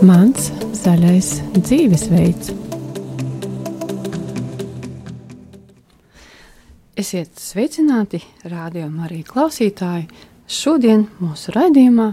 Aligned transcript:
Mans 0.00 0.48
zaļais 0.80 1.28
dzīvesveids. 1.60 2.54
Esiet 7.00 7.38
sveicināti, 7.40 8.22
rādījumā 8.48 9.06
arī 9.06 9.20
klausītāji. 9.28 10.08
Šodien 10.50 11.06
mūsu 11.20 11.54
raidījumā 11.54 12.08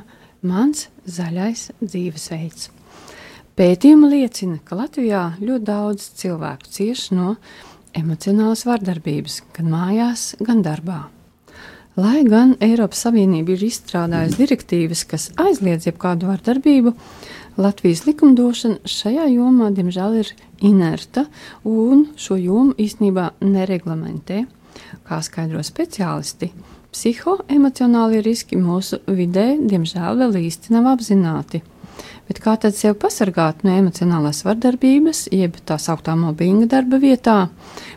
Mans 0.48 0.88
zaļais 1.08 1.72
dzīvesveids. 1.82 2.70
Pētījumi 3.58 4.12
liecina, 4.12 4.60
ka 4.62 4.78
Latvijā 4.78 5.24
ļoti 5.42 5.66
daudz 5.66 6.12
cilvēku 6.22 6.70
cieš 6.70 7.08
no 7.18 7.34
emocionālas 7.98 8.68
vardarbības, 8.70 9.42
gan 9.58 9.72
mājās, 9.74 10.36
gan 10.46 10.62
darbā. 10.62 11.08
Lai 11.98 12.20
gan 12.30 12.52
Eiropas 12.62 13.00
Savienība 13.08 13.56
ir 13.56 13.64
izstrādājusi 13.66 14.38
direktīvas, 14.38 15.00
kas 15.10 15.24
aizliedz 15.42 15.88
jebkādu 15.88 16.28
vardarbību, 16.30 16.92
Latvijas 17.58 18.04
likumdošana 18.06 18.86
šajā 18.86 19.24
jomā, 19.32 19.72
diemžēl, 19.74 20.20
ir 20.22 20.30
inerta 20.62 21.24
un 21.66 22.04
šo 22.14 22.38
jomu 22.38 22.76
īstenībā 22.78 23.32
nereglamentē. 23.42 24.44
Kā 25.10 25.18
skaidro 25.26 25.64
speciālisti, 25.66 26.52
psihoemocionālie 26.94 28.22
riski 28.22 28.60
mūsu 28.62 29.00
vidē, 29.10 29.56
diemžēl, 29.58 30.22
vēl 30.22 30.38
īsti 30.44 30.76
nav 30.78 30.92
apzināti. 30.94 31.64
Bet 32.30 32.44
kā 32.44 32.54
tad 32.62 32.78
sev 32.78 33.00
pasargāt 33.02 33.66
no 33.66 33.74
emocionālās 33.74 34.44
vardarbības, 34.46 35.32
jeb 35.34 35.58
tā 35.66 35.80
sauktā 35.82 36.14
mobbinga 36.14 36.70
darba 36.76 37.02
vietā? 37.02 37.48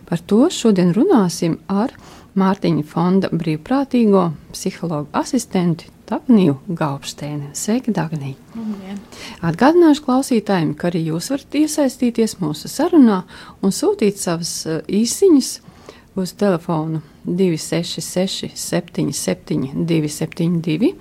Par 0.09 0.24
to 0.24 0.46
šodien 0.48 0.95
runāsim 0.96 1.59
ar 1.68 1.92
Mārtiņa 2.38 2.84
fonda 2.86 3.30
brīvprātīgo 3.34 4.28
psihologu 4.52 5.10
asistentu 5.18 5.88
Dagniju 6.10 6.56
Gaupsteini. 6.78 7.52
Sveiki, 7.54 7.94
Dagnija! 7.94 8.36
Atgādināšu 9.46 10.04
klausītājiem, 10.06 10.74
ka 10.78 10.90
arī 10.90 11.04
jūs 11.09 11.30
varat 11.30 11.59
iesaistīties 11.59 12.37
mūsu 12.42 12.70
sarunā 12.70 13.22
un 13.62 13.74
sūtīt 13.74 14.18
savas 14.18 14.54
uh, 14.66 14.80
īsiņas 14.87 15.50
uz 16.18 16.32
telefonu 16.38 17.02
266 17.24 18.50
77 18.54 19.87
272 19.87 20.94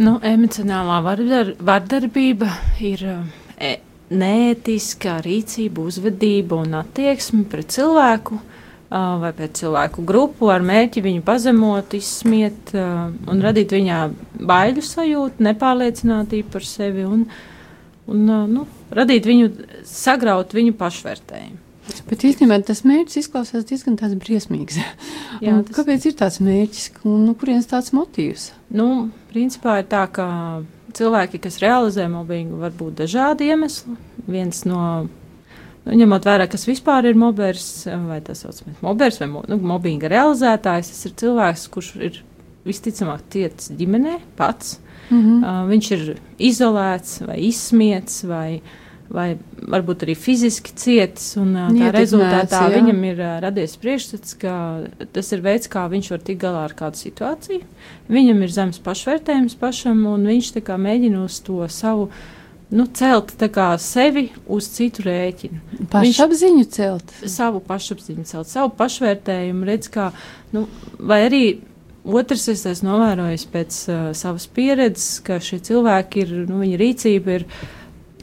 Nu, 0.00 0.18
emocionālā 0.20 0.98
vardar, 1.06 1.54
vardarbība 1.56 2.50
ir 2.84 3.06
e, 3.08 3.72
neētiska 4.12 5.18
rīcība, 5.24 5.86
uzvedība 5.88 6.60
un 6.60 6.76
attieksme 6.82 7.46
pret 7.48 7.72
cilvēku 7.74 8.42
vai 8.90 9.30
pret 9.36 9.54
cilvēku 9.60 10.02
grupu 10.06 10.50
ar 10.50 10.64
mērķi 10.66 11.04
viņu 11.04 11.22
pazemot, 11.26 11.94
izsmiet 11.94 12.74
un 12.74 13.42
radīt 13.44 13.70
viņā 13.76 14.02
baiļu 14.50 14.82
sajūtu, 14.82 15.46
nepārliecinātību 15.46 16.50
par 16.50 16.66
sevi 16.66 17.06
un, 17.06 17.24
un 18.10 18.28
nu, 18.50 18.66
radīt 18.94 19.28
viņu, 19.30 19.50
sagraut 19.86 20.56
viņu 20.56 20.74
pašvērtējumu. 20.80 21.66
Bet 22.10 22.24
īstenībā 22.26 22.60
tas 22.66 22.82
mērķis 22.86 23.24
izklausās 23.24 23.64
diezgan 23.66 23.96
briesmīgs. 23.98 24.78
Jā, 25.42 25.56
tas... 25.66 25.74
Kāpēc 25.74 26.06
ir 26.06 26.18
tāds 26.18 26.38
mērķis 26.42 26.90
un 27.08 27.24
nu, 27.26 27.34
kurienes 27.38 27.66
tāds 27.70 27.94
motīvs? 27.96 28.50
Nu, 28.74 29.08
principā 29.32 29.80
ir 29.80 29.88
tā, 29.90 30.04
ka 30.12 30.26
cilvēki, 30.96 31.40
kas 31.42 31.58
realizē 31.62 32.06
mobbingu, 32.10 32.60
var 32.62 32.74
būt 32.76 33.02
dažādi 33.02 33.50
iemesli. 33.50 33.96
Viens 34.30 34.62
no, 34.68 35.08
nu, 35.86 35.96
ņemot 36.02 36.28
vērā, 36.28 36.48
kas 36.50 36.66
vispār 36.68 37.10
ir 37.10 37.18
mobers, 37.18 37.86
vai 38.08 38.20
tas 38.24 38.44
saucamais 38.44 38.82
mobers 38.84 39.20
vai 39.22 39.30
nu, 39.32 39.60
mobbinga 39.72 40.10
realizētājs, 40.12 40.92
tas 40.92 41.08
ir 41.08 41.16
cilvēks, 41.24 41.66
kurš 41.74 41.94
ir 42.00 42.20
visticamāk 42.66 43.24
cietis 43.32 43.72
ģimenē 43.76 44.20
pats. 44.36 44.78
Mm 45.10 45.22
-hmm. 45.22 45.38
uh, 45.42 45.64
viņš 45.66 45.90
ir 45.96 46.02
izolēts 46.38 47.26
vai 47.26 47.40
izsmiets 47.48 48.22
vai 48.24 48.60
uh, 48.60 48.76
vai 49.10 49.34
varbūt 49.70 50.04
arī 50.06 50.14
fiziski 50.18 50.74
cietis. 50.78 51.32
Un, 51.40 51.54
tā 51.56 51.66
Ietekmēts, 51.68 51.96
rezultātā 51.98 52.62
jā. 52.64 52.72
viņam 52.76 53.06
ir 53.10 53.22
uh, 53.22 53.36
radies 53.42 53.76
priekšstats, 53.82 54.36
ka 54.40 54.54
tas 55.14 55.32
ir 55.34 55.44
veids, 55.44 55.70
kā 55.70 55.86
viņš 55.90 56.10
var 56.14 56.24
tikt 56.26 56.42
galā 56.44 56.64
ar 56.68 56.76
kādu 56.78 57.00
situāciju. 57.00 57.64
Viņam 58.10 58.44
ir 58.44 58.54
zemes 58.54 58.82
pašvērtējums 58.84 59.58
pašam, 59.60 60.04
un 60.10 60.28
viņš 60.30 60.52
mēģina 60.86 61.24
uz 61.24 61.40
to 61.46 61.66
savu. 61.68 62.10
Nu, 62.70 62.86
celt 62.94 63.34
kā, 63.50 63.72
sevi 63.82 64.28
uz 64.46 64.68
citu 64.70 65.02
rēķinu. 65.06 65.86
Pašapziņu 65.90 66.68
celt. 66.70 67.16
Savu 67.26 67.62
pašapziņu 67.66 68.28
celt, 68.28 68.50
savu 68.50 68.70
pašvērtējumu, 68.78 69.66
redz, 69.66 69.90
kā, 69.90 70.12
nu, 70.54 70.68
vai 70.98 71.24
arī 71.26 71.44
Otrs, 72.00 72.46
es 72.48 72.62
esmu 72.64 72.94
novērojis 72.94 73.42
pēc 73.52 73.76
uh, 73.90 73.98
savas 74.16 74.46
pieredzes, 74.56 75.18
ka 75.26 75.36
šie 75.44 75.58
cilvēki 75.66 76.22
ir, 76.24 76.32
nu, 76.48 76.62
viņa 76.62 76.80
rīcība 76.80 77.36
ir 77.36 77.46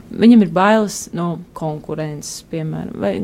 Viņam 0.08 0.46
ir 0.46 0.52
bailes 0.56 1.10
no 1.12 1.42
konkurences, 1.58 2.46
piemēram. 2.48 2.94
Vai 3.02 3.18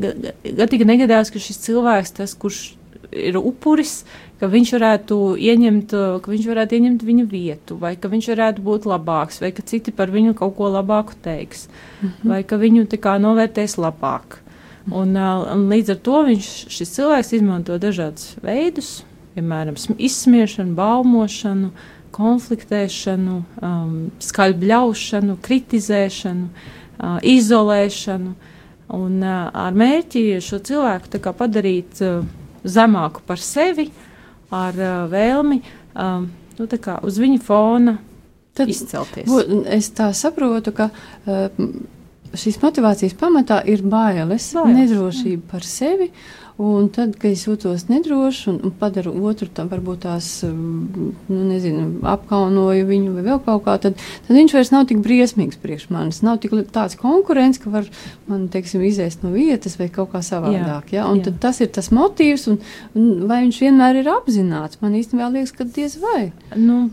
gadīgi 0.44 0.88
negadās, 0.88 1.32
ka 1.32 1.40
šis 1.40 1.62
cilvēks, 1.64 2.12
tas, 2.18 2.34
kurš 2.36 2.74
ir 3.16 3.38
upuris, 3.40 4.02
ka 4.44 4.50
viņš 4.52 4.74
varētu 4.76 5.18
ieņemt, 5.40 5.96
ka 6.26 6.34
viņš 6.34 6.50
varētu 6.52 6.78
ieņemt 6.78 7.08
viņa 7.08 7.26
vietu, 7.32 7.80
vai 7.80 7.96
ka 7.96 8.12
viņš 8.12 8.30
varētu 8.34 8.66
būt 8.68 8.88
labāks, 8.92 9.40
vai 9.44 9.54
ka 9.56 9.66
citi 9.66 9.96
par 9.96 10.12
viņu 10.12 10.36
kaut 10.36 10.58
ko 10.60 10.68
labāku 10.74 11.16
teiks, 11.24 11.70
mm 11.70 12.10
-hmm. 12.10 12.30
vai 12.36 12.44
ka 12.44 12.60
viņu 12.60 12.86
tā 12.92 13.00
kā 13.00 13.16
novērtēs 13.24 13.80
labāk. 13.80 14.40
Un, 14.92 15.16
un 15.16 15.70
līdz 15.72 15.96
ar 15.96 16.00
to 16.04 16.24
viņš, 16.28 16.52
šis 16.68 16.96
cilvēks 16.96 17.34
izmanto 17.34 17.78
dažādus 17.80 18.36
veidus, 18.44 19.04
piemēram, 19.34 19.76
izsmiešanu, 19.98 20.76
baumošanu, 20.76 21.68
uh, 21.68 22.04
konfliktēšanu, 22.14 23.38
um, 23.62 23.94
skaļu 24.22 24.58
bļaušanu, 24.62 25.38
kritizēšanu, 25.44 26.48
uh, 26.50 27.18
izolēšanu. 27.26 28.34
Un 28.94 29.20
uh, 29.24 29.48
ar 29.50 29.78
mērķi 29.78 30.26
šo 30.44 30.60
cilvēku 30.68 31.22
padarīt 31.40 32.04
uh, 32.06 32.26
zemāku 32.64 33.24
par 33.28 33.42
sevi, 33.42 33.90
ar 34.54 34.78
uh, 34.80 34.94
vēlmi 35.12 35.60
um, 35.62 36.30
nu, 36.60 36.70
kā, 36.78 37.00
uz 37.06 37.18
viņa 37.22 37.42
fona 37.44 37.98
Tad, 38.54 38.70
izcelties. 38.70 39.26
Bu, 39.30 39.42
es 39.74 39.90
tā 39.98 40.12
saprotu, 40.18 40.76
ka 40.78 40.90
uh, 40.94 41.66
šīs 42.38 42.60
motivācijas 42.62 43.18
pamatā 43.18 43.64
ir 43.70 43.82
bailes, 43.86 44.52
bailes 44.54 44.78
nedrošība 44.78 45.42
jā. 45.42 45.50
par 45.52 45.66
sevi. 45.68 46.10
Uh, 46.10 46.43
Un 46.62 46.86
tad, 46.94 47.16
kad 47.18 47.32
es 47.34 47.48
jūtos 47.48 47.88
nedroši 47.90 48.44
un, 48.52 48.60
un 48.68 48.74
padaru 48.78 49.14
otru, 49.26 49.48
tam 49.50 49.72
varbūt 49.72 50.04
tās, 50.06 50.28
um, 50.46 51.16
nu, 51.26 51.40
nezinu, 51.50 51.88
apkaunoju 52.12 52.86
viņu 52.86 53.16
vai 53.16 53.24
vēl 53.26 53.42
kaut 53.48 53.64
kā, 53.66 53.74
tad, 53.82 53.98
tad 54.28 54.38
viņš 54.38 54.54
vairs 54.54 54.72
nav 54.76 54.86
tik 54.92 55.02
briesmīgs 55.02 55.58
priekš 55.64 55.88
manis. 55.94 56.22
Nav 56.26 56.38
tik 56.44 56.54
tāds 56.76 57.00
konkurents, 57.00 57.58
ka 57.64 57.74
var 57.74 57.90
man, 58.30 58.46
teiksim, 58.54 58.86
izēst 58.86 59.26
no 59.26 59.34
vietas 59.34 59.80
vai 59.82 59.90
kaut 59.94 60.14
kā 60.14 60.22
savādāk. 60.22 60.94
Jā, 60.94 61.02
ja? 61.02 61.10
Un 61.10 61.24
jā. 61.24 61.32
tad 61.32 61.42
tas 61.48 61.64
ir 61.66 61.74
tas 61.74 61.90
motīvs, 61.96 62.46
un, 62.54 62.62
un 62.94 63.12
vai 63.30 63.42
viņš 63.48 63.62
vienmēr 63.66 64.04
ir 64.04 64.14
apzināts. 64.14 64.78
Man 64.86 65.00
īstenībā 65.02 65.34
liekas, 65.34 65.58
ka 65.58 65.66
diez 65.66 65.98
vai. 66.06 66.30
Nu, 66.54 66.86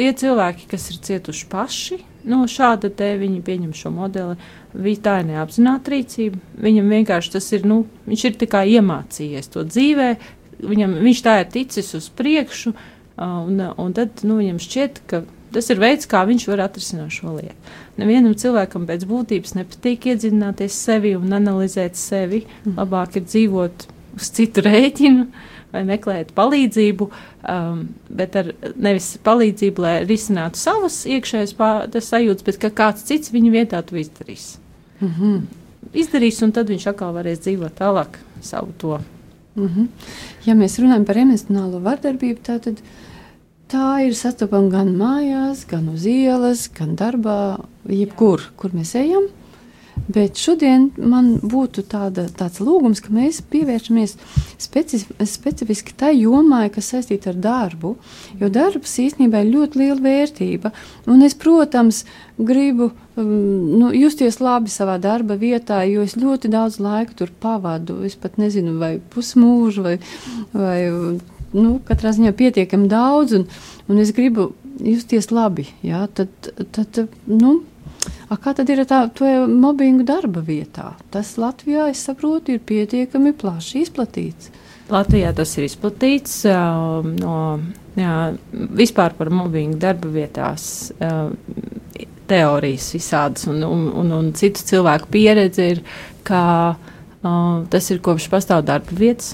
tie 0.00 0.10
cilvēki, 0.18 0.66
kas 0.74 0.90
ir 0.90 0.98
cietuši 1.06 1.50
paši 1.52 2.02
no 2.28 2.44
šāda 2.50 2.90
te, 2.92 3.14
viņi 3.20 3.42
pieņem 3.46 3.76
šo 3.76 3.92
modeli 3.94 4.36
Viņa 4.70 5.02
tā 5.02 5.16
ir 5.20 5.26
neapzināta 5.32 5.90
rīcība. 5.90 6.38
Viņam 6.62 6.94
vienkārši 6.94 7.34
tas 7.34 7.48
ir, 7.56 7.66
nu, 7.66 7.82
viņš 8.06 8.24
ir 8.28 8.38
tikai 8.38 8.64
iemācījies 8.76 9.50
to 9.50 9.64
dzīvē, 9.66 10.08
viņam, 10.62 10.94
viņš 11.02 11.22
tā 11.26 11.36
ir 11.42 11.50
ticis 11.50 11.90
uz 11.98 12.06
priekšu, 12.14 12.72
un, 13.26 13.60
un 13.74 13.94
tad 13.96 14.22
nu, 14.22 14.38
viņam 14.38 14.60
šķiet, 14.62 15.02
ka 15.10 15.24
tas 15.50 15.70
ir 15.74 15.82
veids, 15.82 16.06
kā 16.10 16.22
viņš 16.28 16.46
var 16.52 16.62
atrisināt 16.68 17.16
šo 17.16 17.34
lietu. 17.40 17.74
Nevienam 17.98 18.36
cilvēkam 18.38 18.86
pēc 18.86 19.06
būtības 19.10 19.56
nepatīk 19.58 20.12
iedziļināties 20.12 20.76
sevi 20.86 21.16
un 21.18 21.34
analizēt 21.34 21.98
sevi. 21.98 22.44
Mm. 22.62 22.78
Labāk 22.78 23.18
ir 23.18 23.26
dzīvot 23.26 23.88
uz 24.20 24.30
citu 24.36 24.62
rēķinu 24.68 25.26
vai 25.72 25.84
meklēt 25.88 26.32
palīdzību, 26.36 27.08
um, 27.52 27.84
bet 28.08 28.36
ar 28.36 28.52
nevis 28.74 29.12
palīdzību, 29.26 29.84
lai 29.84 29.94
risinātu 30.08 30.60
savas 30.60 31.02
iekšējas 31.06 31.54
sajūtas, 32.06 32.46
bet 32.46 32.60
ka 32.62 32.72
kāds 32.82 33.06
cits 33.08 33.32
viņa 33.34 33.54
vietā 33.54 33.82
to 33.86 33.98
izdarīs. 34.00 34.58
Mm 35.00 35.14
-hmm. 35.18 35.40
Izdarīs, 35.94 36.42
un 36.42 36.52
tad 36.52 36.68
viņš 36.68 36.90
atkal 36.90 37.14
varēs 37.14 37.40
dzīvot 37.46 37.78
tālāk 37.78 38.18
savu 38.40 38.72
to. 38.78 39.00
Mm 39.54 39.68
-hmm. 39.68 39.86
Ja 40.46 40.54
mēs 40.54 40.78
runājam 40.78 41.04
par 41.04 41.16
emocionālo 41.16 41.80
vardarbību, 41.80 42.38
tad 42.42 42.82
tā 43.68 44.06
ir 44.06 44.14
sastopama 44.14 44.68
gan 44.68 44.96
mājās, 44.96 45.66
gan 45.68 45.88
uz 45.88 46.06
ielas, 46.06 46.70
gan 46.78 46.96
darbā, 46.96 47.60
jebkur, 47.88 48.40
kur 48.56 48.70
mēs 48.70 48.94
ejam. 48.94 49.22
Bet 50.08 50.38
šodien 50.40 50.88
man 50.96 51.34
būtu 51.42 51.84
tāda, 51.90 52.24
tāds 52.34 52.60
lūgums, 52.62 53.02
ka 53.04 53.12
mēs 53.14 53.40
pievēršamies 53.52 54.16
specif 54.60 55.10
specifiski 55.28 55.94
tai 55.98 56.12
jomai, 56.16 56.68
kas 56.72 56.90
saistīta 56.94 57.30
ar 57.32 57.40
darbu. 57.44 57.92
Jo 58.40 58.50
darbs 58.52 58.96
īstenībā 59.02 59.44
ir 59.44 59.52
ļoti 59.54 59.82
liela 59.82 60.00
vērtība. 60.02 60.72
Un 61.10 61.22
es, 61.26 61.36
protams, 61.38 62.04
gribu 62.38 62.90
um, 62.90 63.30
nu, 63.80 63.90
justies 63.94 64.40
labi 64.42 64.72
savā 64.72 64.96
darba 65.02 65.36
vietā, 65.40 65.82
jo 65.86 66.06
es 66.06 66.16
ļoti 66.18 66.50
daudz 66.52 66.80
laika 66.82 67.16
tur 67.18 67.30
pavadu. 67.42 68.00
Es 68.08 68.16
pat 68.18 68.38
nezinu, 68.40 68.78
vai 68.80 68.96
pusmūžu, 69.14 69.84
vai, 69.86 69.96
vai 70.54 70.80
nu, 71.54 71.76
katrā 71.86 72.14
ziņā 72.16 72.34
pietiekami 72.38 72.90
daudz. 72.90 73.36
Un, 73.38 73.46
un 73.90 74.02
es 74.02 74.14
gribu 74.16 74.52
justies 74.80 75.30
labi. 75.34 75.68
Jā, 75.86 76.06
tad, 76.14 76.32
tad, 76.72 77.04
nu, 77.28 77.60
A 78.30 78.36
kā 78.38 78.52
tad 78.54 78.68
ir 78.70 78.84
tā 78.86 79.02
mobbingu 79.50 80.04
darba 80.06 80.42
vietā? 80.46 80.92
Tas 81.10 81.34
Latvijā, 81.40 81.88
es 81.90 82.02
saprotu, 82.06 82.54
ir 82.54 82.62
pietiekami 82.62 83.32
plaši 83.34 83.82
izplatīts. 83.82 84.52
Latvijā 84.90 85.32
tas 85.34 85.50
ir 85.58 85.66
izplatīts 85.66 86.36
no 86.46 87.34
jā, 87.98 88.14
vispār 88.78 89.16
par 89.18 89.32
mobbingu 89.34 89.80
darba 89.82 90.10
vietās. 90.14 90.92
Teorijas 92.30 92.92
visādas, 92.94 93.48
un, 93.50 93.64
un, 93.66 93.86
un, 93.98 94.12
un 94.14 94.32
citu 94.38 94.62
cilvēku 94.62 95.10
pieredze 95.10 95.64
ir, 95.72 95.80
ka 96.22 96.42
uh, 96.76 97.56
tas 97.72 97.88
ir 97.90 97.98
kopš 98.06 98.28
pastāv 98.30 98.62
darba 98.68 98.94
vietas. 98.94 99.32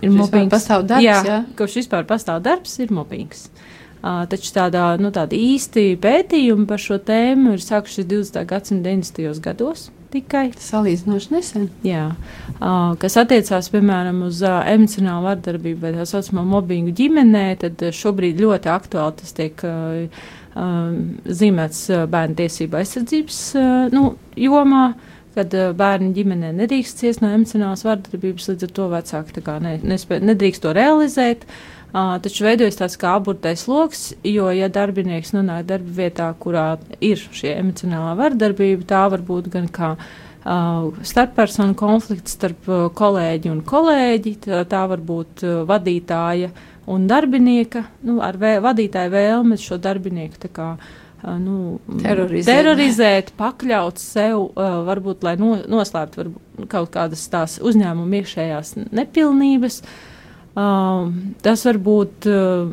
Ir 0.00 0.10
mobbings. 0.10 0.50
Pastāv 0.50 0.82
darbs, 0.90 1.06
jā, 1.06 1.20
jā. 1.28 1.36
Kopš 1.54 1.76
vispār 1.84 2.08
pastāv 2.08 2.40
darbs, 2.42 2.74
ir 2.82 2.90
mobbings. 2.90 3.46
Uh, 3.46 3.71
taču 4.02 4.50
tādā, 4.56 4.84
nu, 4.98 5.12
tāda 5.14 5.38
īsti 5.38 5.92
pētījumi 6.02 6.66
par 6.66 6.82
šo 6.82 6.98
tēmu 7.06 7.54
ir 7.56 7.62
sākušies 7.62 8.08
20. 8.10 8.46
gadsimta 8.50 8.90
90. 8.90 9.42
gados. 9.44 9.90
Tikai 10.12 10.50
salīdzinoši 10.60 11.30
nesen. 11.32 11.68
Jā, 11.86 12.10
uh, 12.58 12.90
kas 13.00 13.14
attiecās 13.22 13.70
piemēram 13.72 14.18
uz 14.26 14.42
uh, 14.44 14.58
emocionālu 14.68 15.30
vardarbību 15.30 15.86
vai 15.86 15.94
tā 15.94 16.04
saucamo 16.08 16.44
mobbingu 16.50 16.92
ģimenē, 16.98 17.46
tad 17.62 17.86
šobrīd 17.96 18.42
ļoti 18.42 18.72
aktuāli 18.74 19.16
tas 19.22 19.32
tiek 19.38 19.64
uh, 19.64 20.20
uh, 20.52 20.92
zīmēts 21.24 21.86
uh, 21.94 22.04
bērnu 22.12 22.36
tiesību 22.42 22.82
aizsardzības 22.82 23.40
uh, 23.56 23.72
nu, 23.94 24.10
jomā 24.36 24.84
kad 25.32 25.54
uh, 25.56 25.70
bērni 25.78 26.12
ģimenē 26.18 26.52
nedrīkst 26.58 27.00
ciest 27.00 27.24
no 27.24 27.32
emocionālas 27.32 27.86
vardarbības, 27.86 28.50
līdz 28.52 28.68
ar 28.68 28.74
to 28.76 28.90
vecāki 28.92 29.46
ne, 29.64 29.78
nespē, 29.94 30.20
nedrīkst 30.20 30.66
to 30.66 30.74
realizēt. 30.76 31.46
Uh, 31.48 31.81
taču 31.92 32.46
veidojas 32.46 32.78
tāds 32.80 32.96
kā 33.00 33.12
aburtais 33.18 33.66
lokus, 33.68 34.12
jo, 34.24 34.48
ja 34.54 34.70
darbinieks 34.72 35.34
nonāk 35.36 35.66
darba 35.68 35.92
vietā, 35.98 36.30
kurā 36.40 36.66
ir 37.04 37.20
šī 37.20 37.52
emocionālā 37.58 38.14
vardarbība, 38.16 38.86
tā 38.88 39.02
var 39.12 39.20
būt 39.26 39.50
gan 39.52 39.68
kā 39.68 39.90
uh, 39.98 40.88
starppersonu 41.04 41.76
konflikts 41.76 42.38
starp 42.38 42.68
uh, 42.70 42.86
kolēģi 42.96 43.52
un 43.52 43.60
kolēģi, 43.68 44.36
tā, 44.46 44.62
tā 44.70 44.86
var 44.88 45.04
būt 45.04 45.44
uh, 45.44 45.58
vadītāja 45.68 46.48
un 46.88 47.04
darbinieka, 47.10 47.84
nu, 48.08 48.22
ar 48.24 48.40
vē, 48.40 48.56
vadītāja 48.64 49.12
vēlme 49.12 49.58
šo 49.60 49.76
darbinieku 49.82 50.40
tā 50.46 50.48
kā 50.48 50.68
uh, 50.78 51.34
nu, 51.36 51.58
terorizēt. 52.00 52.48
terorizēt, 52.48 53.34
pakļaut 53.36 54.00
sev, 54.00 54.46
uh, 54.48 54.80
varbūt, 54.88 55.28
lai 55.28 55.36
no, 55.36 55.58
noslēptu 55.60 56.24
varbūt, 56.24 56.64
kaut 56.72 56.88
kādas 56.96 57.26
tās 57.28 57.58
uzņēmuma 57.60 58.22
iekšējās 58.22 58.74
nepilnības. 58.88 59.82
Uh, 59.82 59.92
Uh, 59.92 60.11
tas 60.54 61.62
var 61.68 61.78
būt 61.80 62.26
uh, 62.28 62.72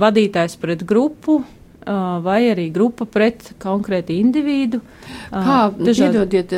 vadītājs 0.00 0.58
pret 0.60 0.84
grupu, 0.84 1.38
uh, 1.40 2.18
vai 2.24 2.42
arī 2.50 2.68
grupa 2.74 3.06
pret 3.08 3.54
konkrētu 3.62 4.12
individu. 4.16 4.82
Kā 5.30 5.70
dažādi... 5.72 6.20
iedodiet, 6.20 6.52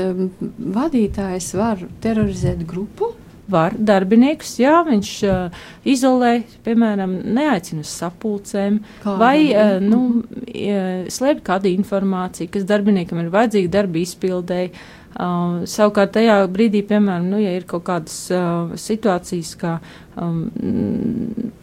vadītājs 0.59 1.53
var 1.59 1.87
terorizēt 2.03 2.67
grupu? 2.67 3.13
Var 3.47 3.77
darbinieks, 3.79 4.57
jā, 4.59 4.81
viņš 4.89 5.11
uh, 5.31 5.61
izolē, 5.87 6.41
piemēram, 6.67 7.13
neaicina 7.37 7.85
uz 7.87 7.93
sapulcēm, 7.95 8.81
Kā, 9.05 9.15
vai 9.21 9.37
uh, 9.53 9.77
nu, 9.79 10.01
uh, 10.19 11.07
slēpj 11.15 11.45
kādu 11.47 11.71
informāciju, 11.71 12.51
kas 12.57 12.67
darbiniekam 12.67 13.23
ir 13.23 13.31
vajadzīga 13.31 13.71
darba 13.79 14.03
izpildēji. 14.03 14.75
Uh, 14.75 15.06
savukārt 15.17 16.13
tajā 16.17 16.39
brīdī, 16.53 16.83
piemēram, 16.87 17.29
nu, 17.31 17.41
ja 17.41 17.55
ir 17.57 17.67
kaut 17.69 17.87
kādas 17.87 18.17
uh, 18.35 18.73
situācijas, 18.77 19.55
kā 19.61 19.77
um, 20.21 20.47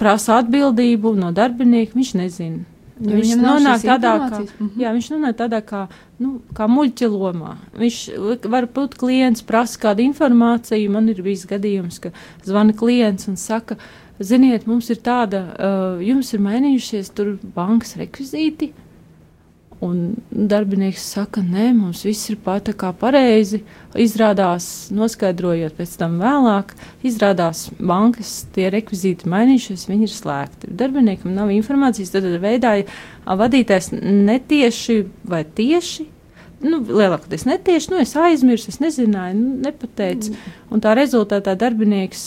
prasa 0.01 0.39
atbildību 0.41 1.15
no 1.19 1.33
darbinieka, 1.35 1.93
viņš 1.97 2.13
nezina. 2.17 2.63
Ja 3.03 3.17
viņš 3.17 3.31
nonāk 3.41 3.81
tādā, 3.83 4.11
kā, 4.21 4.39
-hmm. 4.45 4.69
jā, 4.79 4.91
viņš 4.93 5.07
nonāk 5.15 5.37
tādā 5.37 5.59
kā, 5.65 5.87
nu, 6.21 6.39
kā 6.53 6.67
muļķa 6.69 7.09
lomā. 7.09 7.55
Viņš 7.77 7.97
var 8.45 8.67
būt 8.69 8.95
klients, 9.01 9.41
prasa 9.41 9.79
kādu 9.79 10.05
informāciju. 10.05 10.91
Man 10.93 11.09
ir 11.09 11.21
bijis 11.25 11.47
gadījums, 11.49 11.99
ka 11.99 12.13
zvana 12.45 12.73
klients 12.73 13.27
un 13.27 13.35
saka, 13.35 13.75
ziniet, 14.19 14.67
mums 14.67 14.89
ir 14.93 15.01
tāda, 15.01 15.41
uh, 15.41 16.01
jums 16.05 16.33
ir 16.33 16.39
mainījušies 16.39 17.11
tur 17.17 17.37
bankas 17.55 17.97
rekvizīti, 17.97 18.71
Un 19.83 20.13
darbinieks 20.31 21.03
saka, 21.15 21.41
nē, 21.43 21.71
mums 21.75 22.05
viss 22.07 22.29
ir 22.31 22.37
pat 22.43 22.69
kā 22.79 22.93
pareizi. 22.95 23.63
Izrādās, 23.99 24.67
noskaidrojot 24.95 25.75
pēc 25.77 25.97
tam 25.99 26.15
vēlāk, 26.21 26.71
izrādās 27.05 27.67
bankas 27.77 28.31
tie 28.55 28.69
rekvizīti 28.73 29.29
mainījušies, 29.29 29.85
viņi 29.89 30.07
ir 30.07 30.13
slēgti. 30.13 30.71
Darbiniekam 30.79 31.35
nav 31.35 31.51
informācijas, 31.53 32.13
tad 32.15 32.29
veidā 32.41 32.77
vadītājs 33.43 33.91
netieši 33.99 35.03
vai 35.29 35.43
tieši 35.59 36.07
nu, 36.65 36.79
lielākoties 36.87 37.45
netieši, 37.49 37.91
nu, 37.93 37.99
es 38.03 38.15
aizmirsu, 38.19 38.71
es 38.73 38.79
nezināju, 38.83 39.37
nu, 39.39 39.55
nepateicu. 39.67 40.33
Mm. 40.33 40.59
Un 40.73 40.81
tā 40.81 40.95
rezultātā 40.97 41.53
darbinieks 41.59 42.23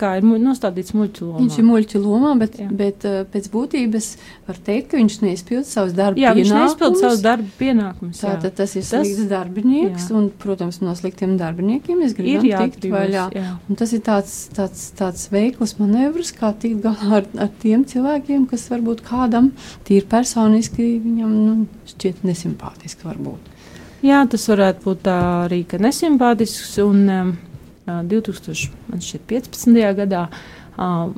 kā, 0.00 0.12
ir 0.16 0.24
nostādīts 0.24 0.94
muļķu 0.96 1.26
lomā. 1.26 1.42
Viņš 1.42 1.58
ir 1.60 1.66
muļķu 1.66 2.00
lomā, 2.00 2.32
bet, 2.40 2.56
Jā. 2.62 2.68
bet 2.72 3.04
pēc 3.32 3.48
būtības 3.52 4.08
var 4.48 4.60
teikt, 4.68 4.90
ka 4.92 5.00
viņš 5.00 5.18
neizpild 5.24 5.68
savus 5.68 5.92
darba 5.96 6.20
jā, 6.20 6.32
pienākumus. 6.32 6.48
Jā, 6.48 6.56
viņš 6.56 6.64
neizpild 6.64 7.00
savus 7.02 7.24
darba 7.24 7.52
pienākumus. 7.60 8.22
Tātad 8.22 8.56
tas 8.62 8.76
ir 8.78 8.86
slikts 8.86 9.20
tas, 9.20 9.30
darbinieks, 9.32 10.08
jā. 10.08 10.16
un, 10.16 10.30
protams, 10.42 10.80
no 10.84 10.94
sliktiem 10.96 11.36
darbiniekiem 11.40 12.00
gribam 12.16 12.46
ir 12.48 12.56
tikt 12.64 12.88
vaļā. 12.92 13.26
Jā. 13.36 13.52
Un 13.68 13.80
tas 13.80 13.92
ir 13.96 14.02
tāds, 14.06 14.36
tāds, 14.56 14.86
tāds 14.96 15.26
veikls 15.32 15.76
manevrs, 15.80 16.32
kā 16.36 16.52
tikt 16.56 16.84
galā 16.86 17.20
ar, 17.20 17.28
ar 17.44 17.52
tiem 17.62 17.84
cilvēkiem, 17.88 18.46
kas 18.50 18.68
varbūt 18.72 19.04
kādam 19.06 19.52
tīri 19.88 20.06
personiski 20.10 20.96
viņam 21.04 21.36
nu, 21.36 21.58
šķiet 21.92 22.24
nesimpātiski 22.26 23.08
varbūt. 23.08 23.55
Jā, 24.06 24.22
tas 24.30 24.44
varētu 24.50 24.84
būt 24.84 25.08
arī 25.10 25.64
nesimpātisks. 25.82 26.76
Un, 26.84 27.04
um, 27.10 27.36
2015. 27.86 29.76
gadā 29.94 30.26
uh, 30.26 31.12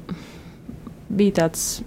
bija 1.09 1.33
tāds 1.41 1.81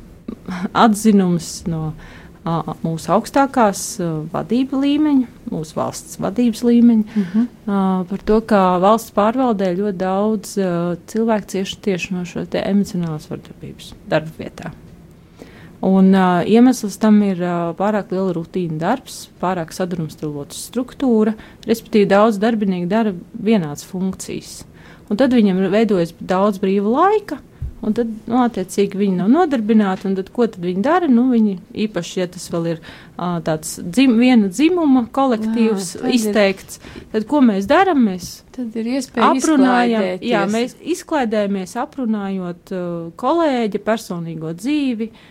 atzinums 0.74 1.50
no 1.70 1.92
uh, 1.92 2.72
mūsu 2.82 3.12
augstākās 3.14 3.84
uh, 4.02 4.24
vadība 4.34 4.82
līmeņa, 4.82 5.28
mūsu 5.52 5.78
valsts 5.78 6.18
vadības 6.22 6.64
līmeņa, 6.66 7.06
uh 7.06 7.34
-huh. 7.34 7.48
uh, 7.66 8.08
par 8.10 8.26
to, 8.26 8.42
ka 8.42 8.62
valsts 8.82 9.14
pārvaldē 9.14 9.74
ļoti 9.78 9.98
daudz 9.98 10.58
uh, 10.58 10.98
cilvēku 11.08 11.48
cieši 11.56 11.82
tieši 11.82 12.14
no 12.14 12.26
šo 12.26 12.46
emocionālās 12.52 13.30
vardarbības 13.30 13.94
darba 14.10 14.32
vietā. 14.38 14.72
Un, 15.82 16.12
uh, 16.14 16.44
iemesls 16.46 17.00
tam 17.02 17.16
ir 17.26 17.40
uh, 17.42 17.72
pārāk 17.74 18.12
liela 18.14 18.36
rutīna 18.38 18.78
darbs, 18.84 19.24
pārāk 19.42 19.74
sadrumstalota 19.74 20.54
struktūra, 20.54 21.34
respektīvi 21.66 22.06
daudz 22.12 22.38
darbinieku 22.42 22.90
dara 22.92 23.16
vienādas 23.34 23.88
funkcijas. 23.90 24.60
Un 25.10 25.18
tad 25.18 25.34
viņam 25.34 25.64
veidojas 25.74 26.14
daudz 26.22 26.62
brīva 26.62 26.92
laika, 26.94 27.40
un 27.82 27.98
tad, 27.98 28.12
nu, 28.30 28.38
attiecīgi, 28.44 29.00
viņi 29.00 29.18
nav 29.24 29.32
nodarbināti, 29.34 30.06
un 30.12 30.20
tad, 30.20 30.30
ko 30.30 30.46
tad 30.46 30.62
viņi 30.62 30.86
dara? 30.86 31.10
Nu, 31.10 31.26
viņi 31.34 31.58
īpaši, 31.88 32.14
ja 32.22 32.30
tas 32.30 32.46
vēl 32.54 32.70
ir 32.76 32.84
uh, 32.84 33.42
tāds 33.42 33.74
dzim, 33.82 34.14
viena 34.22 34.54
dzimuma 34.54 35.08
kolektīvs 35.18 35.96
jā, 35.98 36.14
izteikts, 36.14 36.78
ir, 36.78 37.10
tad 37.18 37.26
ko 37.34 37.42
mēs 37.50 37.66
darām? 37.72 38.06
Mēs 38.06 38.30
tad 38.54 38.78
ir 38.78 38.94
iespēja 39.00 39.34
aprunājam, 39.34 40.08
jā, 40.30 40.46
mēs 40.46 40.78
izklaidējamies 40.94 41.74
aprunājot 41.88 42.78
uh, 42.78 42.88
kolēģa 43.18 43.86
personīgo 43.90 44.54
dzīvi, 44.62 45.10
uh, 45.10 45.28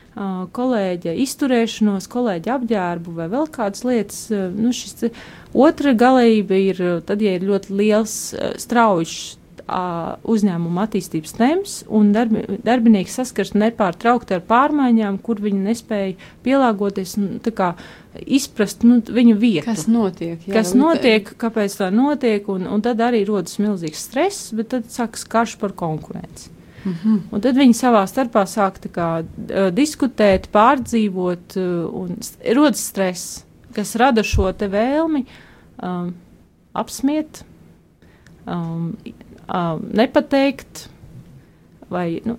kolēģa 0.57 1.15
izturēšanos, 1.25 2.09
kolēģa 2.13 2.55
apģērbu 2.59 3.17
vai 3.17 3.29
vēl 3.33 3.51
kādas 3.53 3.85
lietas. 3.89 4.23
Nu, 4.31 4.73
šis 4.77 5.09
otra 5.57 5.95
galība 5.99 6.59
ir 6.61 6.83
tad, 7.09 7.25
ja 7.25 7.37
ir 7.39 7.47
ļoti 7.49 7.77
liels, 7.81 8.17
strauji 8.61 9.39
uzņēmuma 9.71 10.85
attīstības 10.87 11.35
temps, 11.37 11.75
un 11.87 12.11
darbi, 12.15 12.43
darbinieki 12.67 13.13
saskars 13.13 13.53
nepārtraukti 13.55 14.37
ar 14.37 14.45
pārmaiņām, 14.49 15.21
kur 15.23 15.41
viņi 15.43 15.65
nespēja 15.69 16.15
pielāgoties, 16.45 17.17
nu, 17.21 17.41
kā, 17.55 17.73
izprast 18.21 18.85
nu, 18.87 19.01
viņu 19.01 19.37
vietu. 19.41 19.67
Kas 19.69 19.87
notiek? 19.91 20.41
Jā, 20.47 20.55
kas 20.59 20.75
notiek, 20.79 21.35
kāpēc 21.41 21.77
tā 21.81 21.91
notiek, 21.95 22.49
un, 22.51 22.67
un 22.71 22.83
tad 22.85 23.03
arī 23.05 23.23
rodas 23.29 23.61
milzīgs 23.63 24.09
stress, 24.11 24.51
bet 24.57 24.73
tad 24.75 24.91
sākas 24.91 25.27
karš 25.31 25.59
par 25.61 25.77
konkurenci. 25.79 26.51
Mm 26.85 26.95
-hmm. 26.95 27.19
Un 27.31 27.41
tad 27.41 27.57
viņi 27.57 27.75
savā 27.77 28.07
starpā 28.07 28.47
sāk 28.47 28.81
kā, 28.93 29.11
uh, 29.21 29.71
diskutēt, 29.75 30.49
pārdzīvot, 30.53 31.57
uh, 31.57 31.95
un 31.95 32.17
rodas 32.55 32.87
stress, 32.87 33.45
kas 33.75 33.97
rada 33.97 34.23
šo 34.23 34.53
vēlmi 34.53 35.25
um, 35.83 36.15
apsmiet, 36.73 37.45
um, 38.47 38.97
um, 39.55 39.85
nepateikt. 39.93 40.89
Vai 41.91 42.21
nu, 42.25 42.37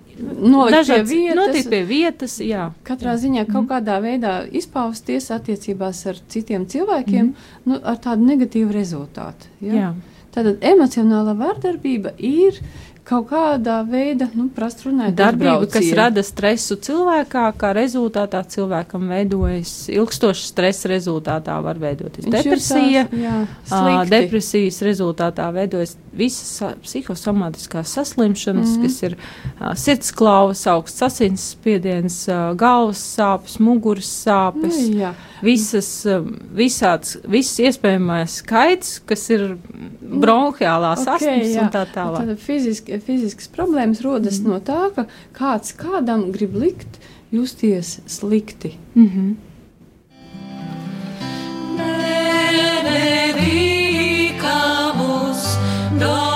dažādi 0.72 1.10
vietas, 1.10 1.36
notiek 1.36 1.66
pie 1.70 1.84
vietas, 1.84 2.38
jā. 2.40 2.70
Katrā 2.88 3.18
ziņā 3.20 3.42
kaut 3.50 3.66
mm. 3.66 3.68
kādā 3.68 3.98
veidā 4.00 4.36
izpausties 4.48 5.28
attiecībās 5.36 6.06
ar 6.08 6.22
citiem 6.32 6.64
cilvēkiem 6.72 7.26
mm. 7.26 7.50
nu, 7.66 7.80
ar 7.84 8.00
tādu 8.00 8.30
negatīvu 8.30 8.72
rezultātu. 8.72 9.52
Ja? 9.60 9.74
Jā. 9.74 9.90
Tātad 10.32 10.64
emocionāla 10.64 11.36
vardarbība 11.36 12.14
ir 12.16 12.62
kaut 13.08 13.28
kādā 13.32 13.80
veidā, 13.88 14.28
nu, 14.38 14.48
prast 14.54 14.84
runājot, 14.86 15.16
darbība, 15.18 15.68
kas 15.72 15.88
rada 15.98 16.24
stresu 16.26 16.78
cilvēkā, 16.86 17.46
kā 17.60 17.72
rezultātā 17.76 18.44
cilvēkam 18.54 19.08
veidojas 19.12 19.74
ilgstošs 19.92 20.52
stresa 20.54 20.92
rezultātā 20.92 21.58
var 21.66 21.82
veidoties 21.82 22.28
Viņš 22.28 22.38
depresija, 22.38 23.06
tās, 23.10 23.24
jā, 23.24 23.38
uh, 23.72 24.04
depresijas 24.12 24.82
rezultātā 24.86 25.50
veidojas 25.56 25.96
visas 26.14 26.76
psihosomatiskās 26.84 27.94
saslimšanas, 27.98 28.70
mm 28.70 28.76
-hmm. 28.76 28.84
kas 28.84 29.04
ir 29.04 29.18
uh, 29.18 29.76
sirdsklauvas, 29.76 30.68
augsts 30.68 31.02
asinsspiediens, 31.02 32.28
uh, 32.28 32.56
galvas 32.56 33.04
sāpes, 33.18 33.60
muguras 33.60 34.12
sāpes. 34.26 34.90
Nu, 34.90 34.98
jā 35.00 35.14
visas, 35.42 35.90
um, 36.10 36.32
visāds, 36.56 37.18
viss 37.30 37.60
iespējamais 37.62 38.40
skaits, 38.42 39.00
kas 39.10 39.28
ir 39.34 39.48
bronhiālās 40.02 41.06
okay, 41.06 41.42
astmas 41.42 41.56
un 41.66 41.72
tā 41.74 41.86
tālāk. 41.96 42.32
Tad 42.32 42.44
fiziski, 42.46 43.00
fiziskas 43.06 43.52
problēmas 43.54 44.04
rodas 44.06 44.42
mm. 44.42 44.52
no 44.52 44.62
tā, 44.66 44.84
ka 44.96 45.08
kāds 45.38 45.76
kādam 45.78 46.30
grib 46.36 46.56
likt 46.58 47.02
justies 47.34 48.00
slikti. 48.10 48.78
Mm 48.96 49.08
-hmm. 49.08 49.32
No. 56.02 56.31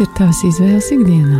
Dominus 0.00 0.14
ir 0.14 0.16
tavas 0.16 0.38
izvēles 0.48 0.86
ikdienā? 0.94 1.38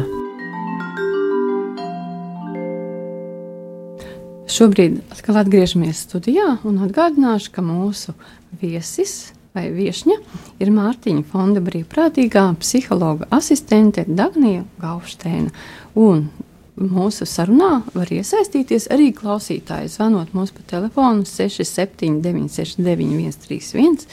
Šobrīd 4.52 4.98
atkal 5.14 5.38
atgriežamies 5.40 6.02
studijā 6.04 6.58
un 6.68 6.82
atgādināšu, 6.84 7.54
ka 7.54 7.64
mūsu 7.64 8.12
viesis 8.60 9.32
vai 9.56 9.70
viesņa 9.72 10.18
ir 10.60 10.74
Mārtiņa 10.76 11.24
fonda 11.32 11.64
brīvprātīgā 11.64 12.44
psihologa 12.60 13.30
asistente 13.32 14.04
Dagnija 14.04 14.66
Gausteina. 14.82 15.48
Un 15.96 16.26
mūsu 16.76 17.24
sarunā 17.24 17.78
var 17.94 18.12
iesaistīties 18.12 18.90
arī 18.92 19.14
klausītāji, 19.16 19.88
zvanot 19.88 20.36
mums 20.36 20.52
pa 20.52 20.68
telefonu 20.76 21.24
679 21.24 22.60
69 22.60 23.40
131 23.40 24.04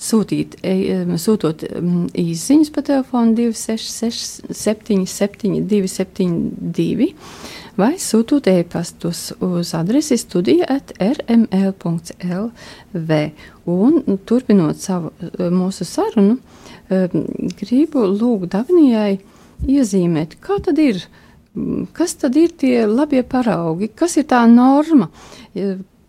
sūtīt, 0.00 0.56
e, 0.64 1.04
sūtot 1.20 1.64
īsiņas 2.18 2.70
pa 2.74 2.84
telefonu 2.86 3.34
266, 3.36 4.48
77, 4.56 5.60
272 5.68 7.10
vai 7.80 7.94
sūtot 8.00 8.48
e-pastus 8.50 9.30
uz 9.44 9.74
adresi 9.76 10.16
studija 10.20 10.64
at 10.68 10.92
rml.lv. 11.00 12.50
Un 13.70 14.18
turpinot 14.26 14.80
savu 14.80 15.12
e, 15.20 15.50
mūsu 15.52 15.84
sarunu, 15.88 16.38
e, 16.88 17.06
gribu 17.60 18.06
lūgt 18.08 18.54
Dagnijai 18.56 19.20
iezīmēt, 19.68 20.38
kā 20.40 20.58
tad 20.64 20.80
ir, 20.80 20.96
kas 21.96 22.16
tad 22.20 22.36
ir 22.40 22.50
tie 22.56 22.86
labie 22.88 23.22
paraugi, 23.26 23.92
kas 23.92 24.16
ir 24.16 24.26
tā 24.32 24.46
norma, 24.50 25.10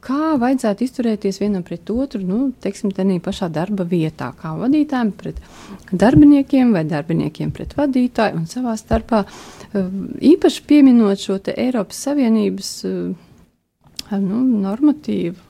kā 0.03 0.35
vajadzētu 0.41 0.85
izturēties 0.85 1.39
vienam 1.41 1.63
pret 1.65 1.89
otru, 1.93 2.21
nu, 2.25 2.39
teiksim, 2.63 2.91
tādā 2.95 3.17
pašā 3.23 3.51
darba 3.53 3.85
vietā, 3.87 4.31
kā 4.37 4.53
vadītājiem 4.59 5.11
pret 5.17 5.41
darbiniekiem 5.91 6.73
vai 6.75 6.83
darbiniekiem 6.89 7.53
pret 7.55 7.75
vadītāju 7.77 8.41
un 8.41 8.49
savā 8.49 8.75
starpā. 8.79 9.23
Eh, 9.71 9.93
īpaši 10.33 10.65
pieminot 10.67 11.21
šo 11.21 11.39
Eiropas 11.53 12.01
Savienības 12.07 12.73
eh, 12.89 14.19
nu, 14.19 14.43
normatīvu. 14.65 15.47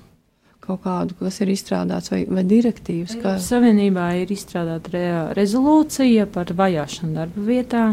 Kaut 0.62 0.84
kādu, 0.84 1.16
kas 1.18 1.40
ir 1.42 1.50
izstrādāts, 1.50 2.12
vai, 2.14 2.20
vai 2.30 2.44
direktīvas. 2.46 3.16
Kā... 3.18 3.32
Savienībā 3.42 4.12
ir 4.22 4.30
izstrādāta 4.32 4.92
re 4.94 5.06
rezolūcija 5.34 6.28
par 6.30 6.54
vajāšanu 6.54 7.16
darba 7.18 7.46
vietā, 7.48 7.86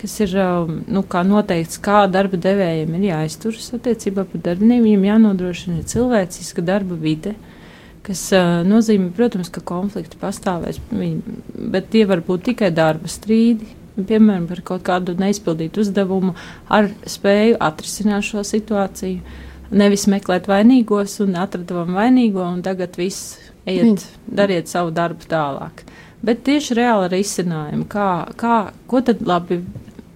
kas 0.00 0.16
ir 0.24 0.34
nu, 0.88 1.02
kā 1.04 1.22
noteikts, 1.26 1.80
kā 1.82 2.04
darba 2.10 2.38
devējiem 2.40 2.94
ir 2.96 3.06
jāizturas 3.10 3.68
attiecībā 3.76 4.24
par 4.28 4.44
darbiniekiem. 4.46 4.86
Viņam 4.86 5.08
jānodrošina 5.10 5.84
cilvēciska 5.90 6.64
darba 6.64 6.96
vide, 7.00 7.34
kas 8.06 8.22
uh, 8.36 8.62
nozīmē, 8.66 9.10
protams, 9.16 9.52
ka 9.52 9.62
konflikti 9.66 10.20
pastāvēs, 10.20 10.80
bet 10.90 11.90
tie 11.92 12.06
var 12.08 12.24
būt 12.24 12.48
tikai 12.50 12.72
darba 12.74 13.10
strīdi. 13.12 13.76
Piemēram, 14.00 14.46
par 14.48 14.62
kaut 14.64 14.84
kādu 14.86 15.12
neizpildītu 15.18 15.82
uzdevumu, 15.82 16.32
ar 16.72 16.88
spēju 17.10 17.58
atrisināt 17.60 18.24
šo 18.24 18.44
situāciju. 18.46 19.20
Nevis 19.76 20.06
meklēt 20.10 20.48
vainīgos 20.50 21.18
un 21.22 21.36
atradām 21.38 21.92
vainīgo, 21.98 22.40
un 22.42 22.62
tagad 22.64 22.96
viss 22.98 23.36
ejiet, 23.68 24.06
dariet 24.26 24.70
savu 24.70 24.94
darbu 24.94 25.28
tālāk. 25.30 25.84
Bet 26.24 26.42
tieši 26.44 26.76
reāli 26.76 27.10
risinājumi, 27.14 27.86
kā, 27.90 28.08
kā, 28.40 28.56
ko 28.88 29.00
tad 29.04 29.22
labi 29.24 29.60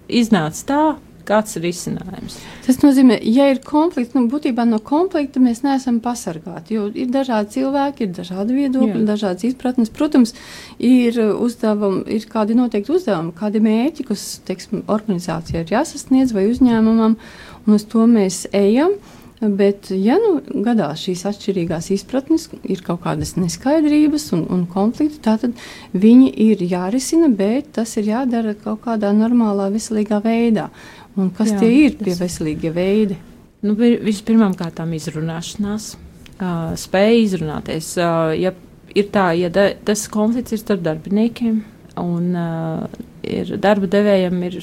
iznāca 0.07 0.65
tā, 0.69 0.83
kāds 1.25 1.57
ir 1.57 1.65
risinājums. 1.65 2.37
Tas 2.65 2.79
nozīmē, 2.83 3.17
ja 3.29 3.47
ir 3.51 3.61
konflikts, 3.65 4.15
nu, 4.17 4.25
būtībā 4.31 4.65
no 4.69 4.79
konflikta 4.85 5.41
mēs 5.41 5.63
neesam 5.65 5.99
pasargāti. 6.03 6.77
Jo 6.77 6.87
ir 6.93 7.09
dažādi 7.13 7.57
cilvēki, 7.57 8.05
ir 8.05 8.13
dažādi 8.19 8.57
viedokļi, 8.59 9.01
Jā. 9.01 9.07
dažādas 9.09 9.47
izpratnes. 9.49 9.91
Protams, 9.95 10.35
ir 10.77 11.17
uzdevumi, 11.33 12.03
ir 12.15 12.29
kādi 12.31 12.57
noteikti 12.57 12.93
uzdevumi, 12.95 13.33
kādi 13.37 13.61
mērķi, 13.65 14.07
kas, 14.11 14.27
teiksim, 14.47 14.85
organizācijai 14.91 15.65
ir 15.65 15.75
jāsasniedz 15.79 16.35
vai 16.35 16.47
uzņēmumam, 16.51 17.19
un 17.65 17.77
uz 17.79 17.87
to 17.89 18.05
mēs 18.09 18.45
ejam. 18.53 18.97
Bet, 19.45 19.89
ja 19.91 20.15
nu 20.21 20.39
gadās 20.65 21.03
šīs 21.05 21.25
atšķirīgās 21.29 21.91
izpratnes, 21.93 22.47
ir 22.63 22.81
kaut 22.85 23.03
kādas 23.03 23.35
neskaidrības 23.37 24.29
un, 24.37 24.45
un 24.51 24.63
konflikti, 24.71 25.19
tad 25.25 25.45
viņi 25.93 26.31
ir 26.47 26.63
jārisina, 26.65 27.29
bet 27.29 27.73
tas 27.77 27.95
ir 27.99 28.09
jādara 28.09 28.55
kaut 28.57 28.83
kādā 28.87 29.11
normālā, 29.15 29.67
veselīgā 29.73 30.21
veidā. 30.23 30.69
Un 31.15 31.31
kas 31.35 31.53
Jā, 31.53 31.61
tie 31.61 31.71
ir 31.85 31.97
tie 31.99 32.15
veselīgie 32.17 32.71
veidi? 32.75 33.19
Nu, 33.65 33.75
Vispirmām 33.75 34.55
kārtām 34.57 34.91
izrunāšanās, 34.97 35.93
uh, 35.95 36.73
spēja 36.79 37.21
izrunāties. 37.23 37.93
Uh, 37.97 38.33
ja 38.37 38.53
ir 38.95 39.09
tā, 39.13 39.29
ja 39.39 39.51
da, 39.53 39.69
tas 39.87 40.07
konflikts 40.11 40.55
ir 40.55 40.61
starp 40.61 40.83
darbiniekiem, 40.85 41.61
un 42.01 42.31
uh, 42.35 43.03
ir 43.25 43.55
darba 43.61 43.89
devējiem 43.91 44.43
ir 44.49 44.59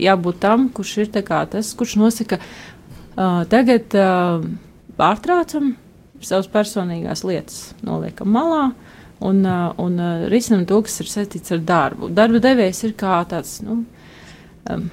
jābūt 0.00 0.40
tam, 0.42 0.68
kurš 0.72 0.96
ir 1.04 1.10
tas, 1.12 1.72
kurš 1.76 1.96
nosaka, 2.00 2.38
uh, 3.16 3.42
tagad 3.50 3.94
uh, 3.98 4.44
pārtraucam 4.98 5.74
savas 6.22 6.48
personīgās 6.50 7.24
lietas, 7.26 7.72
noliekam 7.82 8.30
malā 8.32 8.70
un, 9.22 9.44
uh, 9.44 9.70
un 9.82 9.98
uh, 9.98 10.26
risinam 10.32 10.64
to, 10.68 10.80
kas 10.86 11.00
ir 11.02 11.10
saistīts 11.10 11.54
ar 11.54 11.62
darbu. 11.66 12.10
Darba 12.14 12.42
devējs 12.42 12.84
ir 12.88 12.96
kā 12.98 13.20
tāds 13.30 13.58
nu, 13.64 13.82
um, 14.70 14.88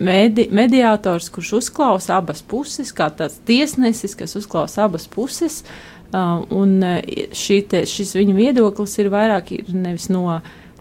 medi, 0.00 0.48
mediātors, 0.52 1.30
kurš 1.32 1.54
uzklausa 1.60 2.18
abas 2.18 2.42
puses, 2.42 2.92
kā 2.96 3.10
tāds 3.14 3.40
tiesnesis, 3.48 4.16
kas 4.18 4.36
uzklausa 4.40 4.86
abas 4.88 5.08
puses. 5.10 5.62
Uh, 6.10 6.42
un 6.58 6.80
uh, 6.82 6.96
šī 7.36 7.60
te, 7.70 7.84
šis 7.86 8.16
viņa 8.18 8.34
viedoklis 8.34 8.96
ir 8.98 9.12
vairāk 9.12 9.52
ir 9.54 9.68
nevis 9.70 10.08
no 10.10 10.24
uh, 10.26 10.40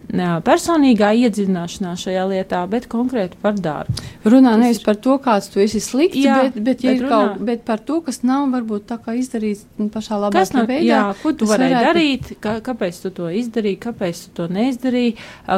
personīgā 0.10 1.12
iedziļināšanās 1.13 2.04
šajā 2.08 2.24
lietā, 2.32 2.63
bet 2.70 2.88
konkrēti 2.89 3.38
par 3.42 3.54
darbu. 3.54 3.94
Runā 4.25 4.56
tas 4.56 4.62
nevis 4.63 4.80
ir... 4.80 4.86
par 4.88 4.96
to, 4.98 5.18
kāds 5.22 5.50
tu 5.54 5.62
esi 5.62 5.80
slikts, 5.80 6.18
jā, 6.18 6.38
bet, 6.48 6.56
bet, 6.63 6.84
ja 6.84 6.94
bet, 6.94 7.01
runā... 7.04 7.10
kaut, 7.12 7.44
bet 7.46 7.62
par 7.66 7.80
to, 7.86 8.00
kas 8.01 8.24
nav 8.25 8.48
varbūt 8.50 8.88
tā 8.89 8.98
kā 9.04 9.13
izdarīts 9.20 9.68
pašā 9.94 10.18
labākajā 10.24 10.63
veidā. 10.66 10.86
Jā, 10.88 11.01
ko 11.22 11.34
tu 11.38 11.46
varēji 11.50 11.75
varētu... 11.75 11.89
darīt, 11.92 12.32
kā, 12.42 12.56
kāpēc 12.66 13.01
tu 13.04 13.12
to 13.20 13.30
izdarīji, 13.30 13.80
kāpēc 13.84 14.24
tu 14.24 14.34
to 14.39 14.48
neizdarīji, 14.56 15.13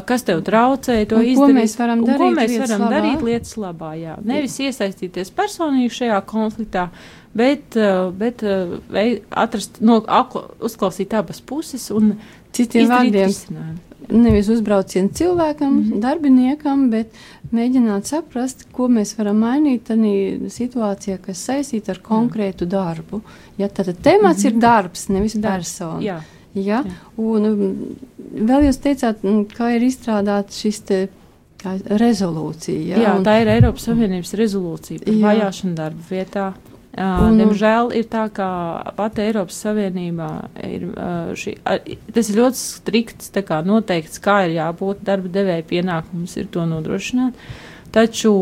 kas 0.09 0.27
tev 0.27 0.43
traucēja 0.47 1.07
to 1.13 1.21
un 1.21 1.29
izdarīt. 1.29 1.55
Ko 1.55 1.59
mēs 1.61 1.77
varam 1.79 2.03
darīt, 2.09 2.19
ko 2.19 2.29
mēs 2.41 2.55
varam 2.65 2.83
labā? 2.83 2.91
darīt 2.97 3.23
lietas 3.29 3.55
labā, 3.61 3.93
jā. 4.01 4.17
Nevis 4.27 4.57
iesaistīties 4.67 5.31
personīgi 5.37 5.93
šajā 6.01 6.17
konfliktā, 6.27 6.89
bet, 7.31 7.79
bet 8.19 8.43
atrast, 9.31 9.79
no, 9.79 10.01
uzklausīt 10.59 11.15
abas 11.15 11.39
puses 11.39 11.87
un 11.95 12.17
citiem 12.51 12.91
vārdiem. 12.91 13.31
Risinājumu 13.31 13.87
nevis 14.09 14.49
uzbraucienu 14.49 15.09
cilvēkam, 15.13 15.73
mm 15.73 15.83
-hmm. 15.83 15.99
darbiniekam, 16.01 16.89
bet 16.89 17.07
mēģināt 17.53 18.09
saprast, 18.09 18.67
ko 18.71 18.87
mēs 18.87 19.17
varam 19.17 19.37
mainīt 19.37 19.83
tādā 19.87 20.49
situācijā, 20.49 21.17
kas 21.21 21.45
saistīta 21.47 21.91
ar 21.91 21.99
konkrētu 22.03 22.65
darbu. 22.65 23.21
Ja, 23.57 23.67
tad 23.67 23.95
temats 24.01 24.43
mm 24.43 24.49
-hmm. 24.49 24.55
ir 24.55 24.59
darbs, 24.61 25.07
nevis 25.09 25.37
persona. 25.41 26.01
Jā. 26.01 26.21
Ja? 26.53 26.83
Jā. 26.83 26.83
Un 27.17 27.45
um, 27.45 27.75
vēl 28.35 28.67
jūs 28.67 28.79
teicāt, 28.83 29.21
kā 29.57 29.75
ir 29.75 29.81
izstrādāta 29.81 30.51
šis 30.51 30.79
te 30.79 31.07
rezolūcija. 31.85 32.87
Ja? 32.87 32.97
Jā, 32.97 33.13
un, 33.17 33.23
tā 33.23 33.37
ir 33.41 33.47
Eiropas 33.47 33.85
Savienības 33.87 34.33
rezolūcija 34.33 35.05
par 35.05 35.13
vajāšanu 35.13 35.75
darba 35.77 36.01
vietā. 36.09 36.53
Un, 36.99 37.37
Diemžēl 37.39 37.93
ir 37.95 38.07
tā, 38.11 38.25
ka 38.35 38.45
pati 38.97 39.23
Eiropas 39.23 39.61
Savienībā 39.63 40.29
ir 40.67 40.89
šī, 41.39 41.53
tas 42.11 42.31
ir 42.31 42.39
ļoti 42.41 42.59
strikts 42.59 43.31
kā, 43.47 43.61
noteikts, 43.63 44.19
kā 44.19 44.41
ir 44.47 44.57
jābūt 44.57 45.05
darba 45.07 45.31
devēja 45.31 45.63
pienākums 45.69 46.35
ir 46.41 46.49
to 46.51 46.65
nodrošināt, 46.67 47.37
taču 47.95 48.33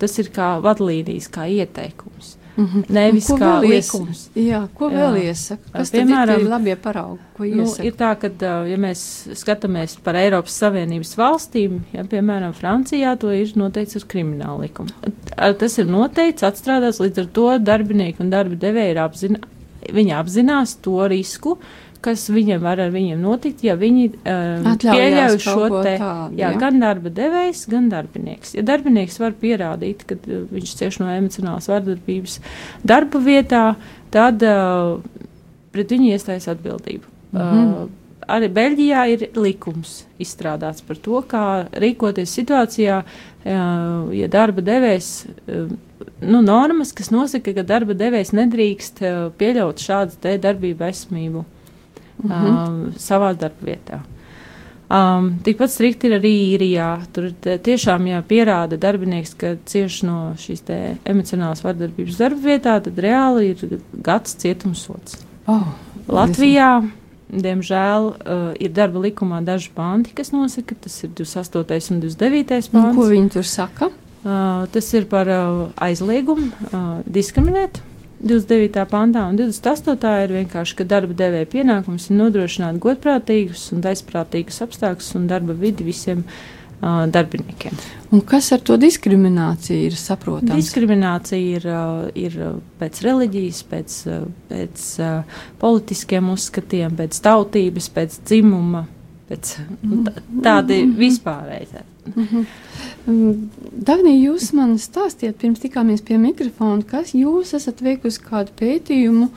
tas 0.00 0.16
ir 0.24 0.32
kā 0.32 0.54
vadlīnijas, 0.64 1.28
kā 1.32 1.44
ieteikums. 1.52 2.38
Mm 2.56 2.66
-hmm. 2.66 2.84
Nevis 2.88 3.28
kā 3.30 3.60
likums. 3.60 4.30
Jā, 4.36 4.68
ko 4.74 4.90
vēl 4.90 5.16
jā. 5.16 5.22
iesaka? 5.30 5.62
Kas 5.72 5.92
piemēram, 5.92 6.40
ir 6.40 6.48
labie 6.48 6.76
paraugi? 6.76 7.20
Nu, 7.38 7.64
ir 7.82 7.92
tā, 7.92 8.10
ka, 8.20 8.28
ja 8.68 8.76
mēs 8.76 9.28
skatāmies 9.34 9.96
par 10.04 10.14
Eiropas 10.14 10.58
Savienības 10.60 11.16
valstīm, 11.16 11.80
ja, 11.92 12.04
piemēram, 12.04 12.52
Francijā 12.52 13.16
to 13.18 13.30
ir 13.30 13.52
noteikts 13.56 13.96
ar 13.96 14.02
kriminālu 14.02 14.60
likumu. 14.60 14.90
Tas 15.36 15.78
ir 15.78 15.86
noteikts, 15.86 16.42
atstrādāts, 16.42 17.00
līdz 17.00 17.18
ar 17.18 17.26
to 17.26 17.58
darbinieki 17.58 18.20
un 18.20 18.30
darba 18.30 18.54
devēji 18.54 18.90
ir 18.90 18.98
apzina, 18.98 19.38
viņi 19.92 20.12
apzinās 20.14 20.76
to 20.82 21.08
risku, 21.08 21.58
kas 22.02 22.26
viņiem 22.32 22.60
var 22.62 22.80
ar 22.82 22.92
viņiem 22.94 23.22
notikt, 23.22 23.62
ja 23.66 23.76
viņi 23.78 24.08
um, 24.12 24.68
pieļauj 24.82 25.38
šo 25.42 25.56
te, 25.70 25.94
tādu, 26.00 26.36
jā, 26.38 26.50
jā. 26.50 26.58
gan 26.60 26.82
darba 26.82 27.12
devējs, 27.14 27.64
gan 27.72 27.88
darbinieks. 27.92 28.56
Ja 28.58 28.66
darbinieks 28.66 29.18
var 29.22 29.36
pierādīt, 29.38 30.04
ka 30.08 30.18
uh, 30.18 30.44
viņš 30.52 30.76
cieš 30.80 31.00
no 31.02 31.10
emocionālas 31.12 31.70
vardarbības 31.70 32.38
darba 32.86 33.22
vietā, 33.22 33.64
tad 34.14 34.44
uh, 34.46 34.98
pret 35.72 35.94
viņu 35.94 36.12
iestājas 36.12 36.50
atbildība. 36.52 37.08
Mm 37.32 37.40
-hmm. 37.40 37.74
uh, 37.84 37.98
arī 38.28 38.50
Beļģijā 38.52 39.06
ir 39.14 39.24
likums 39.36 40.02
izstrādāts 40.20 40.84
par 40.86 40.98
to, 41.02 41.22
kā 41.28 41.44
rīkoties 41.72 42.34
situācijā, 42.38 43.02
ja 43.44 44.28
darba 44.30 44.62
devējs. 44.62 45.08
Nu, 46.22 46.42
normas, 46.42 46.92
kas 46.92 47.10
nosaka, 47.10 47.54
ka 47.56 47.64
darba 47.66 47.94
devējs 47.98 48.32
nedrīkst 48.36 49.02
pieļaut 49.38 49.82
šādu 49.82 50.38
darbību 50.38 50.86
esmību 50.86 51.44
mm 52.22 52.30
-hmm. 52.30 52.68
um, 52.68 52.92
savā 52.98 53.34
darbvietā. 53.34 54.02
Um, 54.92 55.38
tikpat 55.40 55.70
strikti 55.72 56.10
ir 56.10 56.18
arī 56.18 56.32
īrijā. 56.52 56.88
Tur 57.16 57.30
tiešām, 57.40 58.06
ja 58.10 58.18
pierāda 58.28 58.76
darbinieks, 58.76 59.32
ka 59.40 59.54
cieš 59.64 60.02
no 60.04 60.34
šīs 60.36 60.66
emocionālās 61.08 61.64
vardarbības 61.64 62.18
darba 62.20 62.40
vietā, 62.44 62.74
tad 62.84 62.98
reāli 63.00 63.54
ir 63.54 63.80
gads 64.04 64.36
cietumsots. 64.42 65.16
Oh, 65.48 65.64
Latvijā, 66.12 66.82
diemžēl, 67.32 68.10
uh, 68.12 68.42
ir 68.60 68.74
darba 68.76 69.00
likumā 69.06 69.40
daži 69.44 69.70
panti, 69.74 70.12
kas 70.12 70.32
nosaka, 70.32 70.74
tas 70.74 70.98
ir 71.04 71.14
28. 71.16 71.94
un 71.94 72.00
29. 72.04 72.68
pants. 72.74 72.96
Ko 72.98 73.08
viņi 73.08 73.32
tur 73.32 73.48
saka? 73.48 73.88
Uh, 74.22 74.68
tas 74.70 74.92
ir 74.92 75.08
par 75.10 75.26
uh, 75.26 75.72
aizliegumu 75.80 76.52
uh, 76.68 77.00
diskriminēt 77.08 77.80
29. 78.22 78.86
pantā 78.90 79.24
un 79.26 79.36
28. 79.38 80.10
ir 80.24 80.34
vienkārši, 80.36 80.78
ka 80.78 80.86
darba 80.86 81.14
devēja 81.18 81.48
pienākums 81.50 82.08
ir 82.08 82.18
nodrošināt 82.20 82.78
godprātīgus 82.82 83.70
un 83.74 83.82
aizprātīgus 83.90 84.62
apstākļus 84.62 85.16
un 85.18 85.26
darba 85.30 85.56
vidi 85.58 85.86
visiem 85.88 86.22
uh, 86.22 87.02
darbiniekiem. 87.10 87.74
Un 88.14 88.22
kas 88.28 88.52
ar 88.54 88.62
to 88.62 88.78
diskrimināciju 88.78 89.88
ir 89.88 89.98
saprotams? 89.98 90.54
Diskriminācija 90.54 91.58
ir, 91.58 91.66
uh, 91.66 92.06
ir 92.14 92.38
pēc 92.78 93.02
reliģijas, 93.08 93.62
pēc, 93.72 93.98
pēc 94.52 94.88
uh, 95.02 95.38
politiskiem 95.62 96.30
uzskatiem, 96.36 96.94
pēc 97.02 97.18
tautības, 97.26 97.90
pēc 97.96 98.20
dzimuma, 98.22 98.86
pēc 99.32 99.56
-hmm. 99.62 100.12
tādi 100.44 100.82
vispārēji. 100.98 101.88
Mm 102.14 102.28
-hmm. 102.28 102.46
Dagnija, 103.86 104.30
jūs 104.30 104.52
man 104.54 104.76
stāstījāt, 104.78 105.40
pirms 105.40 105.62
tikāmies 105.62 106.04
pie 106.04 106.18
mikrofona, 106.18 106.82
kas 106.86 107.14
jūs 107.14 107.54
esat 107.56 107.82
veikusi 107.82 108.20
kādu 108.22 108.50
pētījumu 108.60 109.28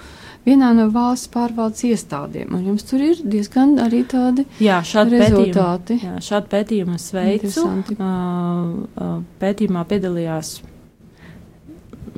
vienā 0.45 0.73
no 0.77 0.89
valsts 0.93 1.29
pārvaldes 1.33 1.83
iestādēm. 1.89 2.53
Un 2.53 2.65
jums 2.65 2.83
tur 2.83 3.01
ir 3.01 3.21
diezgan 3.23 3.79
arī 3.81 4.03
tādi 4.05 4.45
jā, 4.59 4.81
rezultāti. 4.83 5.97
Pētījumu, 5.97 6.13
jā, 6.13 6.21
šādu 6.29 6.47
pētījumu 6.53 6.95
es 6.95 7.13
veicu. 7.13 7.65
Pētījumā 9.39 9.85
piedalījās 9.89 10.61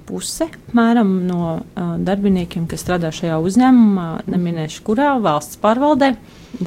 puse 0.05 0.49
mēram, 0.77 1.13
no 1.27 1.43
uh, 1.57 1.95
darbiniekiem, 1.99 2.67
kas 2.67 2.83
strādā 2.85 3.11
šajā 3.11 3.39
uzņēmumā, 3.43 4.09
neminēšu 4.27 4.83
kurā 4.83 5.15
valsts 5.21 5.57
pārvaldē. 5.61 6.15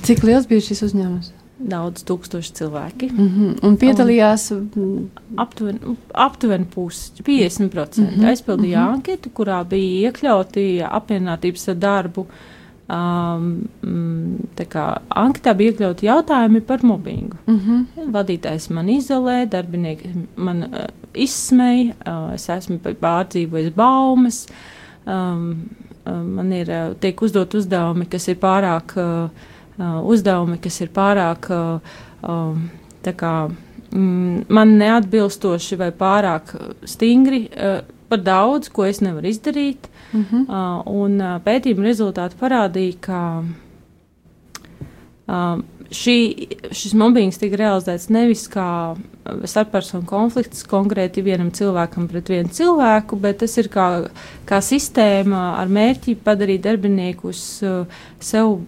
Cik 0.03 0.25
liels 0.25 0.47
bija 0.51 0.61
šis 0.71 0.83
uzņēmums? 0.91 1.35
daudz 1.61 2.05
tūkstoši 2.09 2.55
cilvēki. 2.57 3.11
Mm 3.13 3.27
-hmm. 3.29 3.57
Un 3.67 3.77
piedalījās 3.77 4.51
un... 4.55 5.11
aptuveni, 5.37 5.97
aptuveni 6.15 6.67
pusi, 6.75 7.13
50% 7.23 8.01
mm 8.01 8.07
-hmm. 8.07 8.29
aizpildīja 8.29 8.81
mm 8.81 8.87
-hmm. 8.87 8.95
anketu, 8.95 9.31
kurā 9.35 9.65
bija 9.65 10.11
iekļauti 10.11 10.85
apvienotības 10.91 11.69
darbu. 11.77 12.27
Um, 12.91 14.49
tā 14.59 14.65
kā 14.67 14.85
anketā 15.15 15.53
bija 15.55 15.71
iekļauti 15.71 16.09
jautājumi 16.09 16.61
par 16.67 16.83
mobbingu. 16.83 17.37
Mm 17.47 17.61
-hmm. 17.61 18.09
Vadītājs 18.17 18.71
man 18.71 18.89
izolē, 18.89 19.47
darbinieki 19.47 20.11
man 20.37 20.65
uh, 20.65 20.89
izsmeja, 21.15 21.95
uh, 22.07 22.35
es 22.35 22.49
esmu 22.49 22.79
pārdzīvojis 22.79 23.71
baumas. 23.77 24.47
Um, 25.07 25.71
um, 26.07 26.27
man 26.35 26.53
ir 26.53 26.69
uh, 26.69 26.95
tiek 27.01 27.23
uzdot 27.23 27.55
uzdevumi, 27.55 28.07
kas 28.07 28.29
ir 28.29 28.37
pārāk 28.37 28.97
uh, 28.97 29.31
Uh, 29.81 30.03
uzdevumi, 30.05 30.59
kas 30.61 30.75
ir 30.85 30.91
pārāk 30.93 31.47
uh, 31.57 31.95
um, 32.29 32.67
kā, 33.17 33.31
mm, 33.95 34.43
man 34.53 34.75
neatbilstoši 34.77 35.79
vai 35.81 35.89
pārāk 35.97 36.53
stingri. 36.85 37.47
Uh, 37.55 37.79
par 38.11 38.21
daudz, 38.27 38.69
ko 38.75 38.85
es 38.85 39.01
nevaru 39.01 39.31
izdarīt. 39.31 39.87
Mm 40.13 40.25
-hmm. 40.31 40.43
uh, 40.49 40.83
un 40.87 41.21
uh, 41.21 41.41
pētījuma 41.45 41.87
rezultāti 41.87 42.35
parādīja, 42.41 42.97
ka 43.01 43.45
uh, 45.27 45.61
šī, 45.91 46.17
šis 46.73 46.95
mobbings 46.95 47.39
tika 47.39 47.57
realizēts 47.57 48.09
nevis 48.11 48.47
kā 48.51 48.97
starppersonu 49.45 50.07
konflikts 50.09 50.65
konkrēti 50.67 51.23
vienam 51.23 51.51
cilvēkam 51.51 52.09
pret 52.09 52.29
vienu 52.29 52.49
cilvēku, 52.49 53.17
bet 53.21 53.39
tas 53.39 53.57
ir 53.59 53.69
kā, 53.69 53.87
kā 54.49 54.61
sistēma 54.65 55.57
ar 55.61 55.69
mērķi 55.69 56.17
padarīt 56.25 56.65
darbiniekus 56.67 57.63
uh, 57.63 57.87
sev, 58.19 58.59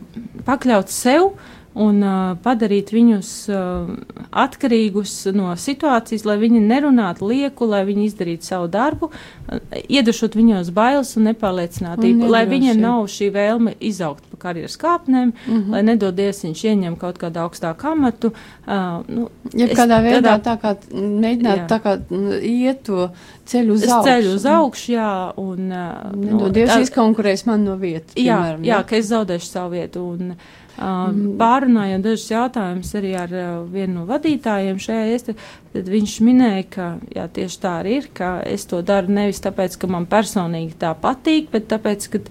pakļaut 0.45 0.89
sev 0.89 1.33
un 1.75 2.03
uh, 2.05 2.35
padarīt 2.45 2.93
viņus 2.93 3.31
uh, 3.49 3.93
atkarīgus 4.29 5.15
no 5.37 5.53
situācijas, 5.57 6.27
lai 6.29 6.37
viņi 6.43 6.61
nerunātu 6.67 7.31
lieku, 7.31 7.69
lai 7.71 7.83
viņi 7.89 8.09
izdarītu 8.11 8.49
savu 8.49 8.69
darbu, 8.73 9.09
uh, 9.09 9.63
iedušot 9.81 10.37
viņos 10.37 10.73
bailes 10.77 11.15
un 11.17 11.31
nepārliecinātību, 11.31 12.27
un 12.27 12.35
lai 12.35 12.45
viņiem 12.51 12.81
nav 12.83 13.07
šī 13.13 13.31
vēlme 13.33 13.75
izaugt 13.81 14.27
pa 14.31 14.41
karjeras 14.47 14.77
kāpnēm, 14.81 15.33
mm 15.33 15.53
-hmm. 15.53 15.73
lai 15.73 15.83
nedodies 15.89 16.45
viņš 16.45 16.65
ieņem 16.73 16.97
kaut 17.01 17.19
kādu 17.19 17.41
augstāku 17.47 17.93
amatu. 17.93 18.33
Uh, 18.67 19.01
nu, 19.09 19.29
ja 19.57 19.69
kādā 19.73 20.03
veidā 20.05 20.37
tādā, 20.37 20.39
tā 20.45 20.57
kā 20.61 20.77
mēģināt 20.93 21.65
jā. 21.65 21.69
tā 21.69 21.81
kā 21.81 21.97
iet 22.43 22.83
to 22.85 23.11
ceļu 23.47 23.73
uz 23.73 23.89
augšu. 23.89 24.09
Ceļu 24.09 24.35
uz 24.35 24.47
augšu, 24.47 24.93
jā, 24.93 25.33
un. 25.37 25.73
Uh, 25.73 26.13
Nedodies 26.23 26.75
nu, 26.75 26.83
izkonkurēs 26.83 27.47
man 27.47 27.65
no 27.65 27.77
vietas. 27.77 28.13
Jā, 28.17 28.37
piemēram, 28.37 28.65
jā, 28.65 28.77
jā, 28.77 28.83
ka 28.85 28.97
es 28.97 29.07
zaudēšu 29.09 29.47
savu 29.47 29.71
vietu. 29.73 30.05
Un, 30.13 30.31
uh, 30.31 30.37
Uh, 30.37 30.62
pārunājot 30.77 32.05
dažus 32.05 32.31
jautājumus 32.31 32.93
arī 32.99 33.13
ar 33.21 33.35
vienu 33.73 34.01
no 34.01 34.05
vadītājiem 34.09 34.81
šajā 34.83 35.05
iestādē, 35.13 35.49
tad 35.75 35.91
viņš 35.93 36.15
minēja, 36.25 36.65
ka 36.73 36.87
jā, 37.13 37.27
tieši 37.39 37.61
tā 37.63 37.75
arī 37.83 37.99
ir, 38.01 38.09
ka 38.17 38.33
es 38.49 38.65
to 38.71 38.83
daru 38.87 39.13
nevis 39.13 39.43
tāpēc, 39.45 39.77
ka 39.77 39.91
man 39.93 40.09
personīgi 40.11 40.79
tā 40.81 40.95
patīk, 40.99 41.51
bet 41.53 41.69
tāpēc, 41.73 42.09
ka 42.13 42.23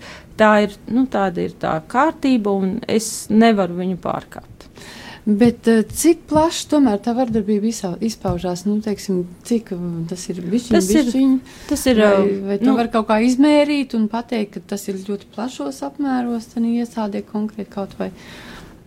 tā 0.41 0.51
ir, 0.65 0.77
nu, 0.89 1.06
tāda 1.12 1.45
ir 1.45 1.58
tā 1.62 1.75
kārtība 1.91 2.54
un 2.58 2.80
es 2.89 3.27
nevaru 3.30 3.77
viņu 3.82 4.01
pārkāpt. 4.01 4.51
Bet 5.25 5.67
uh, 5.69 5.84
cik 5.86 6.23
plaši 6.31 6.63
tomēr 6.71 7.01
tā 7.05 7.13
vardarbība 7.13 7.69
izpaužās? 8.01 8.63
Nu, 8.65 8.79
teiksim, 8.81 9.21
cik 9.45 9.69
tas 10.10 10.23
ir 10.34 10.39
bišķiņ, 10.41 10.73
tas 10.73 10.88
bišķiņ, 10.89 11.36
ir, 11.36 11.57
tas 11.69 11.86
ir, 11.91 12.01
vai, 12.01 12.39
vai 12.47 12.57
to 12.62 12.69
nu, 12.71 12.77
var 12.79 12.89
kaut 12.93 13.05
kā 13.12 13.19
izmērīt 13.21 13.93
un 13.97 14.07
pateikt, 14.10 14.55
ka 14.55 14.73
tas 14.73 14.88
ir 14.89 14.97
ļoti 15.05 15.29
plašos 15.36 15.84
apmēros, 15.86 16.49
tad 16.55 16.65
iestādē 16.65 17.21
konkrēti 17.27 17.69
kaut 17.73 17.93
vai. 17.99 18.10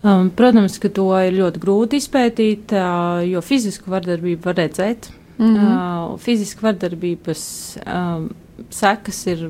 Um, 0.05 0.27
protams, 0.29 0.75
ka 0.77 0.91
to 0.93 1.07
ir 1.23 1.37
ļoti 1.39 1.61
grūti 1.63 2.01
izpētīt, 2.03 2.75
uh, 2.75 3.23
jo 3.25 3.41
fizisku 3.41 3.93
vardarbību 3.95 4.43
var 4.45 4.59
redzēt. 4.59 5.07
Mm 5.37 5.55
-hmm. 5.55 6.13
uh, 6.13 6.19
fiziska 6.19 6.63
vardarbības 6.63 7.41
um, 7.83 8.29
sekas 8.73 9.21
ir. 9.31 9.47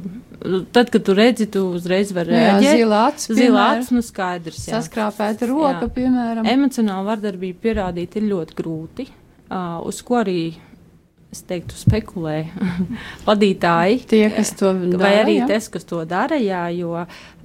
Tad, 0.75 0.89
kad 0.93 1.03
tu 1.05 1.15
redzi, 1.17 1.47
tu 1.51 1.63
uzreiz 1.73 2.11
vari 2.15 2.33
rēģēt. 2.35 2.71
Zila 3.37 3.67
acis, 3.73 3.91
nu 3.95 4.03
skaidrs. 4.05 4.65
Jā. 4.67 4.79
Saskrāpēta 4.79 5.49
roka, 5.49 5.87
jā. 5.87 5.91
piemēram. 5.95 6.49
Emocionāla 6.49 7.13
vardarbība 7.13 7.63
pierādīt 7.67 8.17
ir 8.19 8.27
ļoti 8.33 8.57
grūti, 8.59 9.07
uh, 9.47 9.79
uz 9.87 10.01
ko 10.05 10.19
arī 10.21 10.39
es 11.35 11.43
teiktu, 11.47 11.75
spekulē 11.77 12.37
vadītāji. 13.27 14.01
Tie, 14.09 14.23
kas 14.33 14.53
to 14.57 14.71
dara. 14.73 15.01
Vai 15.01 15.13
arī 15.19 15.37
jā. 15.41 15.47
tas, 15.51 15.67
kas 15.73 15.87
to 15.87 16.01
dara, 16.09 16.39
jā, 16.39 16.63
jo, 16.75 16.93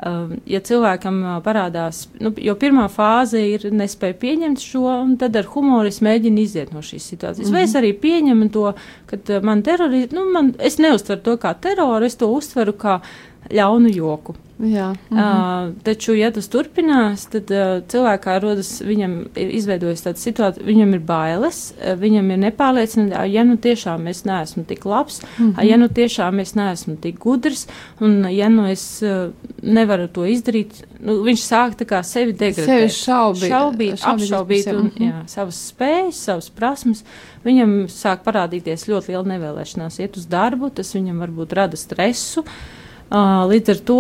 um, 0.07 0.35
ja 0.49 0.63
cilvēkam 0.67 1.21
uh, 1.25 1.39
parādās, 1.45 2.05
nu, 2.23 2.33
jo 2.39 2.55
pirmā 2.61 2.87
fāze 2.93 3.43
ir 3.43 3.67
nespēja 3.75 4.19
pieņemt 4.23 4.63
šo, 4.63 4.87
un 5.03 5.17
tad 5.21 5.39
ar 5.41 5.49
humoru 5.55 5.91
es 5.91 6.01
mēģinu 6.05 6.45
iziet 6.45 6.75
no 6.77 6.85
šīs 6.85 7.11
situācijas. 7.15 7.49
Mm 7.49 7.51
-hmm. 7.51 7.59
Vai 7.59 7.65
es 7.67 7.75
mhm. 7.75 7.83
arī 7.83 7.93
pieņemu 8.07 8.51
to, 8.55 8.67
ka 9.11 9.19
uh, 9.19 9.43
man 9.43 9.63
teroristi, 9.63 10.17
nu, 10.17 10.31
man, 10.33 10.55
es 10.59 10.79
neuztveru 10.79 11.21
to 11.21 11.37
kā 11.37 11.55
teroru, 11.61 12.05
es 12.05 12.17
to 12.17 12.31
uztveru 12.31 12.73
kā 12.73 13.01
ļaunu 13.49 13.91
joku. 13.95 14.37
Jā, 14.61 14.93
-hmm. 15.11 15.69
uh, 15.69 15.75
taču, 15.83 16.13
ja 16.15 16.29
tas 16.31 16.49
turpinās, 16.49 17.25
tad 17.33 17.49
uh, 17.51 17.81
cilvēkā 17.89 18.35
rodas, 18.43 18.83
viņam 18.85 19.15
ir 19.41 19.55
izveidojas 19.57 20.03
tāda 20.05 20.21
situācija, 20.21 20.67
viņam 20.67 20.93
ir 20.95 21.01
bailes, 21.01 21.61
uh, 21.73 21.95
viņam 21.97 22.29
ir 22.31 22.39
nepārliecināta, 22.43 23.25
ja 23.25 23.45
nu 23.45 23.57
tiešām 23.57 24.09
es 24.13 24.25
neesmu 24.29 24.65
tik 24.69 24.85
labs, 24.85 25.23
-hmm. 25.23 25.65
ja 25.65 25.77
nu 25.81 25.89
tiešām 25.89 26.41
es 26.41 26.53
neesmu 26.55 26.97
tik 27.01 27.19
gudrs, 27.19 27.67
un 28.01 28.27
ja 28.31 28.49
nu 28.49 28.67
es 28.69 29.03
uh, 29.03 29.33
nevaru 29.63 30.09
to 30.09 30.27
izdarīt, 30.29 30.85
nu, 31.01 31.23
viņš 31.25 31.41
sāk 31.41 31.79
tā 31.81 31.87
kā 31.89 32.03
sevi 32.05 32.33
degradēt. 32.33 32.67
Sevi 32.67 32.89
šaubīt, 32.89 33.49
šaubīt, 33.49 33.97
šaubīt 33.97 34.25
apšaubīt 34.25 34.67
un, 34.75 34.91
-hmm. 34.91 35.07
jā, 35.07 35.23
savas 35.27 35.73
spējas, 35.73 36.21
savas 36.21 36.51
prasmes. 36.51 37.05
Viņam 37.45 37.89
sāk 37.89 38.21
parādīties 38.25 38.89
ļoti 38.89 39.09
liela 39.09 39.25
nevēlēšanās 39.25 40.01
iet 40.01 40.17
uz 40.17 40.27
darbu, 40.27 40.71
tas 40.71 40.95
viņam 40.95 41.19
varbūt 41.25 41.53
rada 41.53 41.77
stresu. 41.77 42.41
Uh, 42.41 42.80
Līdz 43.11 43.71
ar 43.73 43.79
to 43.83 43.97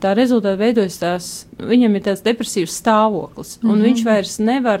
tā 0.00 0.14
rezultātā 0.16 0.56
veidojas 0.56 0.94
tās, 0.96 1.26
viņam 1.60 1.98
ir 1.98 2.04
tāds 2.06 2.22
depresīvs 2.24 2.78
stāvoklis, 2.80 3.58
un 3.60 3.68
mm 3.68 3.74
-hmm. 3.74 3.82
viņš 3.84 4.04
vairs 4.04 4.38
nevar 4.38 4.80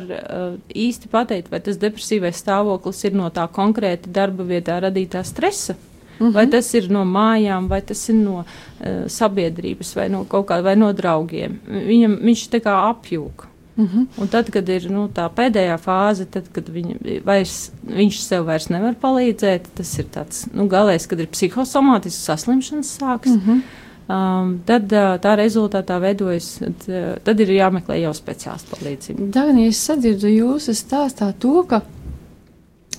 īsti 0.72 1.10
pateikt, 1.12 1.50
vai 1.50 1.60
tas 1.60 1.76
depresīvais 1.76 2.40
stāvoklis 2.40 3.04
ir 3.04 3.12
no 3.12 3.28
tā 3.28 3.44
konkrēti 3.48 4.08
darba 4.08 4.44
vietā 4.44 4.80
radītā 4.80 5.22
stresa. 5.24 5.74
Mm 6.18 6.26
-hmm. 6.26 6.32
Vai 6.32 6.46
tas 6.46 6.74
ir 6.74 6.90
no 6.90 7.04
mājām, 7.04 7.68
vai 7.68 7.82
tas 7.82 8.08
ir 8.08 8.14
no 8.14 8.38
uh, 8.38 9.06
sabiedrības, 9.06 9.96
vai 9.96 10.08
no 10.08 10.24
kaut 10.24 10.46
kā, 10.46 10.62
vai 10.62 10.76
no 10.76 10.92
draugiem. 10.92 11.60
Viņam, 11.66 12.18
viņš 12.22 12.48
tā 12.50 12.60
kā 12.60 12.74
apjūka. 12.90 13.47
Mm 13.78 13.86
-hmm. 13.86 14.06
Un 14.22 14.28
tad, 14.28 14.50
kad 14.50 14.68
ir 14.68 14.90
nu, 14.90 15.08
tā 15.14 15.28
pēdējā 15.30 15.76
fāze, 15.78 16.24
tad, 16.26 16.48
kad 16.52 16.68
viņa 16.68 17.22
vairs, 17.24 17.70
viņš 17.86 18.20
sev 18.20 18.44
vairs 18.44 18.68
nevar 18.68 18.94
palīdzēt, 18.94 19.68
tas 19.74 19.98
ir 19.98 20.04
tāds 20.14 20.46
nu, 20.52 20.66
galējs, 20.68 21.06
kad 21.06 21.20
ir 21.20 21.26
psihosomātisks 21.26 22.24
saslimšanas 22.24 22.98
sāks. 23.00 23.30
Mm 23.30 23.40
-hmm. 23.46 23.60
Um, 24.08 24.54
tad 24.64 24.92
uh, 24.92 25.18
tā 25.20 25.34
rezultātā 25.36 26.00
veidojas, 26.00 26.58
tad, 26.58 26.84
uh, 26.88 27.18
tad 27.24 27.40
ir 27.40 27.48
jāmeklē 27.48 27.98
jau 28.00 28.14
speciālistu 28.16 28.70
palīdzība. 28.72 29.32
Tagad, 29.32 29.58
ja 29.60 29.66
es 29.68 29.82
sadzirdu 29.84 30.30
jūsu 30.32 30.72
stāstā 30.72 31.28
to, 31.38 31.62
ka 31.68 31.82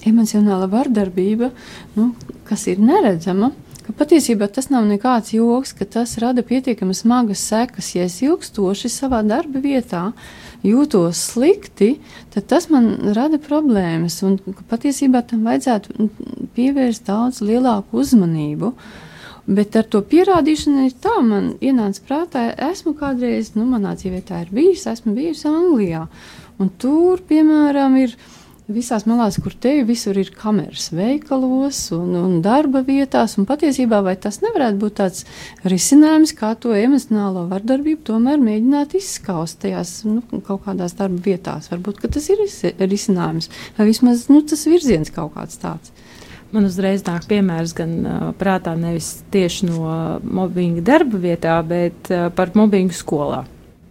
emocionāla 0.06 0.68
vardarbība, 0.70 1.50
nu, 1.96 2.12
kas 2.44 2.68
ir 2.68 2.78
neredzama, 2.78 3.52
ka 3.90 3.96
patiesībā 4.04 4.46
tas 4.54 4.68
nav 4.70 4.86
nekāds 4.86 5.32
joks, 5.34 5.72
ka 5.74 5.86
tas 5.90 6.12
rada 6.22 6.44
pietiekami 6.46 6.94
smagas 6.94 7.42
sekas, 7.42 7.88
ja 7.96 8.06
es 8.06 8.20
ilgstoši 8.22 8.92
savā 8.94 9.24
darba 9.26 9.58
vietā 9.64 10.12
jūtos 10.62 11.18
slikti, 11.32 11.96
tad 12.30 12.46
tas 12.52 12.70
man 12.70 12.92
rada 13.18 13.40
problēmas. 13.42 14.20
Un 14.28 14.38
patiesībā 14.70 15.24
tam 15.26 15.48
vajadzētu 15.50 16.10
pievērst 16.54 17.10
daudz 17.10 17.42
lielāku 17.42 18.04
uzmanību. 18.04 18.76
Bet 19.50 19.74
ar 19.80 19.88
to 19.90 20.04
pierādīšanu 20.06 20.86
ir 20.86 20.94
tā, 21.02 21.16
man 21.26 21.56
ienāca 21.58 22.04
prātā, 22.06 22.44
esmu 22.70 22.94
kādreiz, 23.00 23.56
nu, 23.58 23.66
manā 23.66 23.96
dzīvē 23.98 24.22
tā 24.28 24.44
ir 24.44 24.52
bijis, 24.54 24.86
esmu 24.92 25.16
bijusi 25.18 25.50
Anglijā. 25.50 26.04
Un 26.62 26.70
tur, 26.78 27.24
piemēram, 27.26 27.98
ir 27.98 28.14
visās 28.74 29.06
malās, 29.10 29.38
kur 29.42 29.54
te 29.54 29.72
visur 29.88 30.18
ir 30.20 30.32
kameras, 30.36 30.90
veikalos 30.96 31.82
un, 31.96 32.14
un 32.20 32.38
darba 32.46 32.82
vietās. 32.86 33.38
Un 33.40 33.48
patiesībā 33.50 34.02
tas 34.22 34.42
nevarētu 34.44 34.80
būt 34.82 34.98
tāds 35.02 35.26
risinājums, 35.68 36.36
kā 36.38 36.54
to 36.62 36.76
emocionālo 36.78 37.48
vardarbību 37.50 38.06
tomēr 38.12 38.42
mēģināt 38.44 38.96
izskaust 39.00 39.62
tajās 39.64 40.04
nu, 40.08 40.22
kaut 40.46 40.66
kādās 40.68 40.96
darba 41.00 41.22
vietās. 41.26 41.72
Varbūt 41.74 42.06
tas 42.08 42.30
ir 42.30 42.46
risinājums, 42.80 43.50
vai 43.78 43.90
vismaz 43.90 44.28
nu, 44.30 44.44
tas 44.46 44.68
virziens 44.70 45.14
kaut 45.14 45.34
kāds 45.38 45.60
tāds. 45.62 45.94
Man 46.50 46.66
uzreiz 46.66 47.04
nāk 47.06 47.28
piemērs 47.30 47.76
gan 47.78 47.92
uh, 48.02 48.22
prātā 48.38 48.74
nevis 48.78 49.20
tieši 49.34 49.68
no 49.70 49.90
mobbinga 50.26 50.82
darba 50.82 51.22
vietā, 51.22 51.60
bet 51.62 52.10
uh, 52.10 52.32
par 52.34 52.56
mobbingu 52.58 52.96
skolā. 52.98 53.44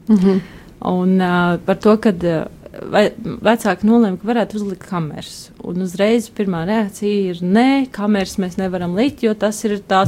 Mm 0.08 0.16
-hmm. 0.16 0.40
Un 0.80 1.20
uh, 1.20 1.58
par 1.66 1.76
to, 1.76 1.96
ka 1.96 2.10
uh, 2.10 2.46
vecāki 2.82 3.88
nolēma, 3.88 4.18
ka 4.20 4.28
varētu 4.28 4.60
uzlikt 4.60 4.86
kameras. 4.88 5.50
Un 5.66 5.82
uzreiz 5.84 6.28
pirmā 6.34 6.64
reakcija 6.68 7.34
ir, 7.34 7.42
nē, 7.42 7.68
kameras 7.94 8.38
mēs 8.42 8.58
nevaram 8.60 8.96
likt, 8.98 9.24
jo 9.26 9.34
tas 9.38 9.60
ir 9.68 9.78
tā 9.88 10.04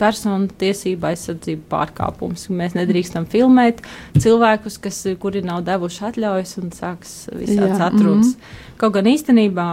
personu 0.00 0.48
tiesību 0.58 1.06
aizsardzību 1.10 1.68
pārkāpums. 1.70 2.48
Mēs 2.50 2.74
nedrīkstam 2.74 3.28
filmēt 3.30 3.84
cilvēkus, 4.18 4.80
kas, 4.82 5.02
kuri 5.22 5.44
nav 5.46 5.62
devuši 5.68 6.02
atļaujas 6.10 6.56
un 6.62 6.74
sāks 6.74 7.14
visāds 7.30 7.78
atrunas. 7.78 8.34
Mm 8.34 8.40
-hmm. 8.40 8.74
Kaut 8.80 8.96
gan 8.96 9.10
īstenībā 9.10 9.68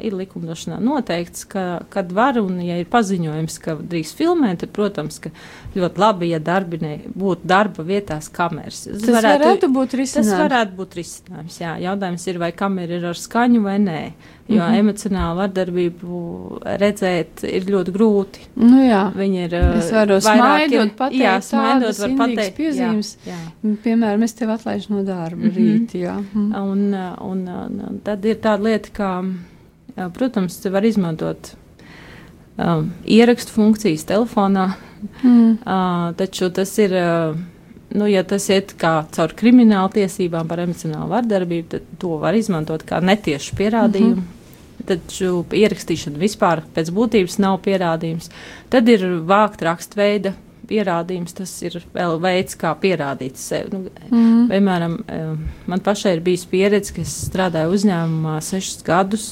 ir 0.00 0.16
likumdošanā 0.16 0.78
noteikts, 0.82 1.46
ka, 1.48 1.64
kad 1.92 2.12
var 2.12 2.38
un 2.40 2.60
ja 2.64 2.78
ir 2.80 2.88
paziņojums, 2.92 3.58
ka 3.64 3.76
drīkst 3.80 4.18
filmēt, 4.18 4.60
tad, 4.62 4.72
protams, 4.76 5.18
ka 5.22 5.32
ļoti 5.76 6.02
labi, 6.02 6.30
ja 6.32 6.40
darbinē 6.42 6.92
būtu 7.16 7.48
darba 7.48 7.84
vietās 7.86 8.28
kameras. 8.32 8.84
Tas, 8.86 9.02
tas 9.02 9.16
varētu, 9.18 9.44
varētu 9.44 9.72
būt 9.76 9.98
risinājums. 10.02 10.32
Tas 10.32 10.44
varētu 10.44 10.78
būt 10.80 10.96
risinājums, 11.00 11.60
jā. 11.62 11.74
Jautājums 11.86 12.26
ir, 12.30 12.40
vai 12.42 12.52
kamera 12.56 12.98
ir 12.98 13.06
ar 13.12 13.20
skaņu 13.20 13.62
vai 13.64 13.78
nē. 13.82 14.00
Jo 14.46 14.62
mm 14.62 14.70
-hmm. 14.70 14.78
emocionālu 14.78 15.36
vardarbību 15.40 16.18
redzēt 16.78 17.42
ir 17.42 17.64
ļoti 17.66 17.92
grūti. 17.96 18.44
Nu, 18.54 18.78
jā, 18.84 19.00
viņi 19.16 19.42
ir. 19.44 19.54
Es 19.54 19.90
varu 19.92 20.20
smaidot, 20.20 20.92
pateikt, 20.96 21.22
jā, 21.22 21.40
smaidot, 21.42 21.98
var 21.98 22.14
pateikt 22.20 22.56
piezīmes. 22.56 23.16
Jā, 23.26 23.34
jā. 23.34 23.74
Piemēram, 23.82 24.22
es 24.22 24.32
tev 24.38 24.50
atlaižu 24.54 24.94
no 24.94 25.02
darba 25.02 25.42
mm 25.42 25.50
-hmm. 25.50 25.56
rīt, 25.56 25.94
jā. 25.98 26.22
Mm. 26.34 26.54
Un, 26.62 26.94
un, 27.20 27.48
un, 27.48 27.82
un 27.88 28.00
tad 28.04 28.24
ir 28.24 28.36
tāda 28.36 28.62
lieta, 28.62 28.88
ka, 28.92 29.24
protams, 30.14 30.58
var 30.72 30.84
izmantot 30.84 31.52
um, 32.56 32.90
ierakstu 33.04 33.54
funkcijas 33.56 34.06
telefonā, 34.08 34.70
mm. 35.22 35.58
uh, 35.58 36.08
taču 36.20 36.50
tas 36.54 36.72
ir. 36.82 36.96
Uh, 36.96 37.44
nu, 37.96 38.08
ja 38.10 38.24
tas 38.26 38.48
iet 38.50 38.74
kā 38.76 39.06
caur 39.14 39.32
kriminālu 39.38 39.92
tiesībām 39.94 40.48
par 40.50 40.60
emocionālu 40.64 41.06
vardarbību, 41.12 41.68
tad 41.70 41.84
to 42.02 42.16
var 42.20 42.34
izmantot 42.36 42.82
kā 42.84 42.98
netiešu 43.00 43.56
pierādījumu. 43.56 44.16
Mm 44.16 44.22
-hmm 44.22 44.32
taču 44.86 45.44
ierakstīšana 45.56 46.20
vispār 46.20 46.62
pēc 46.76 46.90
būtības 46.94 47.38
nav 47.42 47.60
pierādījums. 47.64 48.30
Tad 48.72 48.88
ir 48.92 49.04
vākt 49.28 49.64
rakstveida 49.66 50.34
pierādījums, 50.66 51.36
tas 51.36 51.52
ir 51.62 51.78
vēl 51.94 52.18
veids, 52.22 52.56
kā 52.58 52.72
pierādīt 52.80 53.38
sevi. 53.38 53.70
Nu, 53.72 53.92
mm. 54.10 54.48
Piemēram, 54.50 54.96
man 55.70 55.84
pašai 55.84 56.16
ir 56.16 56.24
bijis 56.26 56.46
pieredze, 56.50 56.94
ka 56.96 57.04
es 57.04 57.14
strādāju 57.28 57.76
uzņēmumā 57.76 58.40
sešus 58.42 58.82
gadus. 58.86 59.28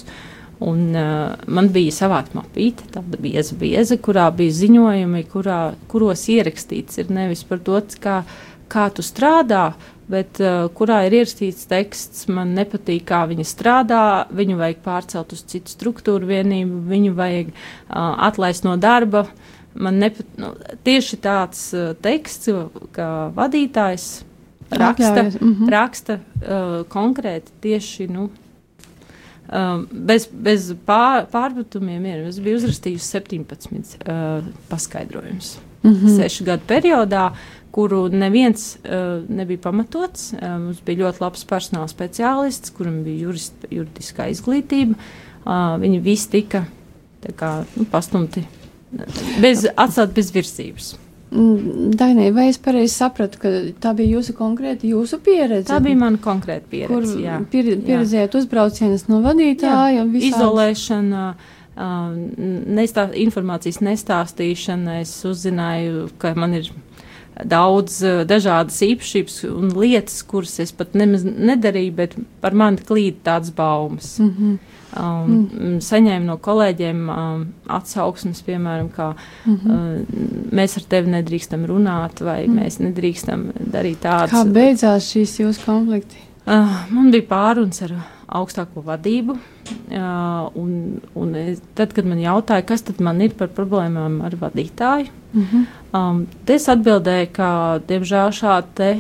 Un, 0.65 0.95
uh, 0.97 1.35
man 1.51 1.69
bija 1.75 1.93
savāta 1.93 2.39
mapīte, 2.39 2.87
tāda 2.95 3.19
bieza, 3.21 3.57
bieza, 3.61 3.99
kurā 4.01 4.31
bija 4.33 4.55
ziņojumi, 4.63 5.25
kurā, 5.33 5.59
kuros 5.91 6.23
ierakstīts 6.33 7.03
ir 7.03 7.11
nevis 7.13 7.43
par 7.45 7.61
to, 7.67 7.81
kā, 8.01 8.23
kā 8.73 8.87
tu 8.95 9.05
strādā, 9.05 9.75
bet 10.09 10.41
uh, 10.41 10.67
kurā 10.77 11.03
ir 11.05 11.19
ierakstīts 11.19 11.69
teksts, 11.69 12.29
man 12.33 12.55
nepatīk, 12.57 13.05
kā 13.11 13.25
viņa 13.29 13.45
strādā, 13.49 14.05
viņu 14.33 14.57
vajag 14.61 14.81
pārcelt 14.85 15.35
uz 15.37 15.43
citu 15.53 15.75
struktūru 15.75 16.31
vienību, 16.33 16.81
viņu 16.89 17.17
vajag 17.19 17.51
uh, 17.53 18.15
atlaist 18.29 18.65
no 18.65 18.79
darba. 18.81 19.27
Man 19.75 19.99
nepat, 19.99 20.29
nu, 20.39 20.53
tieši 20.87 21.19
tāds 21.21 21.67
uh, 21.75 21.93
teksts, 22.01 22.53
ka 22.95 23.11
vadītājs 23.37 24.09
raksta, 24.71 25.23
mm 25.23 25.55
-hmm. 25.55 25.71
raksta 25.71 26.15
uh, 26.15 26.87
konkrēti 26.89 27.53
tieši, 27.61 28.09
nu, 28.09 28.31
Um, 29.55 29.85
bez 29.93 30.25
bez 30.27 30.73
pār, 30.83 31.29
pārpratumiem 31.31 32.07
ir. 32.11 32.23
Es 32.27 32.41
biju 32.43 32.59
uzrakstījusi 32.59 33.07
17 33.07 33.93
uh, 34.03 34.49
paskaidrojumus. 34.67 35.59
Mm 35.85 35.93
-hmm. 35.93 36.17
Sešu 36.17 36.45
gadu 36.45 36.63
periodā, 36.67 37.29
kuru 37.71 38.09
neviens 38.09 38.77
uh, 38.77 39.23
nebija 39.29 39.59
pamatots. 39.59 40.33
Uh, 40.33 40.59
mums 40.59 40.81
bija 40.83 41.05
ļoti 41.05 41.21
labs 41.21 41.47
personāla 41.47 41.89
speciālists, 41.89 42.73
kuram 42.75 43.05
bija 43.05 43.29
jurist, 43.29 43.55
juridiskā 43.71 44.27
izglītība. 44.31 44.95
Uh, 45.45 45.79
viņi 45.81 46.03
visi 46.03 46.31
tika 46.31 46.65
kā, 47.37 47.65
nu, 47.77 47.85
pastumti, 47.85 48.45
bez, 49.41 49.67
atstāt 49.77 50.13
bez 50.15 50.35
virsības. 50.35 50.97
Mm, 51.31 51.95
Dainē, 51.99 52.29
vai 52.35 52.49
es 52.51 52.61
pareizi 52.63 52.95
sapratu, 52.95 53.41
ka 53.43 53.51
tā 53.83 53.95
bija 53.97 54.19
jūsu 54.19 54.37
konkrēta 54.39 54.87
jūsu 54.87 55.19
pieredze? 55.25 55.67
Tā 55.71 55.81
bija 55.83 55.99
mana 55.99 56.21
konkrēta 56.23 56.69
pieredze. 56.71 56.93
Kur 56.93 57.25
jā. 57.25 57.41
pier, 57.51 57.73
pieredzējāt 57.87 58.37
uzbraucienus 58.39 59.09
no 59.11 59.19
vadītāja? 59.25 59.97
Jā, 59.97 60.05
izolēšana, 60.29 61.25
uh, 61.35 62.05
nestā, 62.79 63.09
informācijas 63.25 63.81
nestāstīšana. 63.83 65.01
Es 65.03 65.17
uzzināju, 65.27 66.11
ka 66.23 66.37
man 66.39 66.55
ir 66.61 66.71
daudz 67.43 67.99
uh, 68.05 68.23
dažādas 68.29 68.79
īpašības 68.87 69.41
un 69.51 69.73
lietas, 69.75 70.23
kuras 70.29 70.59
es 70.63 70.73
pat 70.77 70.95
nemaz 70.95 71.25
nedarīju, 71.25 71.95
bet 71.99 72.17
par 72.45 72.55
mani 72.55 72.83
klīd 72.85 73.23
tādas 73.27 73.55
baumas. 73.55 74.19
Mm 74.19 74.31
-hmm. 74.31 74.59
Um, 74.95 75.31
mm. 75.51 75.79
Saņēmu 75.83 76.29
no 76.29 76.37
kolēģiem 76.39 77.09
um, 77.11 77.41
atsauksmes, 77.67 78.43
piemēram, 78.47 78.93
kā 78.95 79.15
mm 79.47 79.57
-hmm. 79.57 79.71
uh, 79.71 80.51
mēs 80.53 80.77
ar 80.77 80.83
tevi 80.89 81.11
nedrīkstam 81.11 81.65
runāt, 81.67 82.21
vai 82.21 82.47
mm. 82.47 82.61
mēs 82.61 82.79
nedrīkstam 82.79 83.49
darīt 83.59 83.99
tādu. 84.07 84.31
Kā 84.31 84.45
beidzās 84.45 85.11
šīs 85.11 85.41
jūsu 85.41 85.65
konflikti? 85.67 86.17
Uh, 86.45 86.73
man 86.93 87.09
bija 87.09 87.25
pāruns 87.25 87.81
ar 87.87 87.95
augstāko 88.29 88.83
vadību. 88.85 89.37
Uh, 89.89 90.51
un, 90.61 90.73
un 91.17 91.37
es, 91.41 91.63
tad, 91.77 91.95
kad 91.97 92.05
man 92.05 92.21
jautāja, 92.21 92.67
kas 92.69 92.85
tad 92.85 93.01
man 93.05 93.23
ir 93.25 93.33
par 93.39 93.49
problēmām 93.57 94.19
ar 94.27 94.37
vadītāju, 94.37 95.09
mm 95.33 95.47
-hmm. 95.47 95.65
um, 95.97 96.27
es 96.47 96.69
atbildēju, 96.69 97.31
ka, 97.33 97.49
diemžēl, 97.89 98.35
šādi 98.37 98.91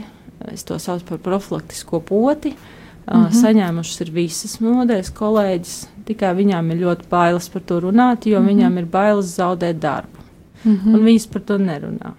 es 0.53 0.65
to 0.65 0.79
saucu 0.79 1.05
par 1.05 1.19
profilaktisko 1.19 2.01
poti, 2.01 2.55
uh, 2.55 3.15
mm 3.15 3.25
-hmm. 3.25 3.43
saņēmušas 3.43 4.01
ir 4.01 4.11
visas 4.11 4.61
modeļas 4.61 5.13
kolēģis, 5.13 5.77
tikai 6.05 6.35
viņām 6.35 6.71
ir 6.71 6.85
ļoti 6.87 7.09
bailes 7.11 7.49
par 7.49 7.63
to 7.63 7.81
runāt, 7.81 8.27
jo 8.27 8.41
mm 8.41 8.47
-hmm. 8.47 8.49
viņām 8.49 8.79
ir 8.79 8.87
bailes 8.87 9.37
zaudēt 9.37 9.79
darbu. 9.81 10.19
Mm 10.65 10.77
-hmm. 10.77 10.95
Un 10.95 11.05
viņas 11.05 11.27
par 11.33 11.43
to 11.43 11.59
nerunā. 11.59 12.13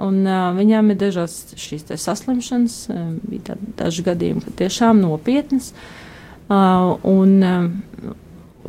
Un, 0.00 0.20
uh, 0.24 0.50
viņām 0.56 0.92
ir 0.92 0.98
dažas 1.00 1.54
šīs 1.60 1.88
saslimšanas, 2.00 2.76
uh, 2.92 3.06
bija 3.28 3.56
daži 3.78 4.04
gadījumi, 4.06 4.44
ka 4.46 4.54
tiešām 4.62 5.02
nopietnas. 5.02 5.72
Uh, 6.50 6.96
un, 7.06 7.34
uh, 7.44 8.14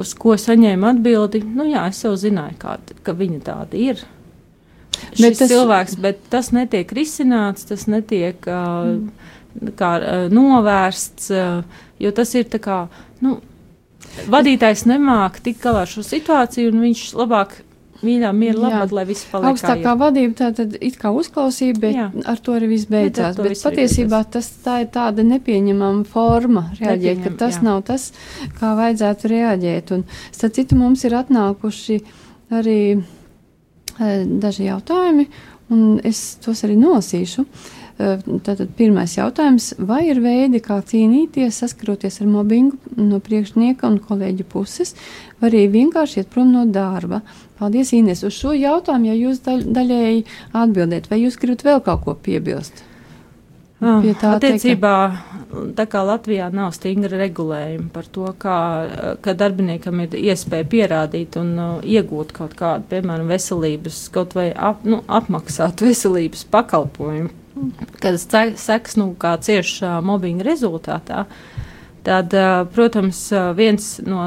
uz 0.02 0.13
ko 0.17 0.36
saņēmu 0.39 0.89
atbildi, 0.91 1.44
nu 1.46 1.67
jā, 1.70 1.86
es 1.91 2.02
jau 2.06 2.13
zināju, 2.20 2.58
kā, 2.62 2.78
ka 3.06 3.15
viņa 3.17 3.39
tāda 3.48 3.80
ir. 3.80 4.04
Bet 5.17 5.38
tas, 5.39 5.50
cilvēks, 5.50 5.98
bet 6.02 6.20
tas 6.32 6.52
netiek 6.56 6.91
risināts, 6.96 7.65
tas 7.70 7.88
netiek 7.89 8.38
uh, 8.48 8.91
mm. 8.91 9.72
kā, 9.80 9.91
uh, 9.98 10.28
novērsts, 10.34 11.32
uh, 11.34 11.88
jo 12.02 12.12
tas 12.15 12.36
ir 12.38 12.48
tā 12.52 12.62
kā, 12.63 12.78
nu, 13.24 13.39
vadītājs 14.32 14.86
nemāk 14.89 15.41
tik 15.44 15.62
galā 15.63 15.86
ar 15.86 15.91
šo 15.91 16.04
situāciju, 16.06 16.72
un 16.74 16.86
viņš 16.86 17.06
labāk 17.17 17.62
mīļā, 18.05 18.31
miera 18.35 18.59
labāk, 18.65 18.93
lai 18.95 19.05
viss 19.09 19.27
paliek. 19.31 19.51
Augstākā 19.51 19.93
vadība 19.99 20.37
tā 20.39 20.49
tad 20.57 20.77
it 20.79 20.97
kā 21.01 21.11
uzklausīja, 21.15 21.77
bet 21.81 21.97
Jā. 21.97 22.07
ar 22.31 22.41
to 22.43 22.55
arī 22.57 22.71
viss 22.73 22.89
beidzās. 22.91 23.37
Bet, 23.37 23.51
bet 23.53 23.63
patiesībā 23.67 24.23
tas 24.33 24.49
tā 24.65 24.81
ir 24.85 24.89
tāda 24.93 25.25
nepieņemama 25.27 26.05
forma 26.11 26.65
reaģēt, 26.79 27.23
ka 27.25 27.33
tas 27.45 27.59
jā. 27.59 27.65
nav 27.69 27.83
tas, 27.89 28.09
kā 28.59 28.73
vajadzētu 28.79 29.33
reaģēt. 29.35 29.93
Un, 29.97 30.05
starp 30.31 30.57
citu, 30.57 30.79
mums 30.79 31.05
ir 31.07 31.17
atnākuši 31.19 31.99
arī 32.61 32.81
e, 32.95 34.15
daži 34.41 34.67
jautājumi, 34.69 35.29
un 35.71 35.85
es 36.07 36.25
tos 36.43 36.65
arī 36.67 36.79
nosīšu. 36.79 37.45
Uh, 37.45 37.77
Tātad 38.01 38.71
pirmais 38.77 39.13
jautājums, 39.13 39.71
vai 39.77 40.05
ir 40.09 40.21
veidi, 40.23 40.61
kā 40.63 40.79
cīnīties, 40.87 41.59
saskaroties 41.61 42.21
ar 42.23 42.29
mobbingu 42.31 42.95
no 42.97 43.19
priekšnieka 43.21 43.85
un 43.89 43.99
kolēģu 44.01 44.45
puses, 44.49 44.95
vai 45.41 45.51
arī 45.51 45.65
vienkārši 45.75 46.21
iet 46.21 46.31
prom 46.31 46.49
no 46.53 46.63
darba? 46.65 47.21
Paldies, 47.62 47.91
Ines, 47.93 48.24
uz 48.26 48.34
šo 48.34 48.56
jautājumu, 48.58 49.12
ja 49.12 49.17
jūs 49.19 49.43
daļ, 49.45 49.67
daļēji 49.76 50.24
atbildēt, 50.58 51.12
vai 51.12 51.19
jūs 51.21 51.38
gribat 51.38 51.67
vēl 51.67 51.84
kaut 51.86 52.08
ko 52.08 52.15
piebilst? 52.17 52.88
Oh, 53.82 54.04
tā 54.21 54.36
attiecībā, 54.38 54.93
tā 55.78 55.88
kā 55.89 56.04
Latvijā 56.06 56.52
nav 56.54 56.69
stingra 56.78 57.17
regulējuma 57.17 57.88
par 57.93 58.06
to, 58.13 58.28
kā, 58.38 58.58
ka 59.26 59.34
darbiniekam 59.38 60.04
ir 60.04 60.13
iespēja 60.19 60.67
pierādīt 60.69 61.38
un 61.41 61.50
uh, 61.58 61.71
iegūt 61.82 62.34
kaut 62.38 62.54
kādu, 62.58 62.86
piemēram, 62.91 63.30
veselības, 63.30 64.04
kaut 64.13 64.36
vai 64.38 64.52
ap, 64.54 64.86
nu, 64.86 65.02
apmaksāt 65.10 65.82
veselības 65.88 66.45
pakalpojumu 66.54 67.34
kādas 68.02 68.28
sekas, 68.62 68.97
nu, 69.02 69.12
kā 69.21 69.34
cieši 69.41 69.82
uh, 69.86 69.97
mobbinga 70.06 70.45
rezultātā, 70.45 71.26
tad, 72.06 72.38
uh, 72.38 72.63
protams, 72.74 73.26
viens 73.58 73.95
no 74.06 74.24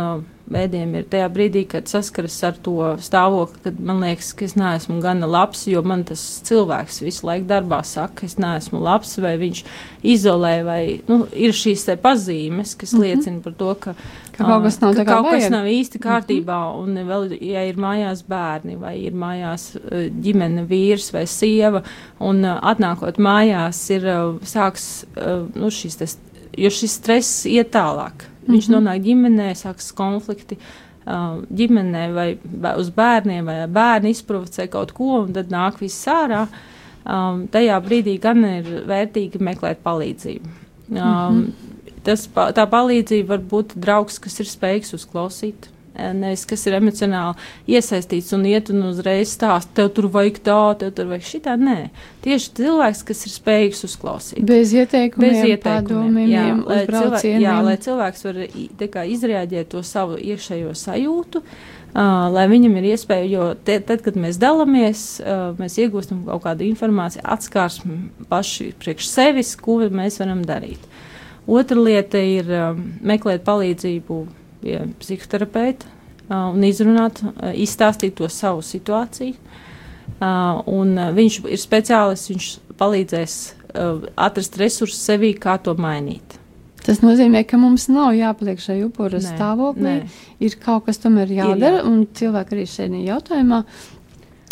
veidiem 0.51 0.93
ir 0.99 1.07
tajā 1.09 1.29
brīdī, 1.33 1.63
kad 1.69 1.89
saskaras 1.89 2.37
ar 2.45 2.57
to 2.65 2.75
stāvokli, 3.03 3.63
kad 3.65 3.79
man 3.81 4.03
liekas, 4.05 4.33
ka 4.37 4.45
es 4.45 4.55
neesmu 4.59 4.99
gana 5.05 5.29
labs, 5.31 5.65
jo 5.71 5.81
man 5.87 6.05
tas 6.09 6.21
cilvēks 6.45 7.01
visu 7.05 7.29
laiku 7.29 7.49
darbā 7.49 7.81
saka, 7.87 8.21
ka 8.21 8.29
es 8.29 8.37
neesmu 8.41 8.83
labs, 8.85 9.17
vai 9.25 9.35
viņš 9.41 9.63
izolē, 10.15 10.55
vai 10.67 10.81
nu, 11.09 11.23
ir 11.33 11.57
šīs 11.57 11.87
pazīmes, 12.03 12.75
kas 12.77 12.93
mm 12.93 12.99
-hmm. 12.99 13.05
liecina 13.05 13.41
par 13.45 13.55
to, 13.63 13.71
ka, 13.75 13.95
ka 14.37 14.45
kaut 14.45 14.67
kas 14.67 14.81
nav, 14.81 14.95
ka 14.95 15.05
kaut 15.05 15.31
kas 15.31 15.49
nav 15.51 15.65
īsti 15.65 15.99
mhm. 15.99 16.09
kārtībā, 16.09 16.59
mm 16.61 16.75
-hmm. 16.75 16.83
un 16.83 17.09
vēl, 17.09 17.39
ja 17.41 17.65
ir 17.65 17.77
mājās 17.77 18.25
bērni, 18.29 18.77
vai 18.77 18.99
ir 18.99 19.13
mājās 19.13 19.77
ģimene, 20.21 20.67
vīrs 20.69 21.13
vai 21.13 21.27
sieva, 21.27 21.83
un 22.21 22.45
atnākot 22.45 23.19
mājās, 23.19 23.91
ir 23.91 24.03
sāks 24.45 25.05
nu, 25.55 25.71
šīs, 25.71 25.97
tas, 25.97 26.19
jo 26.57 26.71
šis 26.71 26.93
stress 27.01 27.47
iet 27.47 27.73
tālāk 27.73 28.34
Viņš 28.47 28.69
mm 28.69 28.75
-hmm. 28.75 28.77
nonāk 28.77 29.03
ģimenē, 29.05 29.55
sākas 29.55 29.93
konflikti. 29.93 30.59
ģimenē 31.53 32.13
vai 32.15 32.39
uz 32.81 32.89
bērniem, 32.91 33.45
vai 33.45 33.67
bērni 33.69 34.11
izprovocē 34.11 34.69
kaut 34.69 34.93
ko, 34.93 35.21
un 35.23 35.33
tad 35.33 35.51
nāk 35.53 35.81
viss 35.81 36.07
ārā. 36.09 36.47
Um, 37.05 37.43
tajā 37.53 37.77
brīdī 37.85 38.19
gan 38.21 38.45
ir 38.45 38.65
vērtīgi 38.89 39.39
meklēt 39.39 39.83
palīdzību. 39.85 40.49
Um, 40.89 40.97
mm 40.97 41.03
-hmm. 41.03 41.53
tas, 42.03 42.29
tā 42.33 42.65
palīdzība 42.67 43.29
var 43.29 43.39
būt 43.39 43.75
draugs, 43.77 44.19
kas 44.19 44.41
ir 44.41 44.47
spējīgs 44.47 44.95
uzklausīt, 44.95 45.69
nevis 45.95 46.45
kas 46.49 46.65
ir 46.69 46.77
emocionāli 46.79 47.77
iesaistīts 47.77 48.33
un 48.37 48.47
iet 48.51 48.71
un 48.75 48.89
uzreiz 48.91 49.35
stāst, 49.37 49.71
tev 49.77 49.93
tur 49.97 50.09
vajag 50.15 50.41
tā, 50.47 50.59
tev 50.81 50.95
tur 50.97 51.11
vajag 51.13 51.29
šitā. 51.29 51.55
Nē, 51.61 51.79
tieši 52.25 52.51
cilvēks, 52.59 53.05
kas 53.11 53.23
ir 53.29 53.35
spējīgs 53.35 53.85
uzklausīt. 53.89 54.43
Bez 54.49 54.75
ieteikumiem, 54.75 55.39
bez 55.39 55.55
ieteikumiem 55.55 56.33
jā, 56.33 56.49
lai 56.65 56.83
cilvēks, 56.91 57.31
jā, 57.45 57.55
lai 57.69 57.79
cilvēks 57.87 58.29
var 58.29 58.43
kā, 58.97 59.07
izrēģēt 59.15 59.73
to 59.75 59.85
savu 59.87 60.19
iekšējo 60.19 60.75
sajūtu. 60.85 61.45
Uh, 61.95 62.25
lai 62.35 62.49
viņam 62.51 62.73
ir 62.81 62.89
iespēja, 62.91 63.27
jo 63.31 63.43
te, 63.55 63.77
tad, 63.87 64.01
kad 64.03 64.17
mēs 64.19 64.35
dalāmies, 64.43 65.03
uh, 65.23 65.53
mēs 65.61 65.77
iegūstam 65.79 66.25
kaut 66.27 66.43
kādu 66.43 66.67
informāciju, 66.67 67.23
atskārsmi 67.23 67.99
paši 68.27 68.73
priekš 68.83 69.07
sevis, 69.13 69.53
ko 69.55 69.79
mēs 69.95 70.19
varam 70.19 70.41
darīt. 70.43 70.83
Otra 71.47 71.79
lieta 71.79 72.19
ir 72.19 72.51
um, 72.51 72.81
meklēt 73.05 73.45
palīdzību 73.47 74.19
pie 74.65 74.81
psihoterapeita 75.01 75.93
un 76.33 76.65
izrunāt, 76.65 77.21
izstāstīt 77.53 78.17
to 78.19 78.31
savu 78.33 78.65
situāciju. 78.65 79.37
Un 80.73 80.95
viņš 81.17 81.43
ir 81.45 81.61
speciālists, 81.61 82.31
viņš 82.33 82.49
palīdzēs 82.81 83.37
atrast 84.17 84.57
resursus 84.61 85.05
sevī, 85.05 85.35
kā 85.37 85.59
to 85.61 85.75
mainīt. 85.77 86.39
Tas 86.85 87.01
nozīmē, 87.01 87.47
ka 87.49 87.57
mums 87.57 87.87
nav 87.89 88.13
jāpaliek 88.13 88.61
šajā 88.61 88.85
upura 88.91 89.17
nē, 89.17 89.25
stāvoklī. 89.25 89.93
Nē. 90.03 90.25
Ir 90.45 90.57
kaut 90.61 90.85
kas 90.89 91.01
tomēr 91.01 91.33
jādara, 91.33 91.79
ir, 91.79 91.81
jā. 91.81 91.85
un 91.89 92.03
cilvēki 92.19 92.57
arī 92.57 92.65
šajā 92.69 93.01
jautājumā 93.07 93.61
uh, 93.65 93.87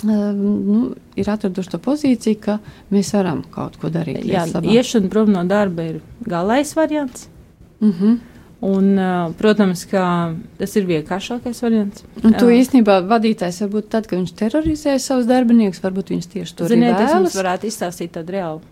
nu, 0.04 0.94
ir 1.16 1.30
atraduši 1.30 1.74
to 1.74 1.80
pozīciju, 1.82 2.40
ka 2.42 2.58
mēs 2.92 3.12
varam 3.16 3.42
kaut 3.52 3.76
ko 3.80 3.90
darīt. 3.92 4.24
Jā, 4.26 4.46
iešana 4.48 5.10
prom 5.12 5.32
no 5.34 5.44
darba 5.48 5.90
ir 5.90 6.00
galais 6.24 6.74
variants. 6.76 7.28
Mm 7.80 7.92
-hmm. 7.92 8.18
Un, 8.62 8.92
protams, 9.40 9.80
ka 9.90 10.02
tas 10.60 10.76
ir 10.78 10.84
vienkāršākais 10.86 11.62
variants. 11.64 12.04
Un 12.22 12.36
to 12.38 12.46
īstenībā 12.54 13.00
vadītājs 13.10 13.64
varbūt 13.64 13.88
tad, 13.90 14.06
kad 14.06 14.20
viņš 14.20 14.36
terorizē 14.38 14.94
savus 15.02 15.26
darbiniekus, 15.26 15.80
varbūt 15.82 16.12
viņš 16.14 16.28
tieši 16.36 16.54
to 16.60 16.68
Ziniet, 16.70 16.94
es 17.02 17.10
jums 17.10 17.34
varētu 17.40 17.66
izstāstīt 17.66 18.14
tādu 18.14 18.36
reālu 18.36 18.62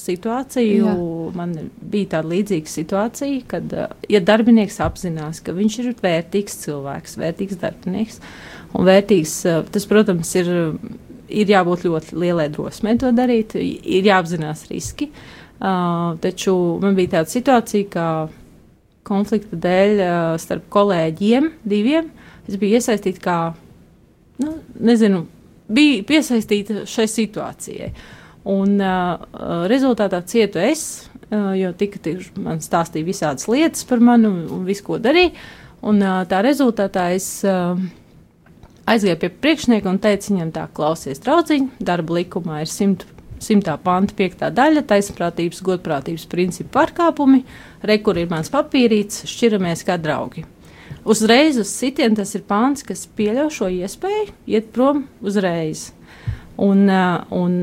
situāciju. 0.00 0.86
Jā. 0.86 0.94
Man 1.36 1.52
bija 1.92 2.14
tāda 2.16 2.30
līdzīga 2.32 2.72
situācija, 2.72 3.42
kad 3.50 3.76
ja 4.08 4.22
darbinieks 4.24 4.80
apzinās, 4.86 5.42
ka 5.44 5.52
viņš 5.56 5.78
ir 5.82 5.92
vērtīgs 6.00 6.56
cilvēks, 6.64 7.18
vērtīgs 7.20 7.60
darbinieks 7.60 8.22
un 8.72 8.88
vērtīgs, 8.88 9.36
tas, 9.68 9.88
protams, 9.90 10.32
ir, 10.40 10.50
ir 11.28 11.52
jābūt 11.58 11.84
ļoti 11.90 12.16
lielai 12.24 12.48
drosmei 12.54 12.96
to 13.00 13.12
darīt, 13.12 13.58
ir 13.60 14.08
jāapzinās 14.08 14.64
riski. 14.72 15.10
Uh, 15.60 16.16
taču 16.24 16.54
man 16.80 16.94
bija 16.96 17.18
tāda 17.18 17.28
situācija, 17.28 17.88
ka 17.92 18.04
konflikta 19.10 19.58
dēļ 19.66 20.00
starp 20.40 20.70
kolēģiem, 20.72 21.50
diviem. 21.68 22.08
Es 22.48 22.56
biju 22.60 22.78
iesaistīta 22.78 23.22
kā, 23.24 23.36
nu, 24.42 24.56
nezinu, 24.80 25.24
biju 25.70 26.06
piesaistīta 26.08 26.84
šai 26.88 27.06
situācijai. 27.10 27.92
Un 28.50 28.78
uh, 28.80 29.20
rezultātā 29.68 30.22
cietu 30.26 30.62
es, 30.62 30.84
uh, 31.28 31.52
jo 31.58 31.74
tika 31.76 32.00
man 32.40 32.62
stāstīja 32.64 33.06
visādas 33.06 33.48
lietas 33.50 33.84
par 33.84 34.00
mani 34.00 34.30
un, 34.30 34.38
un 34.56 34.64
visu, 34.68 34.86
ko 34.86 34.98
darīju. 35.02 35.34
Un 35.90 36.00
uh, 36.00 36.22
tā 36.28 36.40
rezultātā 36.44 37.10
es 37.16 37.28
uh, 37.44 37.76
aizgāju 38.88 39.20
pie 39.20 39.30
priekšnieka 39.44 39.92
un 39.92 40.00
teicu 40.02 40.34
viņam 40.34 40.54
tā, 40.56 40.66
klausies, 40.76 41.20
draudziņ, 41.24 41.68
darba 41.84 42.20
likumā 42.20 42.62
ir 42.64 42.72
100 43.40 43.44
simtā 43.44 43.76
panta 43.80 44.14
piektā 44.16 44.50
daļa- 44.52 44.84
taisnprātības, 44.92 45.62
godprātības 45.64 46.26
principu 46.28 46.70
pārkāpumi, 46.76 47.44
rekur 47.82 48.18
ir 48.18 48.28
mans 48.28 48.50
papīrīts, 48.50 49.24
šķiramies 49.24 49.84
kā 49.84 49.98
draugi. 49.98 50.44
Uzreiz 51.04 51.56
uz 51.56 51.70
sitienu 51.72 52.16
tas 52.16 52.34
ir 52.34 52.42
pāns, 52.42 52.84
kas 52.84 53.06
pieļauj 53.16 53.50
šo 53.50 53.70
iespēju 53.72 54.28
iet 54.46 54.72
prom 54.72 55.06
uzreiz. 55.22 55.92
Un, 56.58 56.90
un 57.30 57.62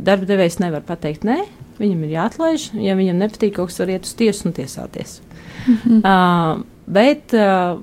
darba 0.00 0.24
devējs 0.24 0.58
nevar 0.60 0.80
pateikt 0.80 1.26
nē, 1.28 1.42
viņam 1.78 2.04
ir 2.04 2.14
jāatlaiž. 2.16 2.70
Ja 2.80 2.96
viņam 2.96 3.20
nepatīk, 3.20 3.58
kaut 3.58 3.68
kas 3.68 3.78
var 3.82 3.92
iet 3.92 4.08
uz 4.08 4.14
tiesu 4.14 4.48
un 4.48 4.54
tiesāties. 4.56 5.20
Mm 5.66 5.76
-hmm. 5.84 6.00
uh, 6.08 6.62
bet 6.86 7.34
uh, 7.34 7.82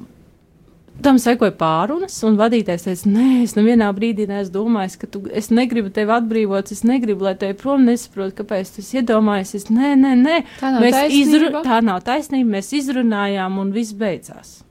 Tam 1.03 1.17
sekoja 1.19 1.51
pārunas, 1.59 2.15
un 2.23 2.37
vadītājs 2.39 2.85
teica, 2.87 3.09
nē, 3.11 3.27
es 3.43 3.55
nevienā 3.57 3.89
brīdī 3.95 4.27
neesmu 4.29 4.53
domājis, 4.53 4.95
ka 5.01 5.09
tu, 5.11 5.21
es 5.27 5.51
negribu 5.51 5.91
tevi 5.93 6.13
atbrīvot, 6.15 6.71
es 6.71 6.85
negribu, 6.87 7.27
lai 7.27 7.33
tevi 7.39 7.57
prom 7.59 7.83
nesaprotu, 7.85 8.37
kāpēc 8.39 8.71
tu 8.77 8.85
iedomājies. 8.99 9.55
Es, 9.59 9.67
nē, 9.73 9.91
nē, 9.99 10.13
nē, 10.21 10.37
tā 10.61 10.71
nav, 10.71 10.85
mēs 10.85 11.17
izru, 11.17 11.51
tā 11.65 11.81
nav 11.85 11.99
taisnība, 12.07 12.55
mēs 12.57 12.71
izrunājām, 12.79 13.59
un 13.61 13.73
viss 13.75 13.97
beidzās. 13.97 14.61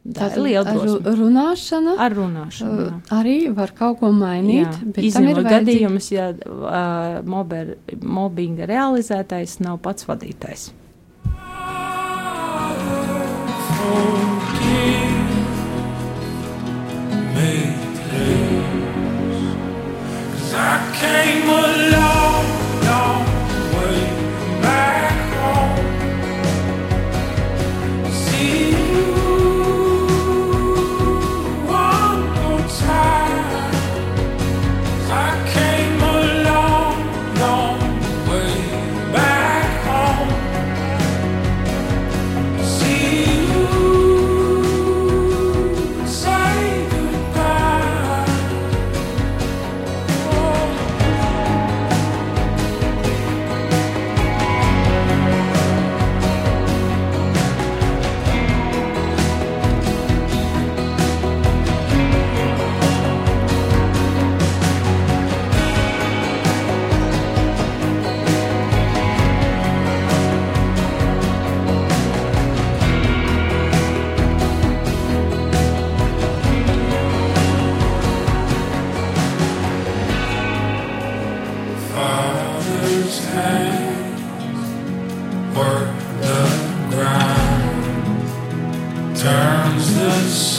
Tā 0.00 0.30
ir 0.32 0.40
liela 0.40 0.64
drosme. 0.64 1.12
Runāšana, 1.18 1.96
ar 2.00 2.14
runāšanu 2.16 2.86
jā. 2.86 2.94
arī 3.18 3.36
var 3.52 3.74
kaut 3.76 3.98
ko 4.00 4.08
mainīt. 4.16 4.80
Izņemot 4.96 5.44
gadījumus, 5.44 6.08
ja 6.14 6.30
uh, 6.32 7.20
mober, 7.28 7.74
mobbinga 8.00 8.70
realizētais 8.70 9.58
nav 9.60 9.82
pats 9.84 10.08
vadītājs. 10.08 10.70
Oh, 13.90 14.19
came 21.00 21.48
alive. 21.48 22.19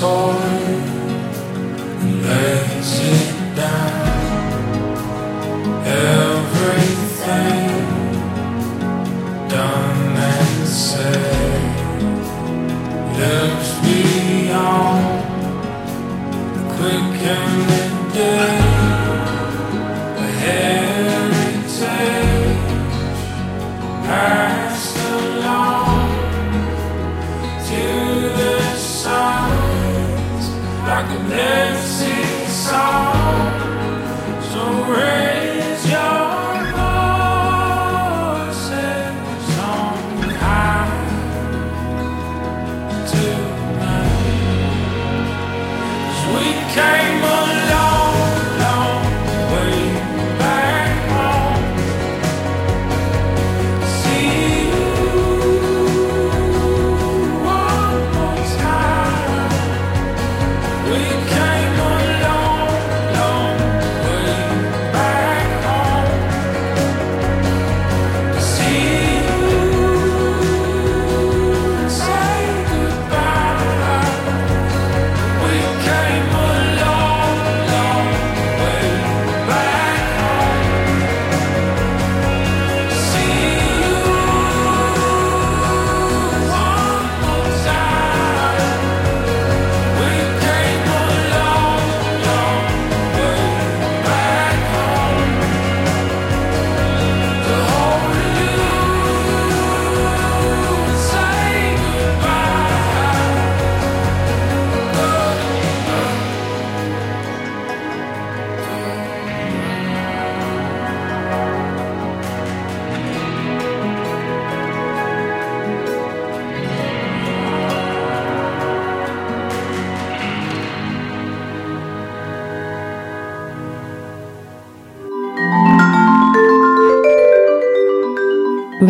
soul 0.02 0.41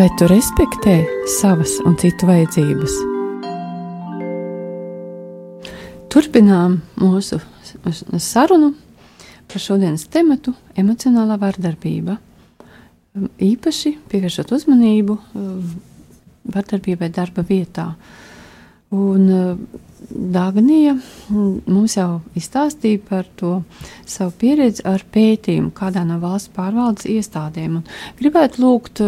Vai 0.02 0.08
tu 0.18 0.26
respektē 0.26 0.96
savas 1.30 1.76
un 1.86 1.92
citu 1.94 2.26
vajadzības? 2.26 2.94
Turpinām 6.10 6.72
mūsu 6.98 7.38
sarunu 8.18 8.72
par 9.46 9.62
šodienas 9.62 10.08
tematu- 10.10 10.56
emocionālā 10.82 11.36
vardarbība. 11.38 12.16
Īpaši 13.38 13.92
pievēršot 14.10 14.50
uzmanību 14.58 15.18
vardarbībai 16.50 17.12
darba 17.14 17.46
vietā. 17.46 17.94
Un 18.92 19.28
Dānija 20.12 20.92
mums 21.32 21.94
jau 21.96 22.20
izstāstīja 22.36 23.00
par 23.06 23.28
to 23.40 23.52
savu 24.04 24.32
pieredzi 24.42 24.84
ar 24.88 25.04
pētījumu 25.14 25.72
kādā 25.78 26.02
no 26.04 26.18
valsts 26.20 26.52
pārvaldes 26.56 27.08
iestādēm. 27.08 27.78
Un 27.80 28.18
gribētu 28.18 28.64
lūgt, 28.64 29.02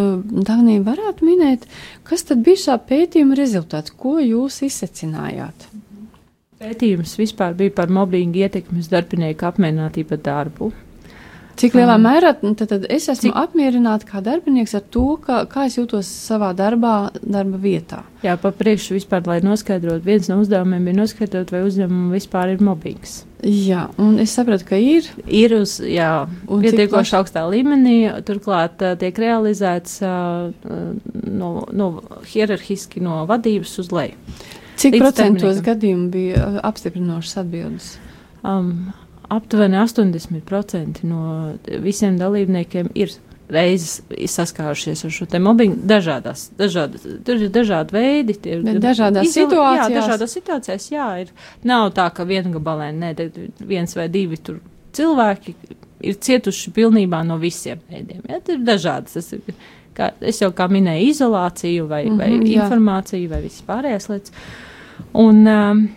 Dānija, 0.49 0.85
varētu 0.87 1.29
minēt, 1.29 1.67
kas 2.09 2.25
tad 2.31 2.45
bija 2.47 2.63
šā 2.65 2.79
pētījuma 2.89 3.37
rezultāts, 3.39 3.93
ko 3.93 4.17
jūs 4.23 4.63
izsecinājāt? 4.69 5.69
Pētījums 6.63 7.19
vispār 7.21 7.57
bija 7.59 7.75
par 7.83 7.93
mobbingu 7.93 8.41
ietekmi 8.47 8.81
uz 8.81 8.89
darbinieku 8.93 9.51
apmierinātību 9.51 10.17
ar 10.17 10.25
darbu. 10.31 10.73
Cik 11.61 11.77
lielā 11.79 11.95
mērā 12.03 12.33
tad, 12.41 12.65
tad 12.71 12.87
es 12.91 13.07
esmu 13.11 13.31
Cik... 13.31 13.37
apmierināta 13.39 14.09
kā 14.09 14.23
darbinieks 14.25 14.75
ar 14.75 14.83
to, 14.95 15.05
kā, 15.23 15.43
kā 15.51 15.67
es 15.69 15.77
jūtos 15.79 16.09
savā 16.09 16.51
darbā, 16.57 17.13
darba 17.23 17.61
vietā? 17.63 18.01
Jā, 18.25 18.35
pa 18.41 18.51
priekšu 18.55 18.97
vispār, 18.97 19.23
lai 19.31 19.39
noskaidrotu, 19.45 20.03
viens 20.07 20.31
no 20.31 20.41
uzdevumiem 20.43 20.91
ir 20.91 20.99
noskaidrot, 20.99 21.53
vai 21.55 21.63
uzņēmumam 21.69 22.17
vispār 22.17 22.55
ir 22.57 22.65
mobbings. 22.65 23.21
Jā, 23.45 23.85
un 24.01 24.17
es 24.23 24.35
sapratu, 24.35 24.67
ka 24.71 24.81
ir. 24.81 25.07
Ir 25.29 25.55
uz, 25.61 25.77
jā, 25.85 26.25
pietiekoši 26.49 27.19
augstā 27.21 27.45
līmenī, 27.53 27.99
turklāt 28.27 28.83
tiek 29.03 29.21
realizēts 29.21 30.01
no, 30.03 31.53
no 31.71 31.89
hierarhiski 32.33 33.05
no 33.05 33.23
vadības 33.31 33.79
uz 33.85 33.93
leju. 33.95 34.19
Cik 34.81 34.99
procentos 34.99 35.61
gadījumu 35.63 36.11
bija 36.11 36.49
apstiprinošas 36.67 37.39
atbildes? 37.45 37.93
Um, 38.45 38.91
aptuveni 39.29 39.79
80% 39.81 41.05
no 41.09 41.55
visiem 41.85 42.19
dalībniekiem 42.19 42.91
ir 42.95 43.13
reizes 43.53 44.01
saskārušies 44.33 45.05
ar 45.05 45.13
šo 45.13 45.27
mobbingu 45.45 45.85
dažādās, 45.89 46.47
dažādas, 46.59 47.05
dažādi 47.53 47.95
veidi. 47.95 48.37
Tie, 48.41 48.59
dažādās 48.81 49.29
izoli, 49.29 49.51
situācijās. 49.51 49.91
Jā, 49.91 50.01
dažādās 50.01 50.37
situācijās, 50.39 50.91
jā, 50.93 51.09
ir. 51.25 51.33
Nav 51.69 51.91
tā, 51.97 52.09
ka 52.15 52.25
viena 52.29 52.55
gabalēna, 52.55 53.13
nē, 53.13 53.49
viens 53.69 53.97
vai 53.97 54.09
divi 54.13 54.41
tur 54.41 54.63
cilvēki 54.97 55.55
ir 56.05 56.19
cietuši 56.25 56.73
pilnībā 56.75 57.23
no 57.27 57.39
visiem 57.43 57.83
veidiem. 57.91 58.23
Jā, 58.29 58.41
ir 58.55 58.63
dažādas. 58.65 59.17
Tas 59.19 59.33
ir, 59.37 59.59
kā, 59.97 60.11
es 60.25 60.41
jau 60.43 60.51
kā 60.57 60.69
minēju, 60.73 61.11
izolāciju 61.13 61.89
vai, 61.91 62.05
mm 62.07 62.13
-hmm, 62.13 62.19
vai 62.19 62.31
jā. 62.55 62.63
informāciju 62.63 63.29
vai 63.31 63.43
viss 63.45 63.67
pārējās 63.67 64.09
lietas. 64.09 64.33
Un, 65.13 65.47
um, 65.47 65.89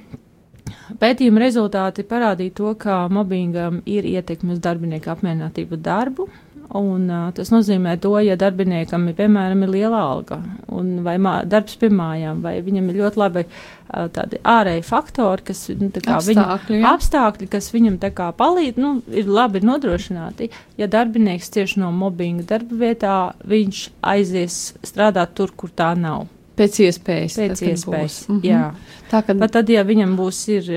Pētījuma 1.01 1.41
rezultāti 1.43 2.05
parādīja 2.07 2.55
to, 2.57 2.73
ka 2.79 3.05
mobbingam 3.11 3.81
ir 3.85 4.07
ietekme 4.07 4.55
uz 4.55 4.61
darbinieku 4.63 5.11
apmierinātību 5.13 5.79
darbu. 5.83 6.27
Un, 6.75 7.05
uh, 7.07 7.29
tas 7.31 7.47
nozīmē 7.53 7.93
to, 8.03 8.11
ja 8.19 8.35
darbiniekam 8.39 9.05
ir 9.07 9.15
piemēram 9.15 9.61
ir 9.63 9.69
liela 9.71 10.01
alga 10.03 10.41
un, 10.67 10.97
vai 11.05 11.15
mā, 11.21 11.37
darbs 11.47 11.77
pie 11.79 11.87
mājām, 11.95 12.41
vai 12.43 12.57
viņam 12.65 12.89
ir 12.91 12.99
ļoti 13.05 13.21
labi 13.21 13.43
uh, 13.47 14.09
tādi 14.11 14.41
ārēji 14.43 14.83
faktori, 14.83 15.45
kas 15.47 15.63
nu, 15.71 15.87
apstākļi, 15.87 16.73
viņam, 16.75 16.87
apstākļi, 16.91 17.49
kas 17.55 17.71
viņam 17.71 17.99
palīdz, 18.35 18.81
nu, 18.83 18.97
ir 19.07 19.31
labi 19.31 19.63
nodrošināti. 19.63 20.51
Ja 20.75 20.91
darbinieks 20.91 21.53
cieši 21.55 21.79
no 21.85 21.93
mobbinga 21.95 22.43
darba 22.51 22.81
vietā, 22.83 23.17
viņš 23.47 23.85
aizies 24.03 24.59
strādāt 24.83 25.37
tur, 25.39 25.55
kur 25.55 25.71
tā 25.71 25.93
nav. 25.95 26.27
Pēc 26.57 26.79
iespējas. 26.87 27.35
Pēc 27.37 27.59
tad, 27.59 27.67
iespējas. 27.69 28.15
Mm 28.27 28.39
-hmm. 28.39 28.47
Jā. 28.47 29.01
Tā 29.11 29.21
kad. 29.25 29.39
Pat 29.39 29.51
tad, 29.51 29.69
ja 29.69 29.83
viņam 29.83 30.15
būs 30.17 30.39
ir, 30.49 30.71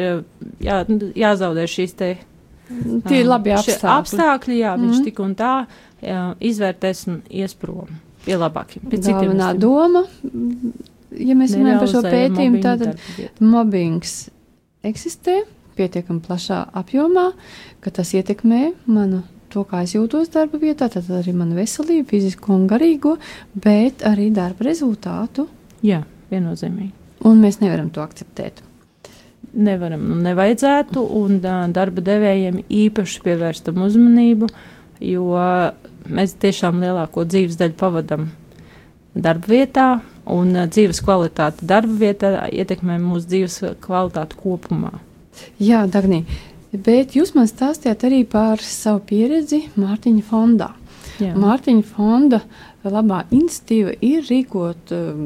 jā, 0.61 0.85
jāzaudē 1.17 1.65
šīs 1.67 1.97
te. 1.97 2.17
Tie 3.09 3.21
ir 3.21 3.27
labi 3.27 3.51
apstākļi. 3.51 3.97
Apstākļi, 3.97 4.59
jā, 4.59 4.77
mm 4.77 4.81
-hmm. 4.81 4.87
viņš 4.87 4.97
mhm. 4.97 5.05
tik 5.05 5.19
un 5.21 5.35
tā 5.35 5.55
jā, 6.03 6.35
izvērtēs 6.41 7.07
un 7.09 7.23
ies 7.31 7.55
prom 7.55 7.89
pie 8.25 8.37
labākiem. 8.37 8.85
Pie 8.91 8.99
citiem. 8.99 9.17
Galvenā 9.17 9.55
doma, 9.59 10.05
ja 11.17 11.35
mēs 11.35 11.57
runājam 11.57 11.79
par 11.83 11.89
šo 11.89 12.03
pētījumu, 12.05 12.63
tātad 12.63 13.41
mobbings 13.41 14.31
eksistē 14.87 15.43
pietiekami 15.79 16.21
plašā 16.21 16.63
apjomā, 16.77 17.33
ka 17.81 17.91
tas 17.91 18.13
ietekmē 18.15 18.73
manu 18.87 19.23
to, 19.51 19.65
kā 19.67 19.83
es 19.83 19.97
jūtos 19.97 20.31
darba 20.31 20.61
vietā, 20.63 20.89
tad 20.93 21.09
arī 21.11 21.33
manu 21.35 21.57
veselību, 21.59 22.07
fizisko 22.11 22.55
un 22.55 22.69
garīgo, 22.71 23.17
bet 23.55 24.05
arī 24.07 24.29
darba 24.35 24.69
rezultātu 24.69 25.49
Jā, 25.87 26.03
viennozīmīgi. 26.33 26.93
Un 27.29 27.41
mēs 27.43 27.61
nevaram 27.61 27.91
to 27.93 28.03
akceptēt. 28.05 28.63
Nevaram 29.51 30.03
un 30.15 30.21
nevajadzētu, 30.25 31.03
un 31.21 31.41
darba 31.43 32.05
devējiem 32.07 32.61
īpaši 32.71 33.23
pievērstam 33.25 33.81
uzmanību, 33.83 34.49
jo 35.03 35.41
mēs 36.09 36.37
tiešām 36.41 36.79
lielāko 36.85 37.25
dzīves 37.27 37.59
daļu 37.61 37.77
pavadam 37.81 38.29
darba 39.15 39.51
vietā, 39.51 39.89
un 40.31 40.55
dzīves 40.71 41.03
kvalitāte 41.05 41.67
darba 41.67 41.97
vietā 42.05 42.33
ietekmē 42.53 43.01
mūsu 43.03 43.33
dzīves 43.33 43.59
kvalitāti 43.83 44.39
kopumā. 44.39 44.93
Jā, 45.63 45.83
Dagnī, 45.91 46.25
bet 46.73 47.17
jūs 47.17 47.35
man 47.35 47.49
stāstījāt 47.51 48.05
arī 48.07 48.23
par 48.29 48.63
savu 48.63 49.03
pieredzi 49.09 49.65
Mārtiņa 49.81 50.27
fondā. 50.27 50.71
Jā. 51.21 51.35
Mārtiņa 51.37 51.87
fonda 51.91 52.41
labā 52.85 53.25
institīva 53.35 53.97
ir 54.05 54.25
rīkot 54.29 54.95
um, 54.97 55.25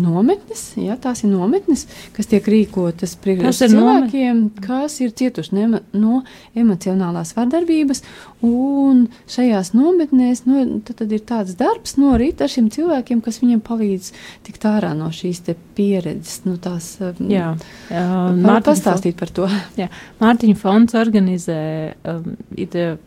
nometnes, 0.00 0.62
ja, 0.80 0.96
tās 1.00 1.24
ir 1.24 1.32
nometnes, 1.32 1.86
kas 2.16 2.30
tiek 2.30 2.46
rīkotas 2.52 3.16
priekš 3.22 3.62
cilvēkiem, 3.64 4.42
nomet... 4.44 4.62
kas 4.66 4.98
ir 5.04 5.14
cietuši 5.16 5.66
no 5.96 6.22
emocionālās 6.56 7.34
vardarbības. 7.36 8.02
Un 8.44 9.06
šajās 9.32 9.70
nometnēs 9.72 10.42
no, 10.44 10.60
tad, 10.84 10.98
tad 11.00 11.12
ir 11.16 11.22
tāds 11.24 11.54
darbs 11.56 11.94
norit 11.96 12.42
ar 12.44 12.50
šiem 12.52 12.66
cilvēkiem, 12.72 13.22
kas 13.24 13.38
viņiem 13.40 13.62
palīdz 13.64 14.10
tikt 14.44 14.66
ārā 14.68 14.90
no 14.96 15.08
šīs 15.14 15.40
pieredzes. 15.76 16.42
Nu, 16.44 16.58
tās, 16.60 16.90
um, 17.00 17.30
jā, 17.32 17.54
Mārtiņa 17.88 18.64
pastāstīt 18.66 19.16
par 19.16 19.32
to. 19.32 19.48
Jā, 19.80 19.88
Mārtiņa 20.20 20.56
fonds 20.60 20.96
organizē 20.98 21.60
um, 22.04 22.36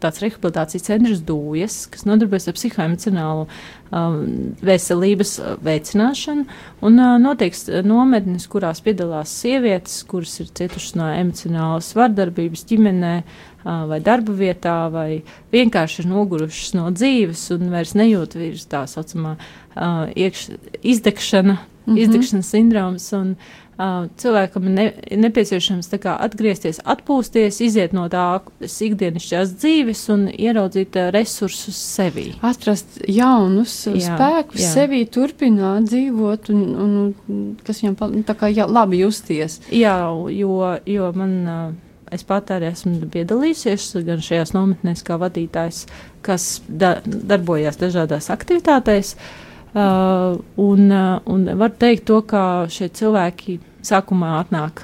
tāds 0.02 0.24
rehabilitācijas 0.24 0.88
centrs 0.90 1.22
Dūjas, 1.26 1.84
kas 1.94 2.08
nodarbojas 2.10 2.50
ar 2.50 2.58
psihoemocionālu 2.58 3.46
um, 3.46 4.18
veselības 4.66 5.36
uh, 5.44 5.54
veicināšanu. 5.66 6.48
Un 6.90 6.98
uh, 6.98 7.20
notiek 7.22 7.54
nometnes, 7.86 8.50
kurās 8.50 8.82
piedalās 8.86 9.34
sievietes, 9.44 10.02
kuras 10.10 10.40
ir 10.42 10.50
cietušas 10.58 10.98
no 10.98 11.14
emocionālas 11.14 11.94
vardarbības 11.98 12.66
ģimenē 12.70 13.16
uh, 13.22 13.48
vai 13.90 14.00
darba 14.04 14.36
vietā, 14.36 14.78
vai 14.94 15.22
vienkārši 15.54 16.04
ir 16.04 16.12
nogurušas 16.12 16.76
no 16.78 16.90
dzīves 16.96 17.48
un 17.56 17.72
vairs 17.74 17.96
nejūt 17.98 18.38
vairs 18.40 18.68
tā 18.72 18.86
saucamā 18.90 19.38
iekš, 20.16 20.50
izdegšana, 20.82 21.58
mm 21.58 21.94
-hmm. 21.94 22.00
izdegšanas 22.04 22.50
sindroms. 22.50 23.14
Un, 23.14 23.36
uh, 23.80 24.08
cilvēkam 24.20 24.68
ir 24.68 24.74
ne, 24.76 24.86
nepieciešams 25.24 25.90
kā, 26.04 26.16
atgriezties, 26.20 26.82
atpūsties, 26.84 27.62
iziet 27.64 27.96
no 27.96 28.08
tādas 28.12 28.76
ikdienišķās 28.86 29.56
dzīves 29.56 30.04
un 30.14 30.28
ieraudzīt 30.34 31.00
uh, 31.00 31.10
resursus 31.16 31.80
sevī. 31.80 32.34
Atrast 32.42 33.00
jaunus 33.08 33.76
jā, 33.88 34.16
spēkus 34.16 34.64
jā. 34.66 34.72
sevī, 34.74 35.04
turpināt 35.08 35.90
dzīvot 35.90 36.50
un, 36.56 36.64
un 36.86 37.52
kas 37.64 37.84
viņam 37.84 38.24
tā 38.28 38.36
kā 38.40 38.52
jā, 38.52 38.68
labi 38.68 39.04
justies. 39.06 39.62
Jā, 39.72 40.00
jo, 40.36 40.58
jo 40.86 41.14
man. 41.16 41.38
Uh, 41.48 41.86
Es 42.14 42.26
pat 42.26 42.50
arī 42.56 42.72
esmu 42.72 43.10
piedalījusies 43.14 43.92
gan 44.08 44.24
šajās 44.26 44.56
nometnēs, 44.56 45.04
kā 45.06 45.20
vadītājs, 45.22 45.84
kas 46.26 46.48
da, 46.68 46.98
darbojās 47.06 47.78
dažādās 47.82 48.32
aktivitātēs. 48.34 49.16
Uh, 49.70 50.40
un, 50.58 50.88
uh, 50.90 51.20
un 51.30 51.46
var 51.60 51.76
teikt 51.78 52.08
to, 52.10 52.24
ka 52.26 52.66
šie 52.74 52.88
cilvēki 52.90 53.60
sākumā 53.86 54.40
atnāk 54.40 54.82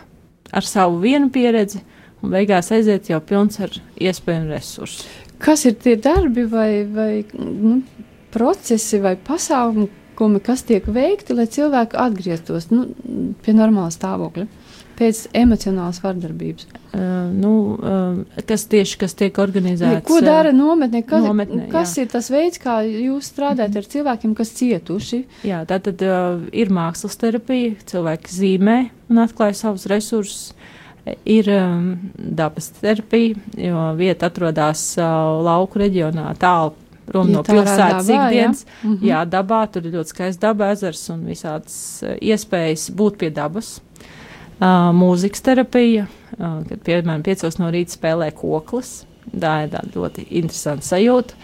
ar 0.53 0.67
savu 0.67 0.99
vienu 1.01 1.31
pieredzi, 1.33 1.81
un 2.21 2.33
beigās 2.33 2.69
aiziet 2.75 3.09
jau 3.09 3.17
pilns 3.25 3.57
ar 3.65 3.73
iespēju 3.97 4.43
un 4.43 4.51
resursu. 4.53 5.07
Kas 5.41 5.65
ir 5.65 5.75
tie 5.81 5.95
darbi 5.99 6.45
vai, 6.49 6.85
vai 6.85 7.25
nu, 7.33 7.79
procesi 8.33 9.01
vai 9.03 9.15
pasākumi, 9.17 10.43
kas 10.45 10.63
tiek 10.69 10.85
veikti, 10.85 11.35
lai 11.35 11.47
cilvēki 11.51 11.99
atgrieztos 12.05 12.69
nu, 12.71 12.87
pie 13.43 13.57
normāla 13.57 13.91
stāvokļa? 13.93 14.47
Pēc 14.95 15.25
emocionālas 15.35 15.99
vardarbības. 16.03 16.67
Uh, 16.95 17.01
nu, 17.35 17.51
uh, 17.75 18.43
kas 18.47 18.63
tieši 18.71 18.99
kas 19.01 19.15
tiek 19.19 19.35
organizēts? 19.43 20.05
Ko 20.07 20.21
dara 20.23 20.53
nometnē? 20.55 21.01
Kas, 21.07 21.25
nometnē, 21.25 21.65
kas 21.71 21.97
jā. 21.97 22.05
ir 22.05 22.13
tas 22.13 22.29
veids, 22.31 22.61
kā 22.63 22.77
jūs 22.87 23.27
strādājat 23.33 23.73
mm 23.73 23.73
-hmm. 23.73 23.83
ar 23.83 23.91
cilvēkiem, 23.95 24.35
kas 24.35 24.53
cietuši? 24.55 25.19
Jā, 25.43 25.65
tā 25.67 25.81
tad 25.83 26.01
uh, 26.01 26.47
ir 26.51 26.71
mākslas 26.71 27.19
terapija, 27.19 27.75
cilvēki 27.85 28.31
zīmē 28.39 28.77
un 29.09 29.17
atklāja 29.25 29.53
savus 29.53 29.85
resursus. 29.85 30.53
Ir 31.25 31.45
um, 31.53 31.99
dabas 32.17 32.71
terapija, 32.81 33.35
jo 33.57 33.93
vieta 33.97 34.25
atrodas 34.25 34.97
uh, 34.97 35.05
lauku 35.43 35.79
reģionā 35.79 36.33
tālu 36.39 36.73
prom 37.05 37.29
Ja 37.29 37.37
no 37.37 37.43
pilsētas 37.43 38.09
ikdienas. 38.09 38.65
jā. 38.65 38.89
Mhm. 38.89 39.05
Jā, 39.05 39.25
dabā 39.25 39.65
tur 39.71 39.85
ir 39.85 39.93
ļoti 39.93 40.13
skaists 40.13 40.41
daba 40.41 40.71
ezers 40.73 41.09
un 41.13 41.25
visādas 41.29 42.03
iespējas 42.21 42.89
būt 42.95 43.17
pie 43.21 43.29
dabas. 43.29 43.81
Uh, 44.55 44.93
mūzikas 44.95 45.43
terapija, 45.43 46.05
uh, 46.37 46.61
kad 46.63 46.79
piemēram 46.87 47.25
piecos 47.25 47.57
no 47.59 47.67
rīta 47.73 47.97
spēlē 47.97 48.29
koklis. 48.37 49.01
Tā 49.27 49.55
ir 49.65 49.73
tāda 49.73 49.91
ļoti 49.91 50.23
interesanta 50.39 50.87
sajūta. 50.87 51.35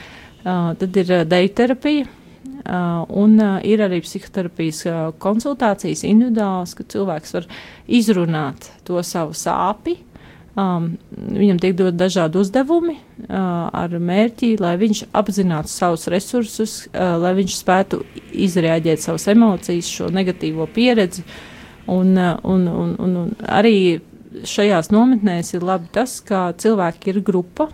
Uh, 0.41 0.72
tad 0.80 0.99
ir 1.01 1.12
deju 1.28 1.51
terapija. 1.57 2.07
Uh, 2.62 3.03
un 3.20 3.36
uh, 3.41 3.57
ir 3.68 3.84
arī 3.84 3.99
psihoterapijas 4.05 4.80
uh, 4.88 5.01
konsultācijas 5.20 6.05
individuālas, 6.07 6.76
kad 6.78 6.88
cilvēks 6.93 7.36
var 7.36 7.49
izrunāt 7.89 8.70
to 8.88 9.01
savu 9.03 9.36
sāpi. 9.36 9.97
Um, 10.55 10.93
viņam 11.12 11.59
tiek 11.64 11.76
dot 11.80 11.99
dažādi 11.99 12.39
uzdevumi 12.39 12.95
uh, 12.95 13.36
ar 13.76 13.91
mērķi, 13.91 14.55
lai 14.64 14.78
viņš 14.80 15.05
apzinātu 15.16 15.72
savus 15.72 16.07
resursus, 16.12 16.82
uh, 16.91 17.18
lai 17.20 17.36
viņš 17.43 17.59
spētu 17.59 18.05
izrēģēt 18.47 19.03
savas 19.03 19.28
emocijas, 19.32 19.91
šo 19.99 20.12
negatīvo 20.16 20.68
pieredzi. 20.72 21.28
Uh, 21.28 21.50
un, 21.91 22.15
un, 22.43 22.65
un, 22.71 22.95
un 23.03 23.35
arī 23.45 24.01
šajās 24.47 24.91
nometnēs 24.93 25.55
ir 25.57 25.65
labi 25.67 25.91
tas, 25.93 26.19
ka 26.23 26.49
cilvēki 26.57 27.11
ir 27.11 27.23
grupa, 27.27 27.69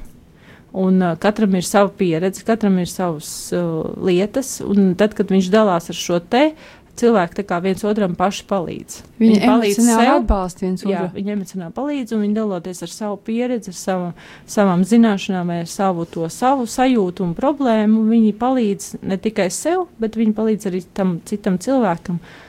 Un 0.78 1.02
uh, 1.02 1.16
katram 1.18 1.56
ir 1.56 1.66
sava 1.66 1.90
pieredze, 1.90 2.44
katram 2.46 2.76
ir 2.78 2.90
savas 2.92 3.30
uh, 3.56 3.88
lietas, 4.04 4.60
un 4.62 4.92
tad, 5.00 5.16
kad 5.18 5.32
viņš 5.32 5.48
dalās 5.50 5.88
ar 5.90 5.98
šo 5.98 6.20
te, 6.20 6.52
cilvēki 6.98 7.46
viens 7.64 7.84
otram 7.86 8.16
paši 8.18 8.46
palīdz. 8.50 8.98
Viņi 9.22 9.40
palīdz 9.42 9.80
emocionāli 9.80 10.08
sev. 10.08 10.16
atbalsta 10.20 10.66
viens 10.66 10.84
Jā, 10.84 11.04
otru. 11.06 11.10
viņi 11.16 11.34
emocionāli 11.36 11.76
palīdz, 11.78 12.14
un 12.14 12.24
viņi 12.26 12.38
daloties 12.38 12.84
ar 12.84 12.94
savu 12.94 13.20
pieredzi, 13.26 13.74
ar 13.74 13.78
savu, 13.78 14.10
savām 14.50 14.84
zināšanām, 14.86 15.54
ar 15.62 15.70
savu 15.72 16.08
to 16.10 16.30
savu 16.34 16.66
sajūtu 16.70 17.26
un 17.26 17.38
problēmu. 17.38 18.04
Viņi 18.12 18.34
palīdz 18.42 18.90
ne 19.08 19.18
tikai 19.22 19.48
sev, 19.54 19.88
bet 20.02 20.18
viņi 20.20 20.36
palīdz 20.38 20.70
arī 20.72 20.84
tam 20.98 21.20
citam 21.30 21.62
cilvēkam. 21.62 22.18
Uh, 22.18 22.47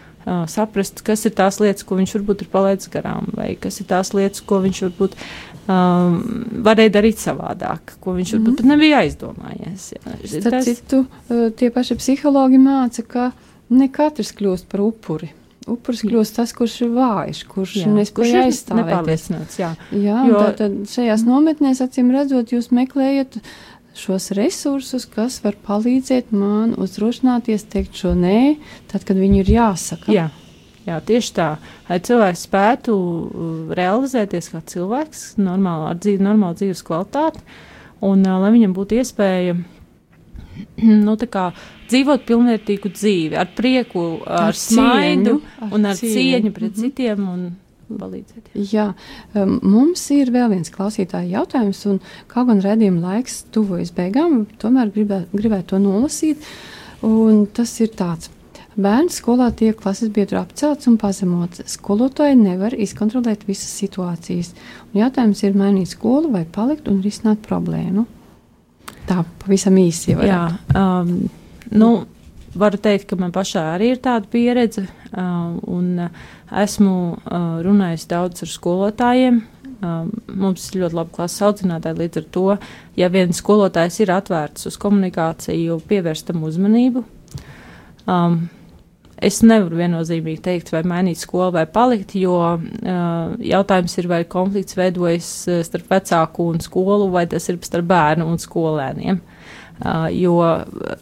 saprast, 0.50 1.02
kas 1.06 1.24
ir 1.28 1.32
tās 1.38 1.60
lietas, 1.62 1.84
ko 1.88 1.96
viņš 1.98 2.14
varbūt 2.18 2.42
ir 2.44 2.48
palaidis 2.52 2.88
garām, 2.92 3.28
vai 3.36 3.54
kas 3.60 3.80
ir 3.80 3.86
tās 3.90 4.12
lietas, 4.14 4.40
ko 4.44 4.60
viņš 4.64 4.80
varbūt 4.88 5.16
um, 5.68 6.18
varēja 6.64 6.92
darīt 6.98 7.20
savādāk, 7.22 7.96
ko 8.00 8.14
viņš 8.16 8.34
varbūt 8.36 8.52
Mhm. 8.54 8.56
pat 8.56 8.70
nebija 8.72 9.02
aizdomājies. 9.04 9.88
Jā. 9.96 10.14
Starp 10.40 10.50
Tas- 10.58 10.64
citu, 10.70 11.06
uh, 11.30 11.50
tie 11.50 11.70
paši 11.70 11.94
psihologi 12.00 12.58
māca, 12.58 13.02
ka 13.06 13.32
ne 13.70 13.88
katrs 13.88 14.32
kļūst 14.32 14.68
par 14.68 14.80
upuri. 14.80 15.30
Upuris 15.68 16.00
kļūst 16.00 16.34
tas, 16.36 16.52
kurš 16.56 16.80
ir 16.86 16.88
vājš, 16.96 17.42
kurš 17.46 17.74
jā, 17.76 17.84
kurš 17.84 17.96
nespēj 17.98 18.28
ir 18.32 18.42
aizstāvēt. 18.46 18.86
nepārliecināts. 18.88 19.58
Jā. 19.60 19.76
Jā, 19.92 20.22
Jo- 20.24 20.38
jo... 20.40 20.52
tad 20.56 20.72
šajās 20.88 21.24
nometnēs, 21.28 21.82
acīm 21.84 22.08
redzot, 22.10 22.48
jūs 22.56 22.70
meklējat 22.72 23.36
šos 23.98 24.30
resursus, 24.38 25.06
kas 25.10 25.40
var 25.44 25.56
palīdzēt 25.66 26.32
man 26.32 26.74
uzdrošināties 26.78 27.66
teikt 27.72 27.98
šo 27.98 28.14
nē, 28.18 28.56
tad, 28.92 29.04
kad 29.08 29.18
viņu 29.18 29.42
ir 29.42 29.50
jāsaka. 29.56 30.12
Jā, 30.14 30.28
jā, 30.86 30.98
tieši 31.08 31.32
tā. 31.36 31.48
Lai 31.88 31.98
cilvēks 32.04 32.44
spētu 32.48 32.94
uh, 32.96 33.48
realizēties 33.78 34.52
kā 34.54 34.62
cilvēks, 34.74 35.24
normāli, 35.42 35.90
ar 35.92 35.98
dzīvi, 36.00 36.22
normālu 36.24 36.60
dzīves 36.62 36.84
kvalitāti, 36.86 37.42
un 38.06 38.22
uh, 38.26 38.38
lai 38.42 38.52
viņam 38.56 38.76
būtu 38.76 39.00
iespēja 39.02 39.56
nu, 41.06 41.14
tā 41.20 41.28
kā, 41.30 41.46
dzīvot 41.90 42.26
pilnvērtīgu 42.28 42.90
dzīvi, 42.94 43.38
ar 43.38 43.50
prieku, 43.56 44.08
ar, 44.26 44.50
ar 44.50 44.58
smaidu 44.58 45.38
ar 45.60 45.72
un 45.74 45.88
ar 45.90 45.98
cieņu 45.98 46.52
pret 46.52 46.72
Mhm. 46.72 46.80
citiem 46.82 47.28
un 47.28 47.48
palīdzēt. 47.96 48.50
Jā, 48.72 48.90
um, 49.34 49.58
mums 49.64 50.02
ir 50.14 50.32
vēl 50.34 50.50
viens 50.52 50.72
klausītāja 50.74 51.40
jautājums, 51.40 51.84
un 51.90 52.00
kā 52.30 52.44
gan 52.48 52.62
redzējuma 52.64 53.04
laiks 53.04 53.44
tuvojas 53.54 53.94
beigām, 53.96 54.42
tomēr 54.60 54.92
gribē, 54.94 55.22
gribētu 55.32 55.74
to 55.74 55.80
nolasīt. 55.84 56.50
Un 57.06 57.46
tas 57.54 57.72
ir 57.80 57.94
tāds. 57.94 58.32
Bērns 58.78 59.16
skolā 59.18 59.48
tiek 59.58 59.74
klases 59.78 60.10
biedru 60.14 60.38
apcelts 60.38 60.86
un 60.86 60.98
pazemots. 61.00 61.64
Skolotāji 61.66 62.36
nevar 62.38 62.74
izkontrolēt 62.78 63.42
visas 63.48 63.72
situācijas. 63.80 64.52
Un 64.92 65.00
jautājums 65.00 65.42
ir 65.42 65.58
mainīt 65.58 65.90
skolu 65.96 66.30
vai 66.36 66.44
palikt 66.46 66.86
un 66.90 67.00
risināt 67.02 67.42
problēmu. 67.46 68.06
Tā 69.08 69.24
pavisam 69.42 69.78
īsi 69.80 70.12
jau 70.12 70.22
Jā, 70.26 70.44
um, 70.78 71.10
nu, 71.74 71.90
varu 72.56 72.80
teikt, 72.80 73.08
ka 73.10 73.18
man 73.20 73.32
pašā 73.34 73.62
arī 73.74 73.92
ir 73.94 74.02
tāda 74.04 74.28
pieredze, 74.30 74.86
um, 75.12 76.00
uh, 76.04 76.26
esmu 76.64 76.96
uh, 77.14 77.46
runājis 77.64 78.08
daudz 78.10 78.44
ar 78.46 78.52
skolotājiem. 78.52 79.40
Um, 79.78 80.10
mums 80.26 80.64
ir 80.72 80.82
ļoti 80.82 80.98
labi 80.98 81.14
klases 81.14 81.44
audzinātāji, 81.46 82.00
līdz 82.00 82.20
ar 82.20 82.28
to, 82.34 82.46
ja 82.98 83.10
viens 83.14 83.38
skolotājs 83.38 84.00
ir 84.02 84.10
atvērts 84.10 84.66
uz 84.70 84.78
komunikāciju, 84.80 85.80
pievērstam 85.90 86.46
uzmanību. 86.48 87.04
Um, 88.06 88.46
Es 89.18 89.40
nevaru 89.42 89.80
viennozīmīgi 89.80 90.38
teikt, 90.44 90.68
vai 90.70 90.84
mainīt 90.86 91.18
skolu 91.18 91.50
vai 91.56 91.64
palikt, 91.66 92.12
jo 92.14 92.36
uh, 92.38 93.32
jautājums 93.42 93.96
ir, 93.98 94.06
vai 94.06 94.20
konflikts 94.30 94.76
veidojas 94.78 95.30
uh, 95.50 95.56
starp 95.66 95.90
vecāku 95.90 96.46
un 96.52 96.62
skolu, 96.62 97.08
vai 97.10 97.24
tas 97.26 97.50
ir 97.50 97.58
starp 97.66 97.88
bērnu 97.90 98.28
un 98.30 98.38
skolēniem. 98.38 99.18
Uh, 99.18 99.37
jo, 100.14 100.38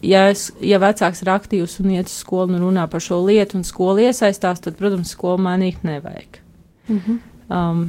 ja, 0.05 0.27
es, 0.33 0.51
ja 0.61 0.81
vecāks 0.83 1.23
ir 1.25 1.31
aktīvs 1.33 1.79
un 1.81 1.95
iet 1.95 2.11
uz 2.11 2.19
skolu 2.21 2.57
un 2.57 2.67
runā 2.67 2.85
par 2.93 3.01
šo 3.05 3.23
lietu, 3.25 3.57
un 3.61 3.65
skola 3.65 4.11
iesaistās, 4.11 4.61
tad, 4.65 4.77
protams, 4.81 5.15
skolu 5.17 5.41
mainīt 5.47 5.87
nevajag. 5.87 6.43
Mhm. 6.91 7.17
Um, 7.47 7.83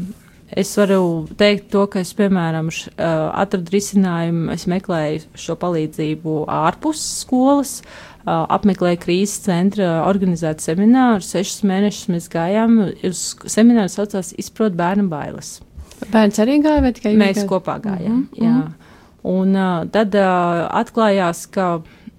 es 0.47 0.71
varu 0.77 1.27
teikt 1.37 1.71
to, 1.73 1.83
ka 1.91 1.99
es, 1.99 2.13
piemēram, 2.15 2.69
š, 2.71 2.93
uh, 2.93 3.27
atradu 3.35 3.73
risinājumu, 3.73 4.51
es 4.53 4.67
meklēju 4.69 5.25
šo 5.35 5.57
palīdzību 5.59 6.37
ārpus 6.55 7.01
skolas, 7.23 7.81
uh, 7.81 8.45
apmeklēju 8.55 9.01
krīzes 9.03 9.43
centra 9.47 10.03
organizētu 10.07 10.69
semināru. 10.69 11.25
Sešus 11.25 11.65
mēnešus 11.67 12.11
mēs 12.13 12.29
gājām 12.31 12.79
uz 13.09 13.29
semināru, 13.49 13.91
saucās 13.91 14.31
Izprot 14.39 14.77
bērnu 14.77 15.09
bailes. 15.11 15.57
Bērns 16.13 16.39
arī 16.39 16.59
gāja, 16.61 16.83
vai 16.85 16.93
tikai 16.93 17.15
Mēs 17.17 17.43
kopā 17.49 17.79
gājām. 17.83 18.27
Mhm, 18.29 18.43
Jā. 18.45 18.86
Un 19.27 19.55
uh, 19.57 19.85
tad 19.91 20.15
uh, 20.15 20.65
atklājās, 20.81 21.45
ka 21.51 21.69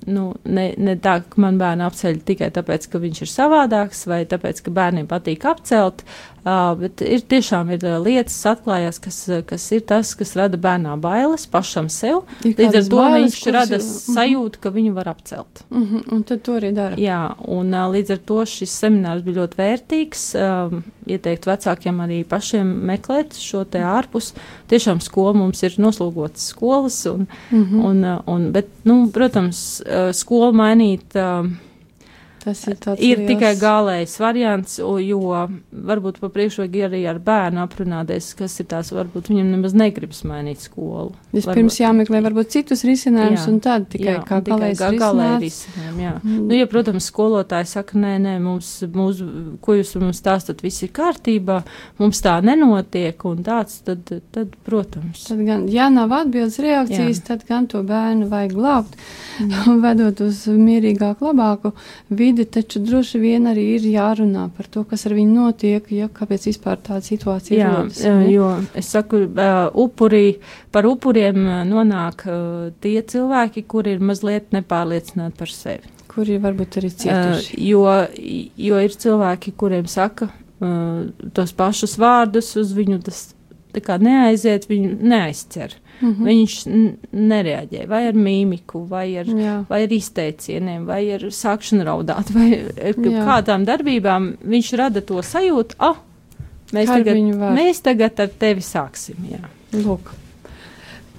nu, 0.08 0.30
ne, 0.44 0.70
ne 0.78 0.94
tā, 1.02 1.18
ka 1.26 1.40
man 1.42 1.58
bērnu 1.60 1.84
apceļ 1.88 2.20
tikai 2.28 2.50
tāpēc, 2.54 2.86
ka 2.92 3.00
viņš 3.02 3.22
ir 3.24 3.30
savādāks, 3.32 4.04
vai 4.08 4.22
tāpēc, 4.30 4.62
ka 4.64 4.72
bērniem 4.74 5.08
patīk 5.10 5.44
apcelt, 5.48 6.04
uh, 6.44 6.72
bet 6.78 7.02
ir 7.04 7.24
tiešām 7.28 7.72
ir 7.74 7.84
uh, 7.86 7.96
lietas 8.04 8.36
atklājās, 8.52 9.00
kas, 9.04 9.18
uh, 9.30 9.42
kas 9.46 9.66
ir 9.74 9.84
tas, 9.88 10.14
kas 10.18 10.34
rada 10.38 10.60
bērnā 10.60 10.94
bailes 11.02 11.48
pašam 11.50 11.90
sev. 11.92 12.22
Ir 12.46 12.54
Līdz 12.60 12.78
ar 12.82 12.86
to 12.92 13.00
bailes, 13.02 13.38
viņš 13.38 13.54
rada 13.56 13.78
ir- 13.78 13.82
mhm. 13.84 14.14
sajūtu, 14.18 14.62
ka 14.64 14.74
viņu 14.76 14.94
var 14.96 15.12
apcelt. 15.14 15.64
Mhm, 15.70 16.04
un 16.14 16.22
tad 16.28 16.44
to 16.46 16.58
arī 16.60 16.72
dara. 16.76 17.00
Jā, 17.00 17.22
un 17.48 17.74
uh, 17.74 17.88
līdz 17.94 18.14
ar 18.16 18.22
to 18.30 18.44
šis 18.48 18.78
seminārs 18.84 19.26
bija 19.26 19.42
ļoti 19.42 19.60
vērtīgs. 19.60 20.28
Um, 20.38 20.84
ieteikt 21.08 21.48
vecākiem 21.48 22.00
arī 22.04 22.22
pašiem 22.28 22.68
meklēt 22.88 23.36
šo 23.40 23.64
te 23.68 23.80
ārpus. 23.84 24.34
Tiešām 24.68 25.00
skola 25.00 25.32
mums 25.34 25.62
ir 25.62 25.74
noslogotas 25.80 26.50
skolas, 26.52 27.06
un, 27.06 27.26
Mhm. 27.50 27.84
un, 27.84 28.04
uh, 28.04 28.18
un, 28.26 28.50
bet, 28.52 28.68
nu, 28.84 29.08
protams, 29.12 29.80
uh, 29.86 30.10
skolu 30.12 30.52
mainīt. 30.52 31.14
Uh, 31.16 31.48
Tas 32.48 32.62
ir 32.70 32.76
tāds 32.80 33.02
ir 33.04 33.18
liels- 33.20 33.28
tikai 33.28 33.52
gālējs 33.60 34.14
variants, 34.22 34.78
jo 34.80 35.18
varbūt 35.92 36.18
pa 36.22 36.28
priekšu 36.32 36.62
vajag 36.64 36.76
arī 36.88 37.00
ar 37.10 37.18
bērnu 37.20 37.60
aprunāties, 37.60 38.30
kas 38.38 38.54
ir 38.62 38.66
tās, 38.70 38.88
varbūt 38.94 39.28
viņam 39.28 39.50
nemaz 39.52 39.74
negribas 39.76 40.22
mainīt 40.24 40.62
skolu. 40.64 41.12
Vispirms 41.34 41.76
Varbūt- 41.76 41.82
jāmeklē 41.84 42.22
varbūt 42.24 42.48
citus 42.54 42.84
risinājumus, 42.88 43.44
Jā. 43.44 43.48
un 43.52 43.60
tad 43.60 43.88
tikai 43.92 44.14
Jā, 44.16 44.24
kā 44.24 44.38
galējs 44.46 44.78
kā 44.80 44.88
galēji 44.96 45.40
risinājums. 45.42 45.44
risinājumi, 45.44 46.02
jā. 46.06 46.14
Mm. 46.22 46.46
Nu, 46.48 46.54
ja, 46.56 46.66
protams, 46.66 47.10
skolotāji 47.10 47.66
saka, 47.66 47.98
nē, 47.98 48.14
nē, 48.24 48.34
mums, 48.40 48.70
mums, 48.94 49.20
ko 49.60 49.72
jūs 49.76 49.92
mums 50.00 50.20
stāstat, 50.22 50.62
viss 50.64 50.82
ir 50.82 50.88
kārtībā, 50.88 51.62
mums 51.98 52.22
tā 52.24 52.38
nenotiek, 52.42 53.24
un 53.28 53.44
tāds, 53.44 53.82
tad, 53.84 54.04
tad 54.32 54.56
protams. 54.64 55.26
Tad 55.28 55.44
gan, 55.44 55.68
ja 55.68 55.90
nav 55.92 56.10
atbildes 56.22 56.56
reakcijas, 56.64 57.20
Jā. 57.20 57.26
tad 57.26 57.44
gan 57.46 57.66
to 57.66 57.82
bērnu 57.82 58.28
vajag 58.32 58.52
glābt, 58.56 58.96
Mm. 59.38 59.80
vedot 59.84 60.20
uz 60.24 60.46
mierīgāku, 60.50 61.20
labāku 61.30 61.72
vidi, 62.10 62.37
taču 62.44 62.80
droši 62.84 63.18
vien 63.18 63.46
arī 63.50 63.64
ir 63.76 63.86
jārunā 63.90 64.48
par 64.56 64.66
to, 64.70 64.84
kas 64.88 65.06
ar 65.08 65.14
viņu 65.16 65.34
notiek, 65.34 65.90
ja 65.90 66.08
kāpēc 66.12 66.46
vispār 66.50 66.78
tāda 66.84 67.02
situācija 67.06 67.58
Jā, 67.58 67.70
rodas. 67.74 68.02
jā, 68.04 68.14
jo 68.30 68.50
es 68.78 68.90
saku, 68.94 69.24
upurī, 69.74 70.38
par 70.74 70.86
upuriem 70.86 71.40
nonāk 71.70 72.26
tie 72.84 72.98
cilvēki, 73.02 73.64
kuri 73.66 73.96
ir 73.96 74.04
mazliet 74.04 74.52
nepārliecināti 74.56 75.38
par 75.38 75.54
sevi. 75.54 75.94
Kuri 76.08 76.38
varbūt 76.42 76.80
arī 76.80 76.90
cietuši. 76.90 77.58
jo, 77.68 77.84
jo 78.58 78.84
ir 78.84 78.94
cilvēki, 79.04 79.54
kuriem 79.58 79.86
saka 79.86 80.30
tos 81.34 81.52
pašus 81.54 81.98
vārdus, 82.00 82.56
uz 82.58 82.72
viņu 82.74 83.02
tas 83.06 83.28
neaiziet, 83.74 84.66
viņu 84.70 84.98
neaizķer. 85.02 85.74
Mhm. 86.00 86.24
Viņš 86.28 86.52
n- 86.70 86.96
nereaģē 87.12 87.86
vai 87.90 88.04
ar 88.06 88.12
mīmiku, 88.14 88.84
vai 88.88 89.16
ar, 89.18 89.26
Jā. 89.26 89.54
vai 89.68 89.82
ar 89.82 89.88
izteicieniem, 89.88 90.84
vai 90.86 91.00
ar 91.16 91.20
sākšanu 91.20 91.84
raudāt, 91.88 92.30
vai 92.36 92.52
ar 92.68 92.94
Jā. 92.94 93.24
kādām 93.26 93.64
darbībām. 93.66 94.36
Viņš 94.46 94.72
rada 94.78 95.00
to 95.02 95.18
sajūtu, 95.22 95.74
ah, 95.80 95.98
mēs, 96.72 96.86
Kā 96.86 97.00
ar 97.00 97.02
tagad, 97.04 97.16
mēs 97.58 97.82
tagad 97.82 98.20
ar 98.20 98.28
tevi 98.38 98.60
sāksim. 98.62 99.16
Jā. 99.32 99.42
Lūk. 99.72 100.12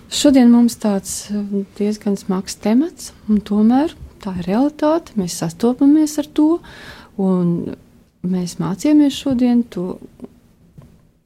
Šodien 0.09 0.49
mums 0.49 0.75
tāds 0.81 1.27
diezgan 1.77 2.15
smags 2.17 2.55
temats, 2.55 3.11
un 3.29 3.41
tomēr 3.45 3.91
tā 4.23 4.33
ir 4.39 4.47
realitāte. 4.47 5.13
Mēs 5.19 5.35
sastopamies 5.43 6.15
ar 6.17 6.25
to, 6.33 6.47
un 7.21 7.75
mēs 8.25 8.55
mācījāmies 8.63 9.19
šodien 9.21 9.61
to 9.69 9.99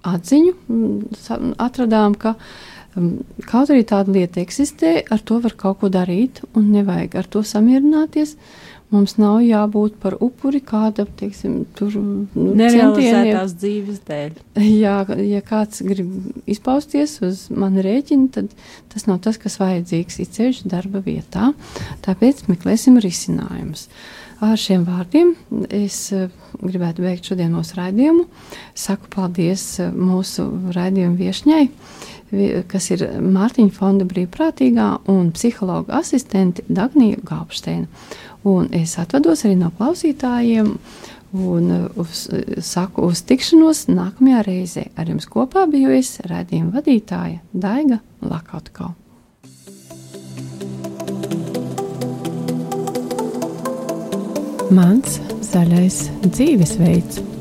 atziņu, 0.07 0.53
atradām, 1.61 2.17
ka 2.19 2.35
kaut 3.49 3.71
arī 3.73 3.85
tāda 3.89 4.13
lieta 4.13 4.41
eksistē, 4.43 4.99
ar 5.11 5.23
to 5.25 5.39
var 5.43 5.55
kaut 5.57 5.81
ko 5.81 5.89
darīt, 5.93 6.43
un 6.57 6.69
nevajag 6.75 7.17
ar 7.23 7.29
to 7.35 7.43
samierināties. 7.47 8.37
Mums 8.93 9.15
nav 9.17 9.39
jābūt 9.41 9.95
par 10.03 10.19
upuri 10.21 10.59
kāda, 10.61 11.07
teiksim, 11.17 11.63
tur 11.73 11.95
nu, 11.97 12.51
nerealizētās 12.59 13.55
dzīves 13.57 14.03
dēļ. 14.05 14.35
Jā, 14.83 14.99
ja 15.17 15.41
kāds 15.41 15.81
grib 15.81 16.11
izpausties 16.45 17.15
uz 17.25 17.47
mani 17.49 17.81
rēķinu, 17.81 18.29
tad 18.35 18.53
tas 18.93 19.07
nav 19.09 19.23
tas, 19.25 19.41
kas 19.41 19.57
vajadzīgs 19.57 20.21
ir 20.21 20.29
ceļš 20.37 20.61
darba 20.69 21.01
vietā. 21.01 21.55
Tāpēc 22.05 22.45
meklēsim 22.51 23.01
risinājumus. 23.01 23.87
Ar 24.43 24.57
šiem 24.59 24.83
vārdiem 24.87 25.35
es 25.71 25.97
eh, 26.11 26.27
gribētu 26.59 27.05
beigt 27.05 27.29
šodien 27.29 27.53
mūsu 27.55 27.77
raidījumu. 27.79 28.25
Saku 28.75 29.07
paldies 29.13 29.63
eh, 29.79 29.93
mūsu 29.93 30.49
raidījumu 30.75 31.19
viešņai 31.21 31.63
kas 32.69 32.89
ir 32.93 33.03
Mārtiņa 33.21 33.73
fonda 33.75 34.05
brīvprātīgā 34.09 34.87
un 35.11 35.31
psihologa 35.35 35.99
asistente 35.99 36.63
Dagnija 36.65 37.21
Gāpšteina. 37.27 37.85
Un 38.49 38.71
es 38.75 38.97
atvados 38.99 39.45
arī 39.45 39.57
no 39.59 39.69
klausītājiem 39.77 40.73
un 41.33 41.69
uh, 41.73 41.85
uz, 42.01 42.25
saku 42.61 43.07
uz 43.09 43.23
tikšanos 43.29 43.85
nākamajā 43.89 44.41
reizē. 44.49 44.87
Ar 44.97 45.09
jums 45.09 45.29
kopā 45.29 45.65
biju 45.69 45.93
es, 45.97 46.17
raidījuma 46.29 46.75
vadītāja 46.79 47.41
Daiga 47.53 48.01
Lakautkau. 48.21 48.93
Mans 54.73 55.19
zaļais 55.45 55.99
dzīvesveids. 56.25 57.32